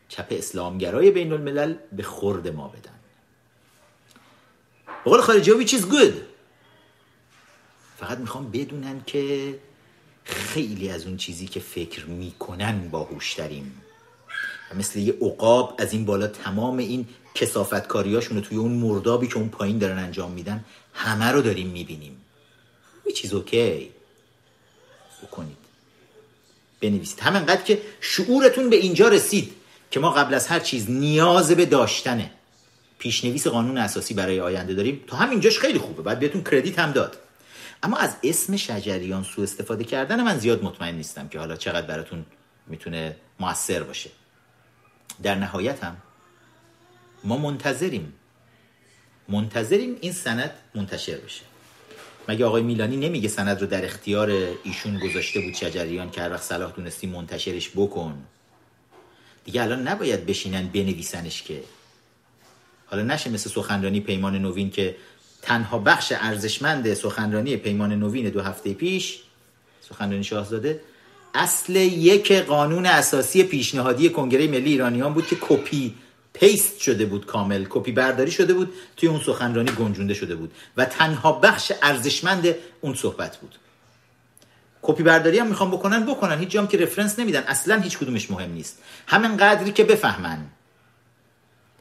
[0.10, 2.99] چپ اسلامگرای بین الملل به خورد ما بدن.
[5.06, 6.28] بقول خارجی چیز گود
[7.98, 9.60] فقط می‌خوام بدونن که
[10.23, 13.81] خیلی از اون چیزی که فکر می‌کنن باهوش داریم
[14.76, 19.49] مثل یه عقاب از این بالا تمام این کسافتکاریاشون رو توی اون مردابی که اون
[19.49, 22.18] پایین دارن انجام میدن همه رو داریم می‌بینیم.
[23.06, 23.91] یه چیز اوکی؟
[25.23, 25.57] بکنید.
[26.81, 27.19] بنویسید.
[27.19, 29.53] همینقدر که شعورتون به اینجا رسید
[29.91, 32.31] که ما قبل از هر چیز نیاز به داشتنه
[32.99, 36.02] پیشنویس قانون اساسی برای آینده داریم تا همینجاش خیلی خوبه.
[36.02, 37.18] بعد بهتون کردیت هم داد.
[37.84, 42.26] اما از اسم شجریان سو استفاده کردن من زیاد مطمئن نیستم که حالا چقدر براتون
[42.68, 44.10] می‌تونه موثر باشه.
[45.23, 45.97] در نهایت هم
[47.23, 48.13] ما منتظریم.
[49.29, 51.41] منتظریم این سند منتشر بشه.
[52.29, 54.29] مگه آقای میلانی نمیگه سند رو در اختیار
[54.63, 58.23] ایشون گذاشته بود شجریان که هر وقت صلاح دونستی منتشرش بکن؟
[59.45, 61.63] دیگه الان نباید بشینن بنویسنش که.
[62.85, 64.95] حالا نشه مثل سخنرانی پیمان نوین که
[65.41, 69.19] تنها بخش ارزشمند سخنرانی پیمان نوین دو هفته پیش
[69.89, 70.81] سخنرانی شاهزاده
[71.34, 75.95] اصل یک قانون اساسی پیشنهادی کنگره ملی ایرانیان بود که copy
[76.34, 80.86] paste شده بود کامل کپی برداری شده بود توی اون سخنرانی گنجونده شده بود و
[80.86, 83.56] تنها بخش ارزشمند اون صحبت بود.
[84.82, 86.40] کپی برداری هم می‌خوام بکنن بکنن.
[86.40, 87.44] هیچ جام که reference نمیدن.
[87.48, 88.80] اصلا هیچ کدومش مهم نیست.
[89.08, 90.45] همین قدری که بفهمن.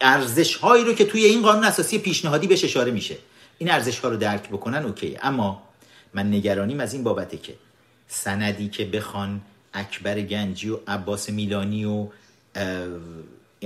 [0.01, 3.17] ارزش هایی رو که توی این قانون اساسی پیشنهادی بهش اشاره میشه.
[3.59, 5.19] این ارزش ها رو درک بکنن okay.
[5.23, 5.63] اما
[6.15, 7.55] من نگرانیم از این بابته که
[8.13, 9.41] سندی که بخوان
[9.75, 12.07] اکبر گنجی و عباس میلانی و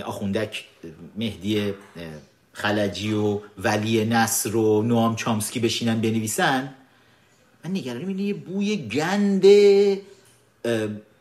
[0.05, 0.65] آخوندک
[1.17, 1.75] مهدی
[2.53, 6.75] خلجی و ولی نصر و نوام چامسکی بشینن بنویسن.
[7.65, 9.43] من نگرانیم اینه یه بوی گند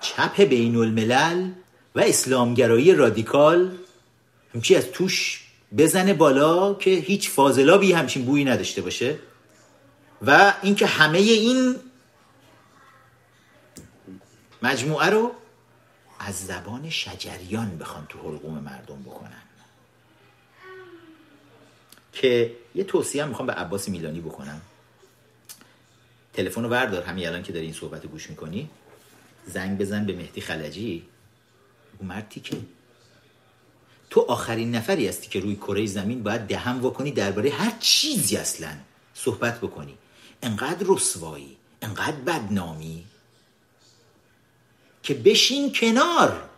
[0.02, 1.50] چپ بین الملل
[1.96, 3.72] و اسلامگرایی رادیکال
[4.54, 5.44] همچی از توش
[5.78, 9.16] بزنه بالا که هیچ فاضلابی همچین بویی نداشته باشه.
[10.22, 11.76] و اینکه همه این
[14.64, 15.32] مجموعه رو
[16.20, 19.42] از زبان شجریان بخوان تو حلقوم مردم بکنن.
[22.14, 24.62] که یه توصیه هم می‌خوام به عباس میلانی بکنم.
[26.34, 28.70] تلفن رو بردار همین الان که داری این صحبت گوش می‌کنی.
[29.48, 31.06] زنگ بزن به مهدی خلجی.
[32.02, 32.58] مردی که
[34.10, 38.74] تو آخرین نفری هستی که روی کره زمین باید دهم بکنی درباره هر چیزی اصلا
[39.14, 39.98] صحبت بکنی.
[40.44, 43.06] انقدر رسوایی انقدر بدنامی.
[45.04, 46.50] که بشین کنار.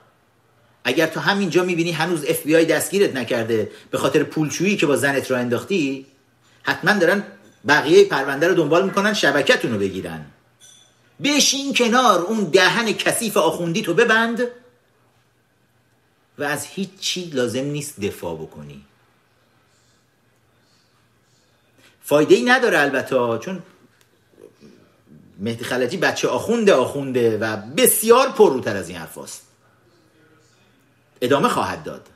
[0.84, 4.96] اگر تو همینجا می‌بینی هنوز اف بی آی دستگیرت نکرده به خاطر پولشویی که با
[4.96, 6.06] زنت را انداختی
[6.64, 7.24] حتما دارن
[7.68, 10.26] بقیه پرونده رو دنبال می‌کنن شبکتون رو بگیرن.
[11.24, 14.42] بشین کنار اون دهن کثیف آخوندی تو ببند
[16.38, 18.86] و از هیچ چی لازم نیست دفاع بکنی.
[22.04, 23.64] فایده ای نداره البته چون
[25.40, 29.42] مهدی خلجی بچه آخونده آخونده و بسیار پرروتر از این حرف
[31.22, 32.10] ادامه خواهد داد.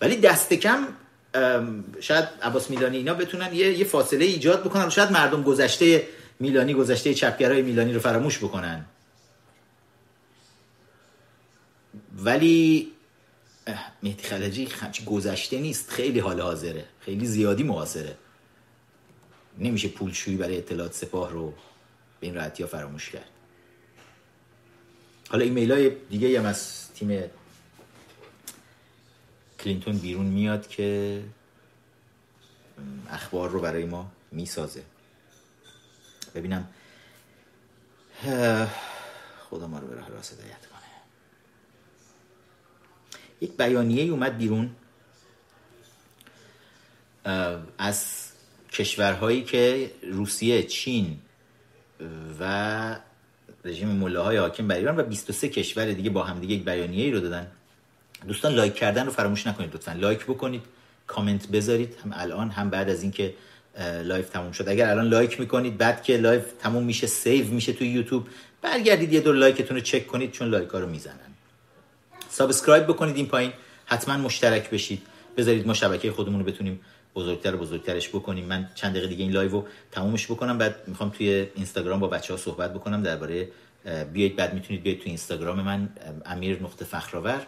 [0.00, 0.88] ولی دست کم
[2.00, 4.88] شاید عباس میلانی اینا بتونن یه, فاصله ایجاد بکنن.
[4.88, 6.08] شاید مردم گذشته
[6.40, 8.84] میلانی گذشته چپگرای میلانی رو فراموش بکنن.
[12.18, 12.92] ولی
[14.02, 14.68] مهدی خلجی
[15.06, 15.90] گذشته نیست.
[15.90, 16.84] خیلی حال حاضره.
[17.00, 18.16] خیلی زیادی معاصره.
[19.58, 21.54] نمیشه پولشویی برای اطلاعات سپاه رو
[22.20, 23.30] به این راحتی ها فراموش کرد.
[25.30, 27.30] حالا ایمیل های دیگه هم از تیم
[29.60, 31.22] کلینتون بیرون میاد که
[33.10, 34.82] اخبار رو برای ما می‌سازه.
[36.34, 36.68] ببینم.
[39.50, 40.80] خدا ما رو به راه راست هدایت کنه.
[43.40, 44.76] یک بیانیه اومد بیرون
[47.78, 48.28] از
[48.72, 51.18] کشورهایی که روسیه چین
[52.40, 52.96] و
[53.64, 57.10] رژیم ملاهای حاکم بر ایران و 23 کشور دیگه با هم دیگه یک بیانیه ای
[57.10, 57.46] رو دادن.
[58.28, 60.62] دوستان لایک کردن رو فراموش نکنید لطفا لایک بکنید
[61.06, 63.34] کامنت بذارید هم الان هم بعد از اینکه
[64.04, 64.68] live تموم شد.
[64.68, 68.26] اگر الان لایک می‌کنید بعد که live تموم میشه save میشه توی یوتیوب
[68.62, 71.30] برگردید یه دور لایکتون رو چک کنید چون لایک ها رو می‌زنن.
[72.30, 73.52] subscribe بکنید این پایین
[73.86, 75.02] حتما مشترک بشید.
[75.36, 76.80] بذارید ما شبکه خودمون رو بتونیم
[77.16, 78.44] بزرگتر بزرگترش بکنیم.
[78.44, 80.58] من چند دقیقه دیگه این live رو تمومش بکنم.
[80.58, 83.02] بعد می‌خوام توی اینستاگرام با بچه ها صحبت بکنم.
[83.02, 83.48] درباره
[84.12, 85.88] بیایید بعد می‌تونید بیاید توی اینستاگرام من
[86.26, 87.46] امیر نقطه فخرآور.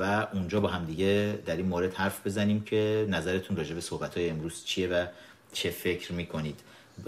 [0.00, 4.16] و اونجا با هم دیگه در این مورد حرف بزنیم که نظرتون راجع به صحبت
[4.16, 5.06] های امروز چیه و
[5.52, 6.60] چه فکر می‌کنید.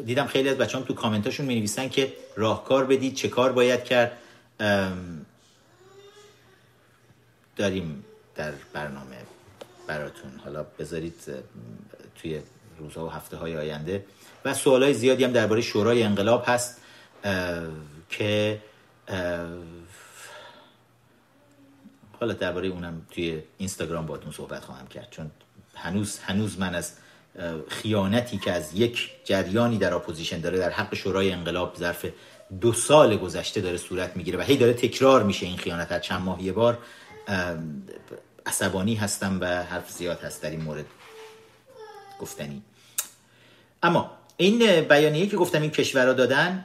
[0.06, 4.18] دیدم خیلی از بچه تو کامنتاشون می نویسن که راهکار بدید چه کار باید کرد.
[7.56, 8.04] داریم
[8.34, 9.16] در برنامه
[9.86, 10.30] براتون.
[10.44, 11.14] حالا بذارید
[12.14, 12.40] توی
[12.78, 14.04] روزها و هفته های آینده.
[14.44, 16.80] و سوال های زیادی هم درباره شورای انقلاب هست
[18.08, 18.60] که
[22.20, 25.08] حالا درباره اونم توی اینستاگرام باتون صحبت خواهم کرد.
[25.10, 25.30] چون
[25.74, 26.92] هنوز هنوز من از
[27.68, 32.06] خیانتی که از یک جریانی در اپوزیشن داره در حق شورای انقلاب ظرف
[32.60, 36.22] دو سال گذشته داره صورت می‌گیره و هی داره تکرار میشه این خیانت از چند
[36.22, 36.78] ماه یه بار
[38.46, 40.84] عصبانی هستم و حرف زیاد هست در این مورد
[42.20, 42.62] گفتنی.
[43.82, 46.64] اما این بیانیه که گفتم این کشورها دادن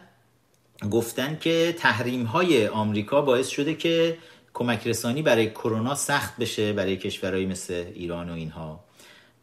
[0.91, 4.17] گفتن که تحریم های آمریکا باعث شده که
[4.53, 8.83] کمک رسانی برای کرونا سخت بشه برای کشورهایی مثل ایران و اینها.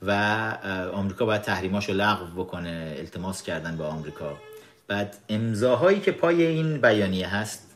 [0.03, 0.13] و
[0.93, 4.37] آمریکا باید تحریماشو لغو بکنه التماس کردن با آمریکا.
[4.87, 7.71] بعد امضاهایی که پای این بیانیه هست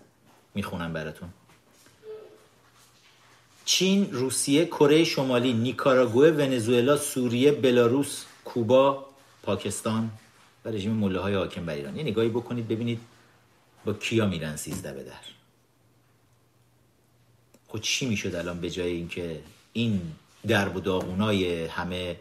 [0.55, 1.29] می‌خونم براتون.
[3.69, 9.07] چین، روسیه، کره شمالی، نیکاراگوه، ونزوئلا، سوریه، بلاروس، کوبا،
[9.43, 10.11] پاکستان
[10.65, 11.97] و رژیم مله های حاکم بر ایران.
[11.97, 13.01] یه نگاهی بکنید ببینید
[13.85, 15.13] با کیا میرن سیزده به در.
[17.67, 19.41] خود چی می‌شد الان به جای اینکه
[19.73, 20.01] این
[20.47, 22.17] درب و داغونای همه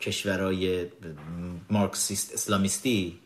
[0.00, 0.86] کشورهای
[1.70, 3.18] مارکسیست اسلامیستی؟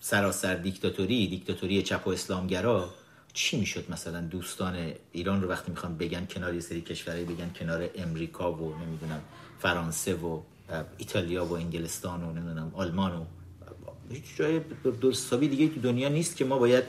[0.00, 2.94] سراسر دیکتاتوری دیکتاتوری چپ و اسلامگرا؟
[3.34, 7.90] چی می‌شد مثلا دوستان ایران رو وقتی می‌خوان بگن کنار یه سری کشورهایی بگن کنار
[7.94, 9.20] امریکا و نمی‌دونم
[9.58, 10.40] فرانسه و
[10.98, 13.24] ایتالیا و انگلستان و نمی‌دونم آلمان و
[14.10, 14.60] هیچ جای
[15.00, 16.84] درست دیگه تو دنیا نیست که ما باید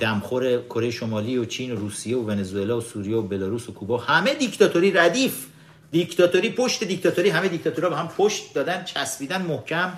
[0.00, 3.98] دمخور کره شمالی و چین و روسیه و ونزوئلا و سوریه و بلاروس و کوبا.
[3.98, 5.46] همه دیکتاتوری ردیف.
[5.90, 9.92] دیکتاتوری پشت دیکتاتوری همه دیکتاتورها به هم پشت دادن چسبیدن محکم.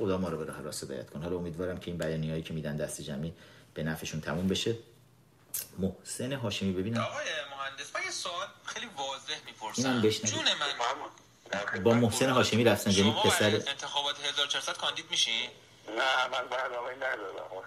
[0.00, 2.76] خدا ما رو به راه راست هدایت کن حالا امیدوارم که این بیانیه‌ای که میدن
[2.76, 3.32] دست جمعی
[3.74, 4.76] به نفعشون تموم بشه.
[5.78, 7.00] محسن هاشمی ببینم.
[7.00, 10.00] آقای مهندس من یه سوال خیلی واضح می‌پرسم.
[10.10, 11.82] جون من.
[11.82, 15.50] با محسن هاشمی رفسنجانی پسر انتخابات 1400 کاندید میشین
[15.88, 17.62] نه من برنامه ندارم.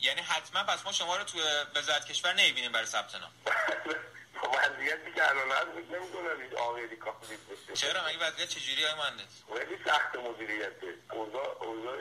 [0.00, 1.38] یعنی حتما پس ما شما رو تو
[1.74, 3.30] وزارت کشور نمی‌بینیم برای ثبت نام.
[4.48, 9.32] وضعیتی که الان هست نمی‌دونم این آقایی کافی بشه چرا؟ مگه وضعیت چجوری های مهندس؟
[9.58, 11.98] خیلی سخت مدیریته اوضاع اوضاع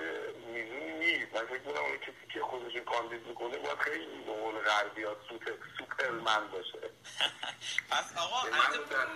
[0.54, 1.36] میزونی نیست.
[1.36, 5.52] من فکر کنم اون کسی که خودش کاندید می‌کنه باید خیلی به قول غربیات سوپر
[5.78, 6.80] سوپرمن باشه.
[7.92, 9.08] پس آقا من در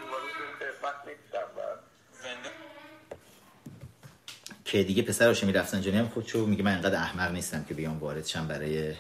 [0.59, 1.47] خدمت نیستم
[2.11, 2.51] زنده.
[4.65, 8.25] که دیگه پسر هاشمی رفسنجانی هم خودشو میگه من انقدر احمق نیستم که بیام وارد
[8.25, 8.97] شم برای این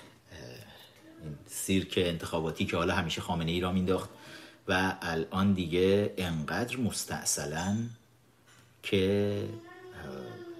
[1.45, 4.09] سیرک انتخاباتی که حالا همیشه خامنه ای راه مینداخت
[4.67, 7.75] و الان دیگه انقدر مستاصلن
[8.83, 9.43] که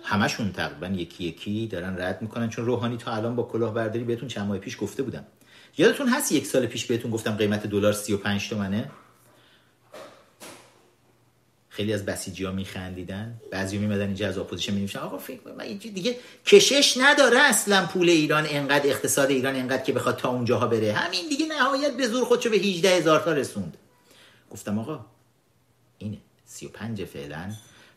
[0.03, 2.49] همشون تقریبا یکی یکی دارن رد می‌کنن.
[2.49, 5.25] چون روحانی تا الان با کلاهبرداری بهتون چند ماه پیش گفته بودم.
[5.77, 8.91] یادتون هست یک سال پیش بهتون گفتم قیمت دلار 35 تومنه؟
[11.73, 13.41] خیلی از بسیجی ها میخندیدن.
[13.51, 18.45] بعضی میمدن اینجا از اپوزیشن مینوشتن آقا فکر من دیگه کشش نداره اصلا پول ایران
[18.49, 20.93] انقدر اقتصاد ایران انقدر که بخواد تا اونجاها بره.
[20.93, 23.77] همین دیگه نهایت به زور خودشو به 18 هزار تا رسوند.
[24.51, 25.05] گفتم آقا
[25.97, 27.53] اینه 35 فعلا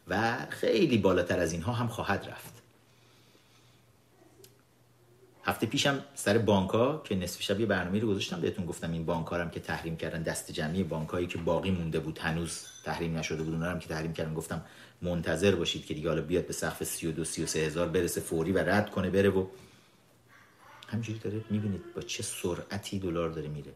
[0.09, 2.56] و خیلی بالاتر از اینها هم خواهد رفت.
[5.47, 9.51] هفته پیشم سر بانکا که نصف شب یه برنامه رو گذاشتم بهتون گفتم این بانکارم
[9.51, 13.79] که تحریم کردن دست جمعی بانکایی که باقی مونده بود هنوز تحریم نشده بود اونارم
[13.79, 14.63] که تحریم کردن گفتم
[15.03, 18.91] منتظر باشید که دیگه حالا بیاد به سقف 32 33 هزار برسه فوری و رد
[18.91, 19.47] کنه بره و
[20.89, 23.73] همینجوری داره می‌بینید با چه سرعتی دلار داره میره.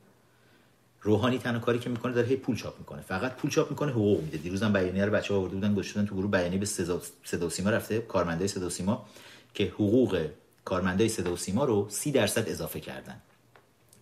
[1.02, 3.00] روحانی تنها کاری که می‌کنه داره هی پول چاپ می‌کنه.
[3.00, 4.38] فقط پول چاپ می‌کنه حقوق میده.
[4.38, 7.98] دیروزم بیانیه رو بچه‌ها آورده بودن گذاشتن تو گروه بیانیه به صدا صدا سیما رفته
[7.98, 9.06] کارمندای صدا سیما
[9.54, 10.28] که حقوق
[10.70, 13.16] کارمندای صدا و سیما رو 30 درصد اضافه کردن.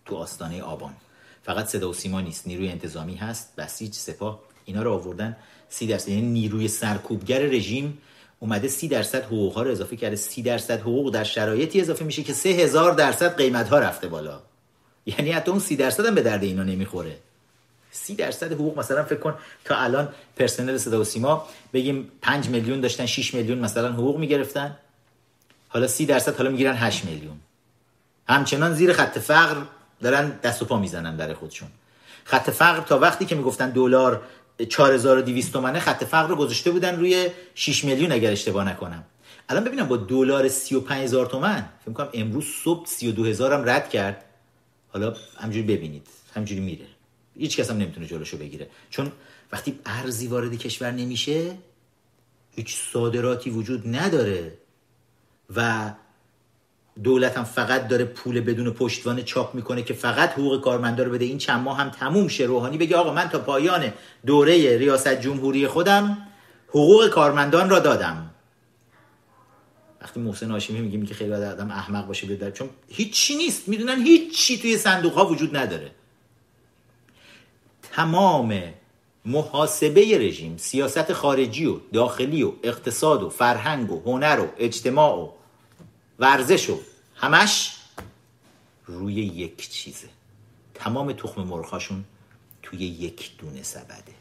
[0.05, 0.93] تو آستانه آبان.
[1.43, 5.37] فقط صدا و سیما نیست نیروی انتظامی هست بسیج سپاه اینا رو آوردن
[5.69, 6.09] 30 درصد.
[6.09, 7.97] یعنی نیروی سرکوبگر رژیم
[8.39, 10.15] اومده 30 درصد حقوق ها رو اضافه کرده.
[10.15, 14.41] 30 درصد حقوق در شرایطی اضافه میشه که 3000 درصد قیمت ها رفته بالا.
[15.05, 17.17] یعنی حتی اون 30 درصد هم به درد اینا نمی‌خوره.
[17.91, 19.35] 30 درصد حقوق مثلا فکر کن
[19.65, 24.77] تا الان پرسنل صدا و سیما بگیم 5 میلیون داشتن 6 میلیون مثلا حقوق می‌گرفتن.
[25.69, 27.37] حالا 30 درصد حالا می‌گیرن 8 میلیون.
[28.27, 29.61] همچنان زیر خط فقر
[30.01, 31.69] دارن دست و پا می‌زنن برای خودشون.
[32.23, 34.21] خط فقر تا وقتی که می‌گفتن دلار
[34.69, 39.03] 4200 تومنه خط فقر رو گذاشته بودن روی 6 میلیون اگر اشتباه نکنم.
[39.49, 44.25] الان ببینم با دلار 35000 تومن فکر کنم امروز صبح 32000 هم رد کرد.
[44.93, 46.85] حالا همجوری ببینید همجوری میره.
[47.37, 48.69] هیچ کس هم نمی‌تونه جلوشو بگیره.
[48.89, 49.11] چون
[49.51, 51.57] وقتی ارزی وارد کشور نمیشه
[52.55, 54.53] هیچ صادراتی وجود نداره.
[55.55, 55.91] و
[57.03, 61.25] دولت هم فقط داره پول بدون پشتوانه چاپ می‌کنه که فقط حقوق کارمندا رو بده.
[61.25, 62.43] این چند ماه هم تموم شه.
[62.43, 63.93] روحانی بگه آقا من تا پایان
[64.25, 66.17] دوره ریاست جمهوری خودم
[66.69, 68.29] حقوق کارمندان را دادم.
[70.01, 73.67] وقتی محسن هاشمی میگه که خیلی آدم احمق باشه بیاد چون هیچی نیست.
[73.67, 75.91] می‌دونن هیچی توی صندوق ها وجود نداره.
[77.91, 78.63] تمام
[79.25, 85.38] محاسبه رژیم سیاست خارجی و داخلی و اقتصاد و فرهنگ و هنر و اجتماع و
[86.19, 86.81] ورزش و
[87.15, 87.75] همش
[88.85, 90.09] روی یک چیزه.
[90.73, 92.05] تمام تخم مرغاشون
[92.63, 94.13] توی یک دونه سبده.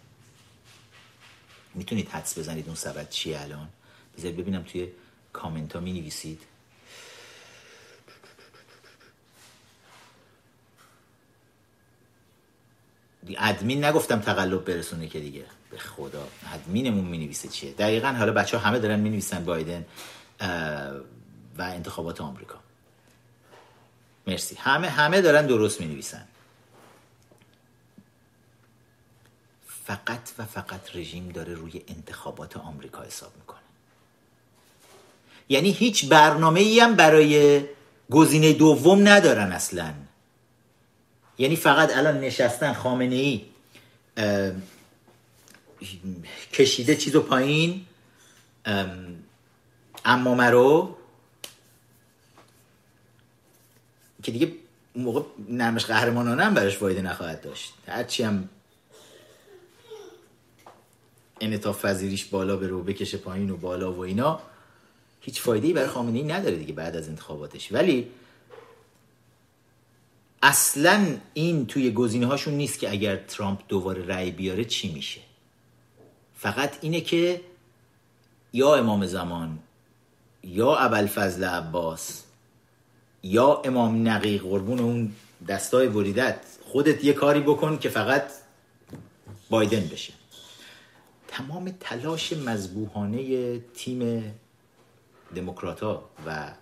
[1.75, 3.69] می‌تونید حدس بزنید اون سبد چیه الان؟
[4.19, 4.89] بذارید ببینم توی
[5.33, 6.43] کامنت ها می نویسید
[13.39, 15.45] ادمین نگفتم تقلب برسونه که دیگه.
[15.71, 16.29] به خدا.
[16.53, 19.87] ادمینمون می نویسه چیه؟ دقیقا حالا بچه ها همه دارن می نویسن بایدن
[21.59, 22.59] و انتخابات آمریکا.
[24.27, 24.55] مرسی.
[24.55, 26.29] همه همه دارن درست می نویسن
[29.87, 33.59] فقط و فقط رژیم داره روی انتخابات آمریکا حساب می‌کنه.
[35.49, 37.65] یعنی هیچ برنامه ای هم برای
[38.11, 39.95] گزینه دوم ندارن اصلا.
[41.39, 43.45] یعنی فقط الان نشستن خامنه ای
[46.53, 47.87] کشیده چیزو پایین
[50.05, 50.97] اما مرو
[54.29, 54.53] که دیگه
[54.97, 57.75] موقع نرمش قهرمانانه هم براش فایده نخواهد داشت.
[57.87, 58.49] هرچی هم
[61.41, 64.41] انعطاف پذیریش بالا بره و بکشه پایین و بالا و اینا
[65.21, 67.73] هیچ فایده ای برای خامنه ای نداره دیگه بعد از انتخاباتش.
[67.73, 68.07] ولی
[70.43, 75.21] اصلا این توی گزینه هاشون نیست که اگر ترامپ دوباره رأی بیاره چی میشه.
[76.37, 77.41] فقط اینه که
[78.53, 79.59] یا امام زمان
[80.43, 82.28] یا ابوالفضل عباس
[83.29, 85.13] یا امام نقی قربون اون
[85.49, 88.25] دستای بریدت خودت یه کاری بکن که فقط
[89.51, 90.13] بایدن بشه.
[91.29, 94.35] تمام تلاش مذبوحانه تیم
[95.35, 96.53] دموکراتا و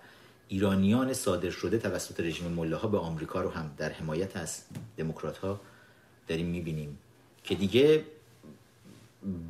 [0.47, 4.61] ایرانیان صادر شده توسط رژیم ملاها به آمریکا رو هم در حمایت از
[4.97, 5.59] دموکرات ها
[6.27, 6.97] داریم می‌بینیم
[7.43, 8.03] که دیگه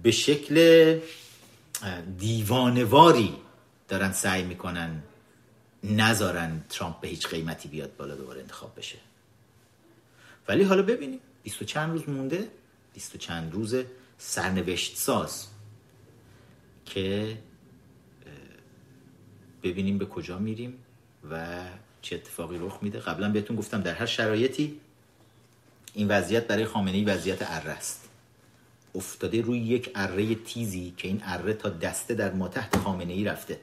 [0.04, 0.56] به شکل
[2.18, 3.34] دیوانواری
[3.88, 5.04] دارن سعی می‌کنن
[5.92, 8.98] نذارن ترامپ به هیچ قیمتی بیاد بالا دوباره انتخاب بشه.
[10.48, 11.20] ولی حالا ببینیم.
[11.44, 12.48] بیست و چند روز مونده.
[12.94, 13.76] بیست و چند روز
[14.18, 15.48] سرنوشت ساز
[16.86, 17.38] که
[19.64, 20.74] ببینیم به کجا میریم
[21.32, 21.64] و
[22.02, 23.00] چه اتفاقی رخ میده.
[23.00, 24.80] قبلا بهتون گفتم در هر شرایطی
[25.94, 28.10] این وضعیت برای خامنه ای وضعیت اره است.
[28.96, 33.24] افتاده روی یک اره تیزی که این اره تا دسته در ما تحت خامنه ای
[33.24, 33.60] رفته.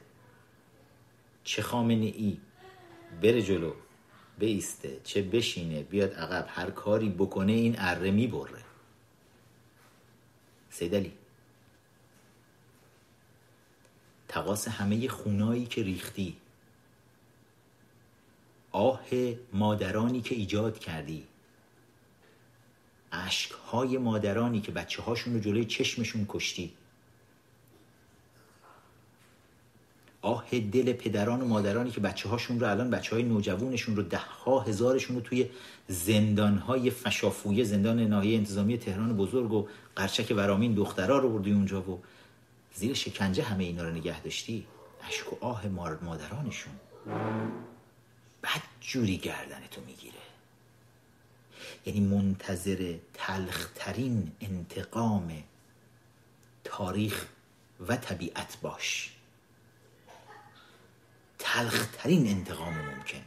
[1.45, 2.37] چه خامنه ای؟
[3.21, 3.73] بره جلو
[4.39, 8.63] بیسته چه بشینه بیاد عقب هر کاری بکنه این اره می‌بره.
[10.69, 11.13] سیدلی
[14.27, 16.37] تقاس همه خونایی که ریختی.
[18.71, 19.01] آه
[19.53, 21.27] مادرانی که ایجاد کردی.
[23.71, 26.73] های مادرانی که بچه هاشون رو جلوی چشمشون کشتی.
[30.25, 34.17] آه دل پدران و مادرانی که بچه هاشون رو الان بچه های نوجوانشون رو ده
[34.17, 35.49] ها هزارشون رو توی
[35.87, 41.81] زندان های فشافویه زندان ناحیه انتظامی تهران بزرگ و قرچک ورامین دخترها رو بردی اونجا
[41.81, 42.01] و
[42.75, 44.65] زیر شکنجه همه اینا رو نگه داشتی؟
[45.07, 45.67] اشک و آه
[46.01, 46.73] مادرانشون.
[48.43, 50.13] بد جوری گردن تو می‌گیره.
[51.85, 55.43] یعنی منتظر تلخترین انتقام
[56.63, 57.25] تاریخ
[57.87, 59.14] و طبیعت باش.
[61.45, 63.21] تلخترین انتقام ممکن.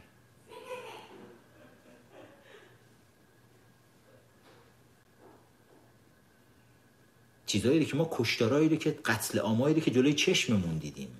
[7.45, 11.17] چیزایی که ما کشتارایی که قتل آمایی که جلوی چشممون دیدیم.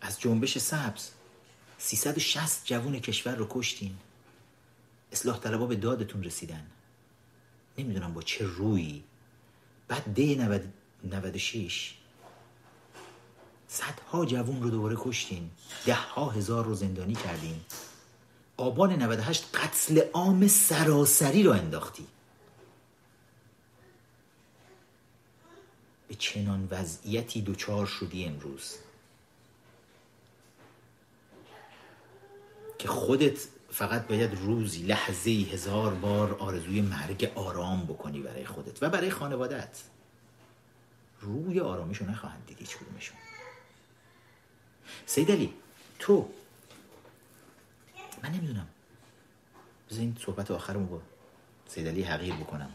[0.00, 1.10] از جنبش سبز
[1.78, 3.96] 360 جوون کشور رو کشتین.
[5.12, 6.66] اصلاح طلبا به دادتون رسیدن.
[7.78, 9.02] نمی‌دونم با چه روی
[9.88, 10.70] بعد ده
[11.04, 11.94] 96
[13.74, 15.50] صدها جوون رو دوباره کشتین.
[15.86, 17.60] ده ها هزار رو زندانی کردین.
[18.56, 22.06] آبان 98 قتل عام سراسری رو انداختی.
[26.08, 28.74] به چنان وضعیتی دوچار شدی امروز.
[32.78, 33.38] که خودت
[33.70, 39.82] فقط باید روزی لحظه هزار بار آرزوی مرگ آرام بکنی برای خودت و برای خانوادت
[41.20, 43.16] روی آرامشو نخواهند دید هیچ کدومشون.
[45.06, 45.54] سید علی
[45.98, 46.30] تو.
[48.22, 48.68] من نمی‌دونم.
[49.90, 51.02] بذار این صحبت آخرمو با
[51.68, 52.72] سید علی حقیر بکنم.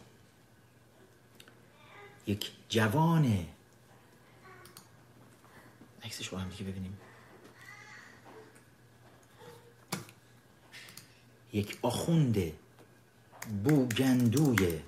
[2.28, 3.48] یک جوان
[6.04, 6.98] عکسش با هم دیگه ببینیم.
[11.54, 12.54] یک آخوند
[13.64, 14.80] بوگندوی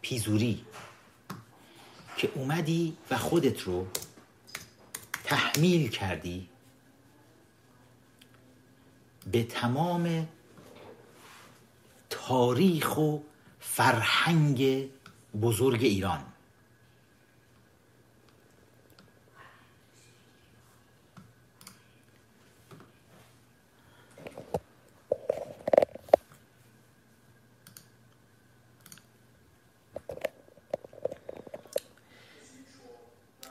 [0.00, 0.64] پیزوری.
[2.16, 3.86] که اومدی و خودت رو
[5.24, 6.48] تحمیل کردی.
[9.32, 10.28] به تمام
[12.10, 13.18] تاریخ و
[13.60, 14.88] فرهنگ
[15.42, 16.24] بزرگ ایران.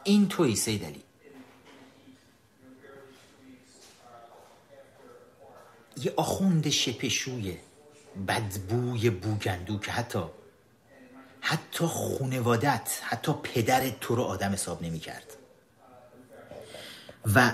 [0.04, 1.07] این توی سید علی.
[6.04, 7.58] یه آخوند شپشوی
[8.28, 10.24] بدبوی بوگندو که حتی
[11.42, 15.38] حتی خونوادت حتی پدرت تو رو آدم حساب نمی کرد
[17.36, 17.52] و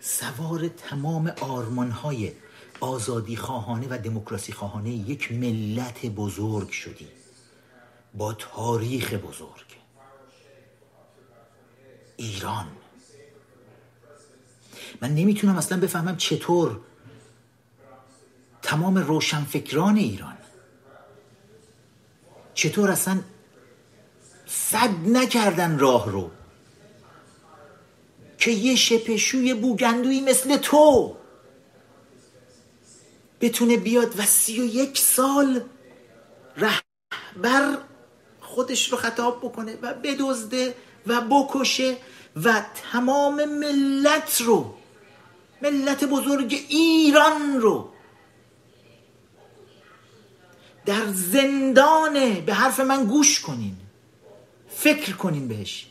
[0.00, 2.32] سوار تمام آرمان های
[2.80, 7.08] آزادی خواهانه و دموکراسی خواهانه یک ملت بزرگ شدی.
[8.14, 9.66] با تاریخ بزرگ.
[12.16, 12.66] ایران.
[15.00, 16.80] من نمی‌تونم اصلا بفهمم چطور
[18.62, 20.36] تمام روشنفکران ایران
[22.54, 23.20] چطور اصلا
[24.46, 26.30] صد نکردن راه رو
[28.38, 31.16] که یه شپشوی بوگندویی مثل تو
[33.40, 35.60] بتونه بیاد و سی و یک سال
[36.56, 37.78] رهبر
[38.40, 40.74] خودش رو خطاب بکنه و بدزده
[41.06, 41.96] و بکشه
[42.44, 42.62] و
[42.92, 44.74] تمام ملت رو
[45.62, 47.88] ملت بزرگ ایران رو
[50.86, 53.76] در زندان به حرف من گوش کنین
[54.68, 55.86] فکر کنین بهش.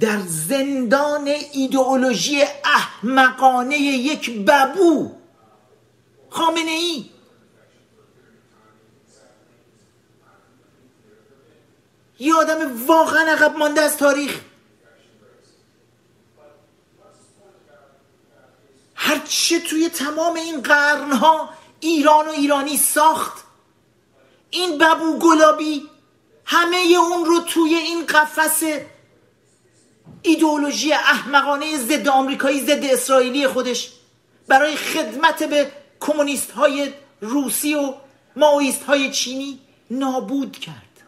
[0.00, 5.12] در زندان ایدئولوژی احمقانه یک ببو
[6.30, 7.04] خامنه ای.
[12.18, 14.40] یه آدم واقعا عقب مانده از تاریخ.
[19.04, 21.48] هرچه توی تمام این قرنها
[21.80, 23.44] ایران و ایرانی ساخت.
[24.50, 25.88] این ببو گلابی
[26.44, 28.62] همه اون رو توی این قفس
[30.22, 33.92] ایدئولوژی احمقانه ضد آمریکایی ضد اسرائیلی خودش
[34.48, 37.94] برای خدمت به کمونیست های روسی و
[38.36, 39.58] ماویست های چینی
[39.90, 41.02] نابود کرد.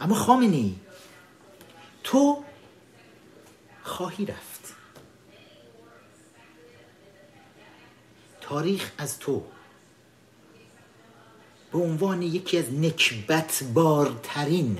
[0.00, 0.76] اما خامنی
[2.04, 2.44] تو
[3.82, 4.47] خواهی رفت.
[8.48, 9.44] تاریخ از تو.
[11.72, 14.78] به عنوان یکی از نکبت بارترین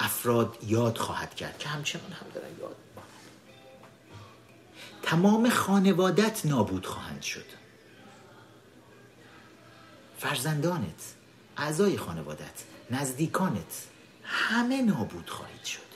[0.00, 2.76] افراد یاد خواهد کرد که همچنان هم دارن یاد
[5.02, 7.46] تمام خانوادت نابود خواهند شد.
[10.18, 11.14] فرزندانت
[11.56, 13.86] اعضای خانوادت نزدیکانت
[14.22, 15.90] همه نابود خواهید شد.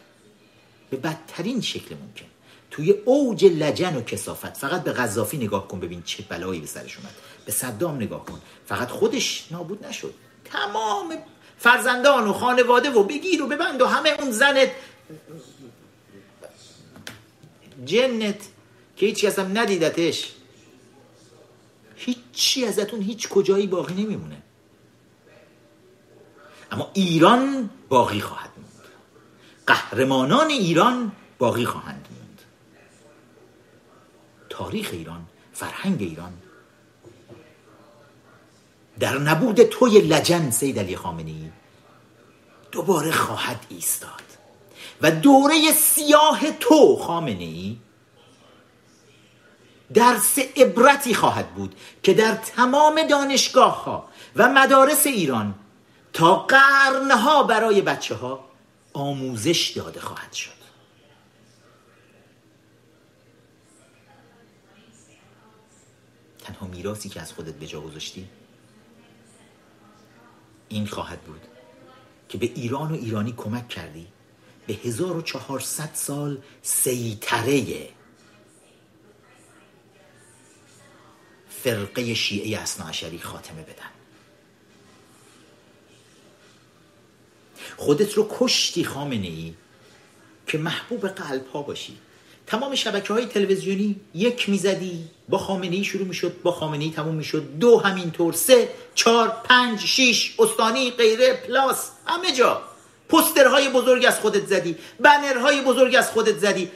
[0.91, 2.34] به بدترین شکل ممکن.
[2.75, 4.57] توی اوج لجن و کسافت.
[4.57, 7.15] فقط به غذافی نگاه کن ببین چه بلایی به سرش اومد.
[7.47, 8.41] به صدام نگاه کن.
[8.67, 10.15] فقط خودش نابود نشد.
[10.45, 11.15] تمام
[11.59, 14.71] فرزندان و خانواده و بگیر و ببند و همه اون زنت.
[17.85, 18.41] جنت
[18.97, 20.33] که هیچ کس هم ندیدتش.
[21.97, 24.43] هیچی ازتون هیچ کجایی باقی نمیمونه.
[26.71, 28.89] اما ایران باقی خواهد موند.
[29.67, 32.04] قهرمانان ایران باقی خواهند
[34.59, 36.33] تاریخ ایران فرهنگ ایران.
[39.01, 41.53] در نبود توی لجن سید علی خامنی
[42.73, 44.23] دوباره خواهد ایستاد
[45.03, 47.77] و دوره سیاه تو خامنه ای
[49.95, 55.55] درس عبرتی خواهد بود که در تمام دانشگاه ها و مدارس ایران
[56.13, 58.45] تا قرنها برای بچه ها
[58.93, 60.54] آموزش داده خواهد شد.
[66.45, 68.29] تنها میراسی که از خودت به جا گذاشتی؟
[70.69, 71.41] این خواهد بود
[72.29, 74.07] که به ایران و ایرانی کمک کردی.
[74.67, 77.89] به 1400 سال سیطره
[81.49, 83.91] فرقه شیعه اصناعشری خاتمه بدن.
[87.77, 89.55] خودت رو کشتی خامنه ای
[90.47, 91.99] که محبوب قلب ها باشی.
[92.47, 95.11] تمام شبکه های تلویزیونی یک می‌زدی.
[95.29, 97.59] با خامنه ای شروع می‌شد با خامنه ای تموم می‌شد.
[97.61, 102.63] دو همینطور سه چهار پنج شیش استانی غیره پلاس همه جا.
[103.09, 106.71] پسترهای بزرگ از خودت زدی بنرهای بزرگ از خودت زدی.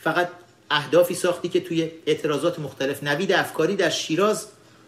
[0.00, 0.28] فقط
[0.70, 4.46] اهدافی ساختی که توی اعتراضات مختلف نوید افکاری در شیراز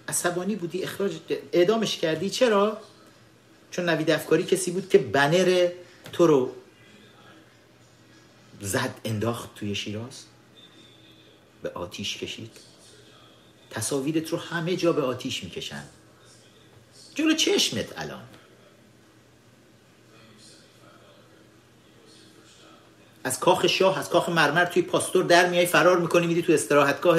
[0.08, 1.12] عصبانی بودی اخراج
[1.52, 2.30] اعدامش کردی.
[2.30, 2.78] چرا؟
[3.70, 5.68] چون نوید افکاری کسی بود که بنر
[6.12, 6.52] تو رو
[8.60, 10.24] زد انداخت توی شیراز
[11.62, 12.71] به آتیش کشید.
[13.72, 15.84] تصاویرت رو همه جا به آتیش می‌کشن.
[17.14, 18.22] جلو چشمت الان.
[23.24, 27.18] از کاخ شاه از کاخ مرمر توی پاستور در میای فرار می‌کنی میری تو استراحتگاه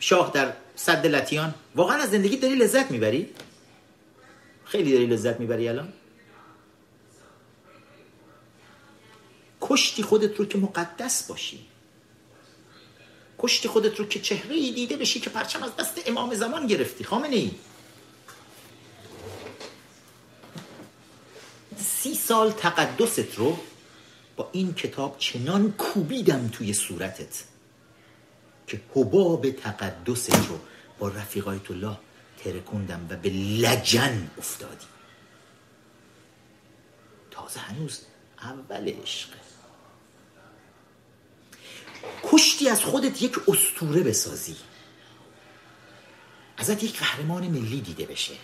[0.00, 3.30] شاه در صد لتیان واقعا از زندگی داری لذت می‌بری؟
[4.64, 5.92] خیلی داری لذت می‌بری الان.
[9.60, 11.67] کشتی خودت رو که مقدس باشی.
[13.38, 17.04] کشتی خودت رو که چهره ای دیده بشی که پرچم از دست امام زمان گرفتی
[17.04, 17.50] خامنه ای
[21.76, 23.58] سی سال تقدست رو
[24.36, 27.44] با این کتاب چنان کوبیدم توی صورتت
[28.66, 30.58] که حباب تقدست رو
[30.98, 31.98] با رفیقایت الله
[32.44, 34.86] ترکوندم و به لجن افتادی.
[37.30, 38.00] تازه هنوز
[38.42, 39.28] اول عشق.
[42.24, 44.56] کشتی از خودت یک استوره بسازی.
[46.56, 48.34] ازت یک قهرمان ملی دیده بشه.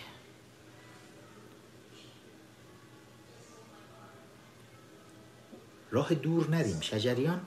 [5.91, 7.41] راه دور نریم شجریان.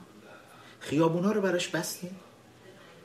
[0.79, 2.19] خیابونا رو براش بستیم.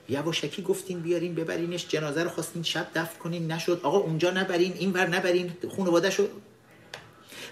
[0.09, 3.81] یواشکی گفتین بیارین ببرینش جنازه رو خواستین شب دفن کنین نشد.
[3.83, 6.31] آقا اونجا نبرین این ور نبرین خانواده شد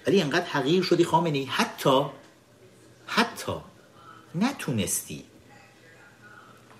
[0.06, 2.04] ولی انقدر حقیر شدی خامنی حتی
[3.06, 3.52] حتی
[4.34, 5.24] نتونستی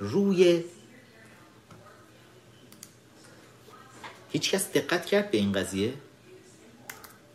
[0.02, 0.64] روی
[4.30, 5.92] هیچ کس دقت کرد به این قضیه؟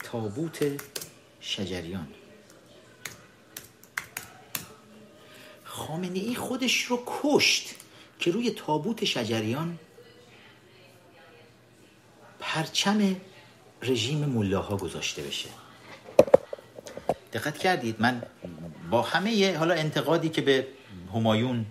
[0.03, 0.81] تابوت
[1.39, 2.07] شجریان.
[5.63, 7.75] خامنه ای خودش رو کشت
[8.19, 9.79] که روی تابوت شجریان
[12.39, 13.15] پرچم
[13.81, 15.49] رژیم ملاها گذاشته بشه.
[17.33, 18.23] دقت کردید؟ من
[18.91, 20.67] با همه حالا انتقادی که به
[21.13, 21.65] همایون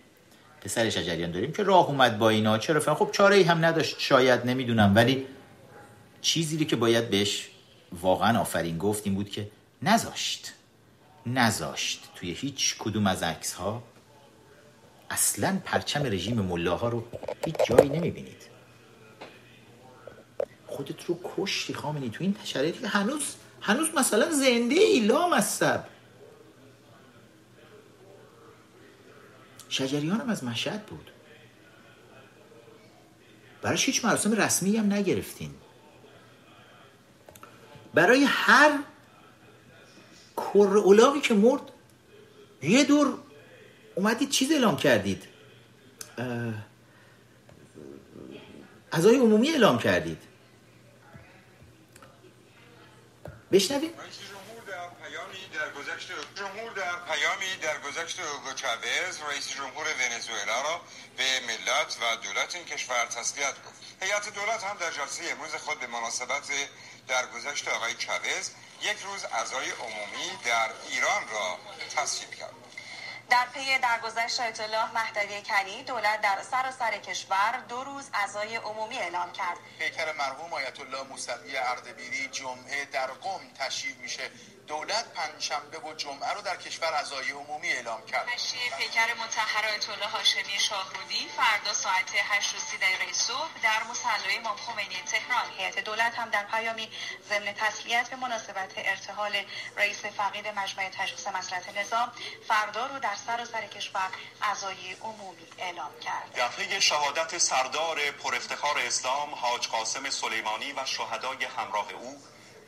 [0.66, 2.58] پسر شجریان داریم که راه اومد با اینا.
[2.58, 3.96] چرا فهم؟ خب چاره ای هم نداشت.
[3.98, 5.26] شاید نمی‌دونم ولی
[6.20, 7.48] چیزی که باید بهش
[8.00, 9.48] واقعا آفرین گفت این بود که
[9.82, 10.52] نذاشت.
[11.26, 13.82] نذاشت توی هیچ کدوم از عکس ها
[15.10, 17.04] اصلا پرچم رژیم ملاها رو
[17.44, 18.42] هیچ جایی نمی‌بینید.
[20.66, 25.84] خودت رو کشتی خامنی تو این شرایطی هنوز هنوز مثلا زنده ای لا مصب
[29.76, 31.10] شجریان هم از مشهد بود.
[33.62, 35.54] براش هیچ مراسم رسمی هم نگرفتین.
[37.94, 38.78] برای هر
[40.36, 41.62] کر که مرد
[42.62, 43.18] یه دور
[43.94, 45.22] اومدید چیز اعلام کردید.
[48.92, 50.22] اعضای عمومی اعلام کردید.
[53.52, 53.90] بشنوید
[55.56, 60.80] در گذشت جمهور در پیامی در گذشت اوگو چاوز رئیس جمهور ونزوئلا را
[61.16, 64.02] به ملت و دولت این کشور تسلیت گفت.
[64.02, 66.42] هیئت دولت هم در جلسه امروز خود به مناسبت
[67.08, 68.50] در گذشت آقای چاوز
[68.82, 71.58] یک روز اعضای عمومی در ایران را
[71.96, 72.54] تصویب کرد.
[73.30, 78.98] در پی درگذشت آیت الله مهدوی کنی دولت در سراسر کشور دو روز عزای عمومی
[78.98, 79.58] اعلام کرد.
[79.78, 84.30] پیکر مرحوم آیت الله موسوی اردبیلی جمعه در قم تشییع میشه.
[84.66, 88.26] دولت پنجشنبه و جمعه رو در کشور عزای عمومی اعلام کرد.
[88.26, 93.82] تشییع پیکر مطهر آیت الله هاشمی شاهرودی فردا ساعت 8 و 30 دقیقه صبح در
[93.90, 95.50] مصلی امام خمینی تهران.
[95.58, 96.90] هیئت دولت هم در پیامی
[97.28, 99.44] ضمن تسلیت به مناسبت ارتحال
[99.76, 102.12] رئیس فقید مجمع تشخیص مصلحت نظام
[102.48, 104.10] فردا رو در سراسر کشور
[104.42, 106.32] عزای عمومی اعلام کرد.
[106.34, 112.22] در پی شهادت سردار پر افتخار اسلام حاج قاسم سلیمانی و شهدای همراه او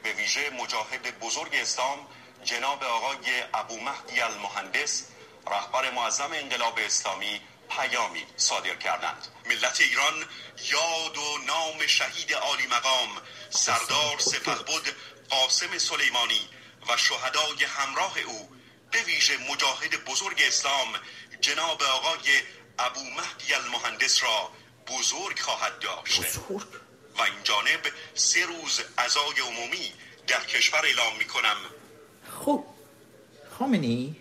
[0.09, 2.07] به ویژه مجاهد بزرگ اسلام
[2.45, 5.03] جناب آقای ابو مهدی المهندس
[5.47, 7.41] رهبر معظم انقلاب اسلامی
[7.71, 9.27] پیامی صادر کردند.
[9.47, 10.15] ملت ایران
[10.71, 13.09] یاد و نام شهید عالی مقام
[13.51, 14.95] سردار سپهبد
[15.31, 16.49] قاسم سلیمانی
[16.89, 18.51] و شهدای همراه او
[18.91, 20.89] به ویژه مجاهد بزرگ اسلام
[21.41, 22.43] جناب آقای
[22.79, 24.53] ابو مهدی المهندس را
[24.87, 26.21] بزرگ خواهد داشت.
[26.21, 26.88] بزرگ؟
[27.19, 27.81] و این جانب
[28.15, 29.93] سه روز عزای عمومی
[30.27, 31.57] در کشور اعلام می کنم
[32.45, 32.65] خب
[33.51, 34.17] خامنی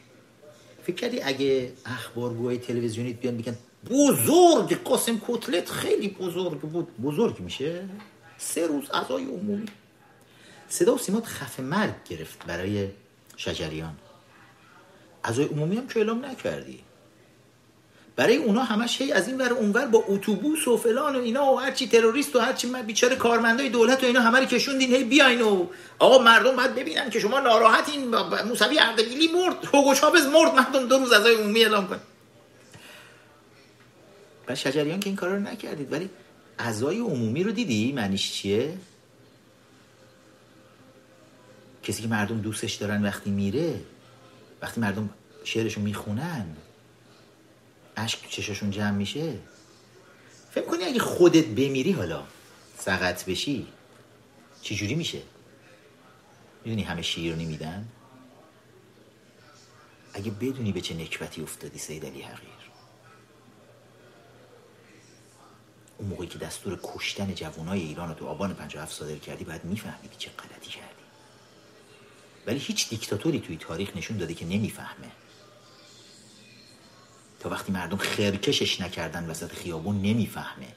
[0.83, 3.57] فکر کردی اگه اخبارگوهای تلویزیونیت بیان بگن
[3.89, 6.87] بزرگ قاسم کتلت خیلی بزرگ بود.
[7.01, 7.89] بزرگ میشه؟
[8.37, 9.65] سه روز عزای عمومی.
[10.69, 12.89] صدا و سیمات خف مرگ گرفت برای
[13.37, 13.97] شجریان.
[15.23, 16.83] عزای عمومی هم که اعلام نکردی.
[18.17, 21.59] برای اونا همش هی از این ور اونور با اتوبوس و فلان و اینا و
[21.59, 25.41] هرچی تروریست و هرچی من بیچاره کارمندای دولت و اینا همه رو کشوندین هی بیاین
[25.41, 25.67] و
[25.99, 28.15] آقا مردم باید ببینن که شما ناراحتین
[28.47, 31.99] موسوی اردبیلی مرد هوگو چاوز مرد مردم دو روز عزای عمومی اعلام کن.
[34.47, 36.09] و شجریان که این کارا رو نکردید ولی
[36.59, 38.77] عزای عمومی رو دیدی؟ معنیش چیه؟
[41.83, 43.81] کسی که مردم دوستش دارن وقتی میره
[44.61, 45.09] وقتی مردم
[45.43, 46.45] شعرشو می‌خونن.
[47.97, 49.39] اشک تو چشاشون جمع میشه؟
[50.51, 52.23] فکر کنی اگه خودت بمیری حالا
[52.79, 53.67] سقط بشی
[54.61, 55.21] جوری میشه؟
[56.65, 57.87] می‌دونی همه شیر نمیدن؟
[60.13, 62.49] اگه بدونی به چه نکبتی افتادی سید علی حقیر.
[65.97, 70.15] اون موقعی که دستور کشتن جوانای ایران رو تو آبان 57 صادر کردی باید میفهمیدی
[70.17, 71.03] چه غلطی کردی.
[72.47, 75.11] ولی هیچ دیکتاتوری توی تاریخ نشون داده که نمی‌فهمه.
[77.39, 80.67] تا وقتی مردم خرکشش نکردن وسط خیابون نمی‌فهمه.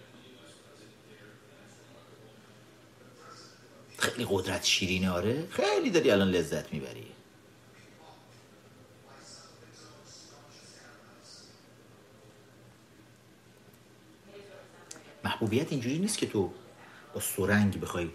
[3.98, 7.06] خیلی قدرت شیرینه آره؟ خیلی داری الان لذت می‌بری.
[15.24, 16.52] محبوبیت اینجوری نیست که تو
[17.14, 18.10] با سرنگ بخوای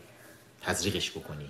[0.61, 1.49] تزریقش بکنی.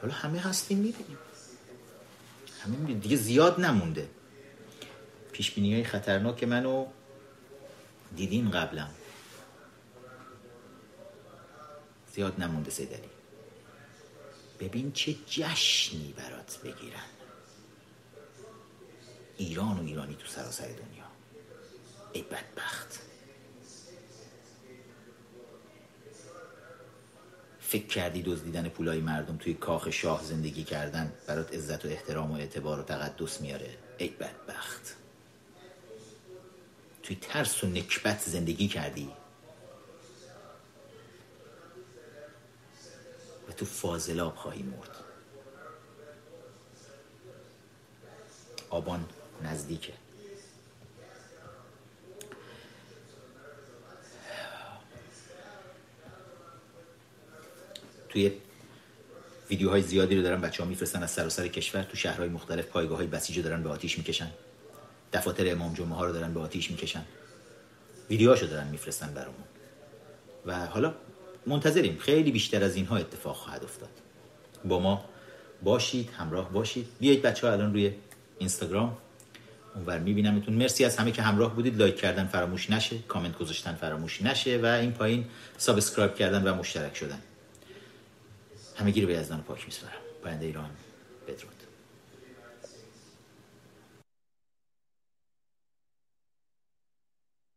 [0.00, 1.18] حالا همه هستیم می‌بینیم.
[2.64, 3.00] همه می‌بینیم.
[3.00, 4.08] دیگه زیاد نمونده.
[5.32, 6.86] پیش های خطرناک منو
[8.16, 8.88] دیدین قبلا
[12.14, 13.10] زیاد نمونده سیدلی
[14.60, 17.04] ببین چه جشنی برات بگیرن.
[19.36, 21.04] ایران و ایرانی تو سراسر دنیا.
[22.12, 23.09] ای بدبخت.
[27.70, 32.34] فکر کردی دزدیدن پولای مردم توی کاخ شاه زندگی کردن برات عزت و احترام و
[32.34, 34.96] اعتبار و تقدس میاره؟ ای بدبخت.
[37.02, 39.10] توی ترس و نکبت زندگی کردی.
[43.48, 45.04] و تو فاضلاب خواهی مرد.
[48.70, 49.04] آبان
[49.42, 49.92] نزدیکه.
[58.10, 58.32] توی
[59.50, 61.82] ویدیوهای زیادی رو دارن بچه ها میفرستن از سراسر کشور.
[61.82, 64.30] تو شهرهای مختلف پایگاه های بسیج رو دارن به آتیش می‌کشن.
[65.12, 67.04] دفاتر امام جمعه ها رو دارن به آتیش می‌کشن.
[68.10, 69.44] ویدیوهاشو دارن میفرستن برامون.
[70.46, 70.94] و حالا
[71.46, 71.98] منتظریم.
[71.98, 73.88] خیلی بیشتر از اینها اتفاق خواهد افتاد.
[74.64, 75.04] با ما
[75.62, 76.86] باشید همراه باشید.
[77.00, 77.92] بیایید بچه ها الان روی
[78.38, 78.96] اینستاگرام.
[79.74, 80.54] اونور میبینمتون.
[80.54, 81.78] مرسی از همه که همراه بودید.
[81.78, 82.98] لایک کردن فراموش نشه.
[82.98, 84.58] کامنت گذاشتن فراموش نشه.
[84.58, 85.24] و این پایین
[85.58, 87.22] subscribe کردن و مشترک شدن.
[88.80, 89.92] همگی رو به یزدان پاک میسپارم.
[90.22, 90.70] پاینده ایران
[91.28, 91.59] بدرود.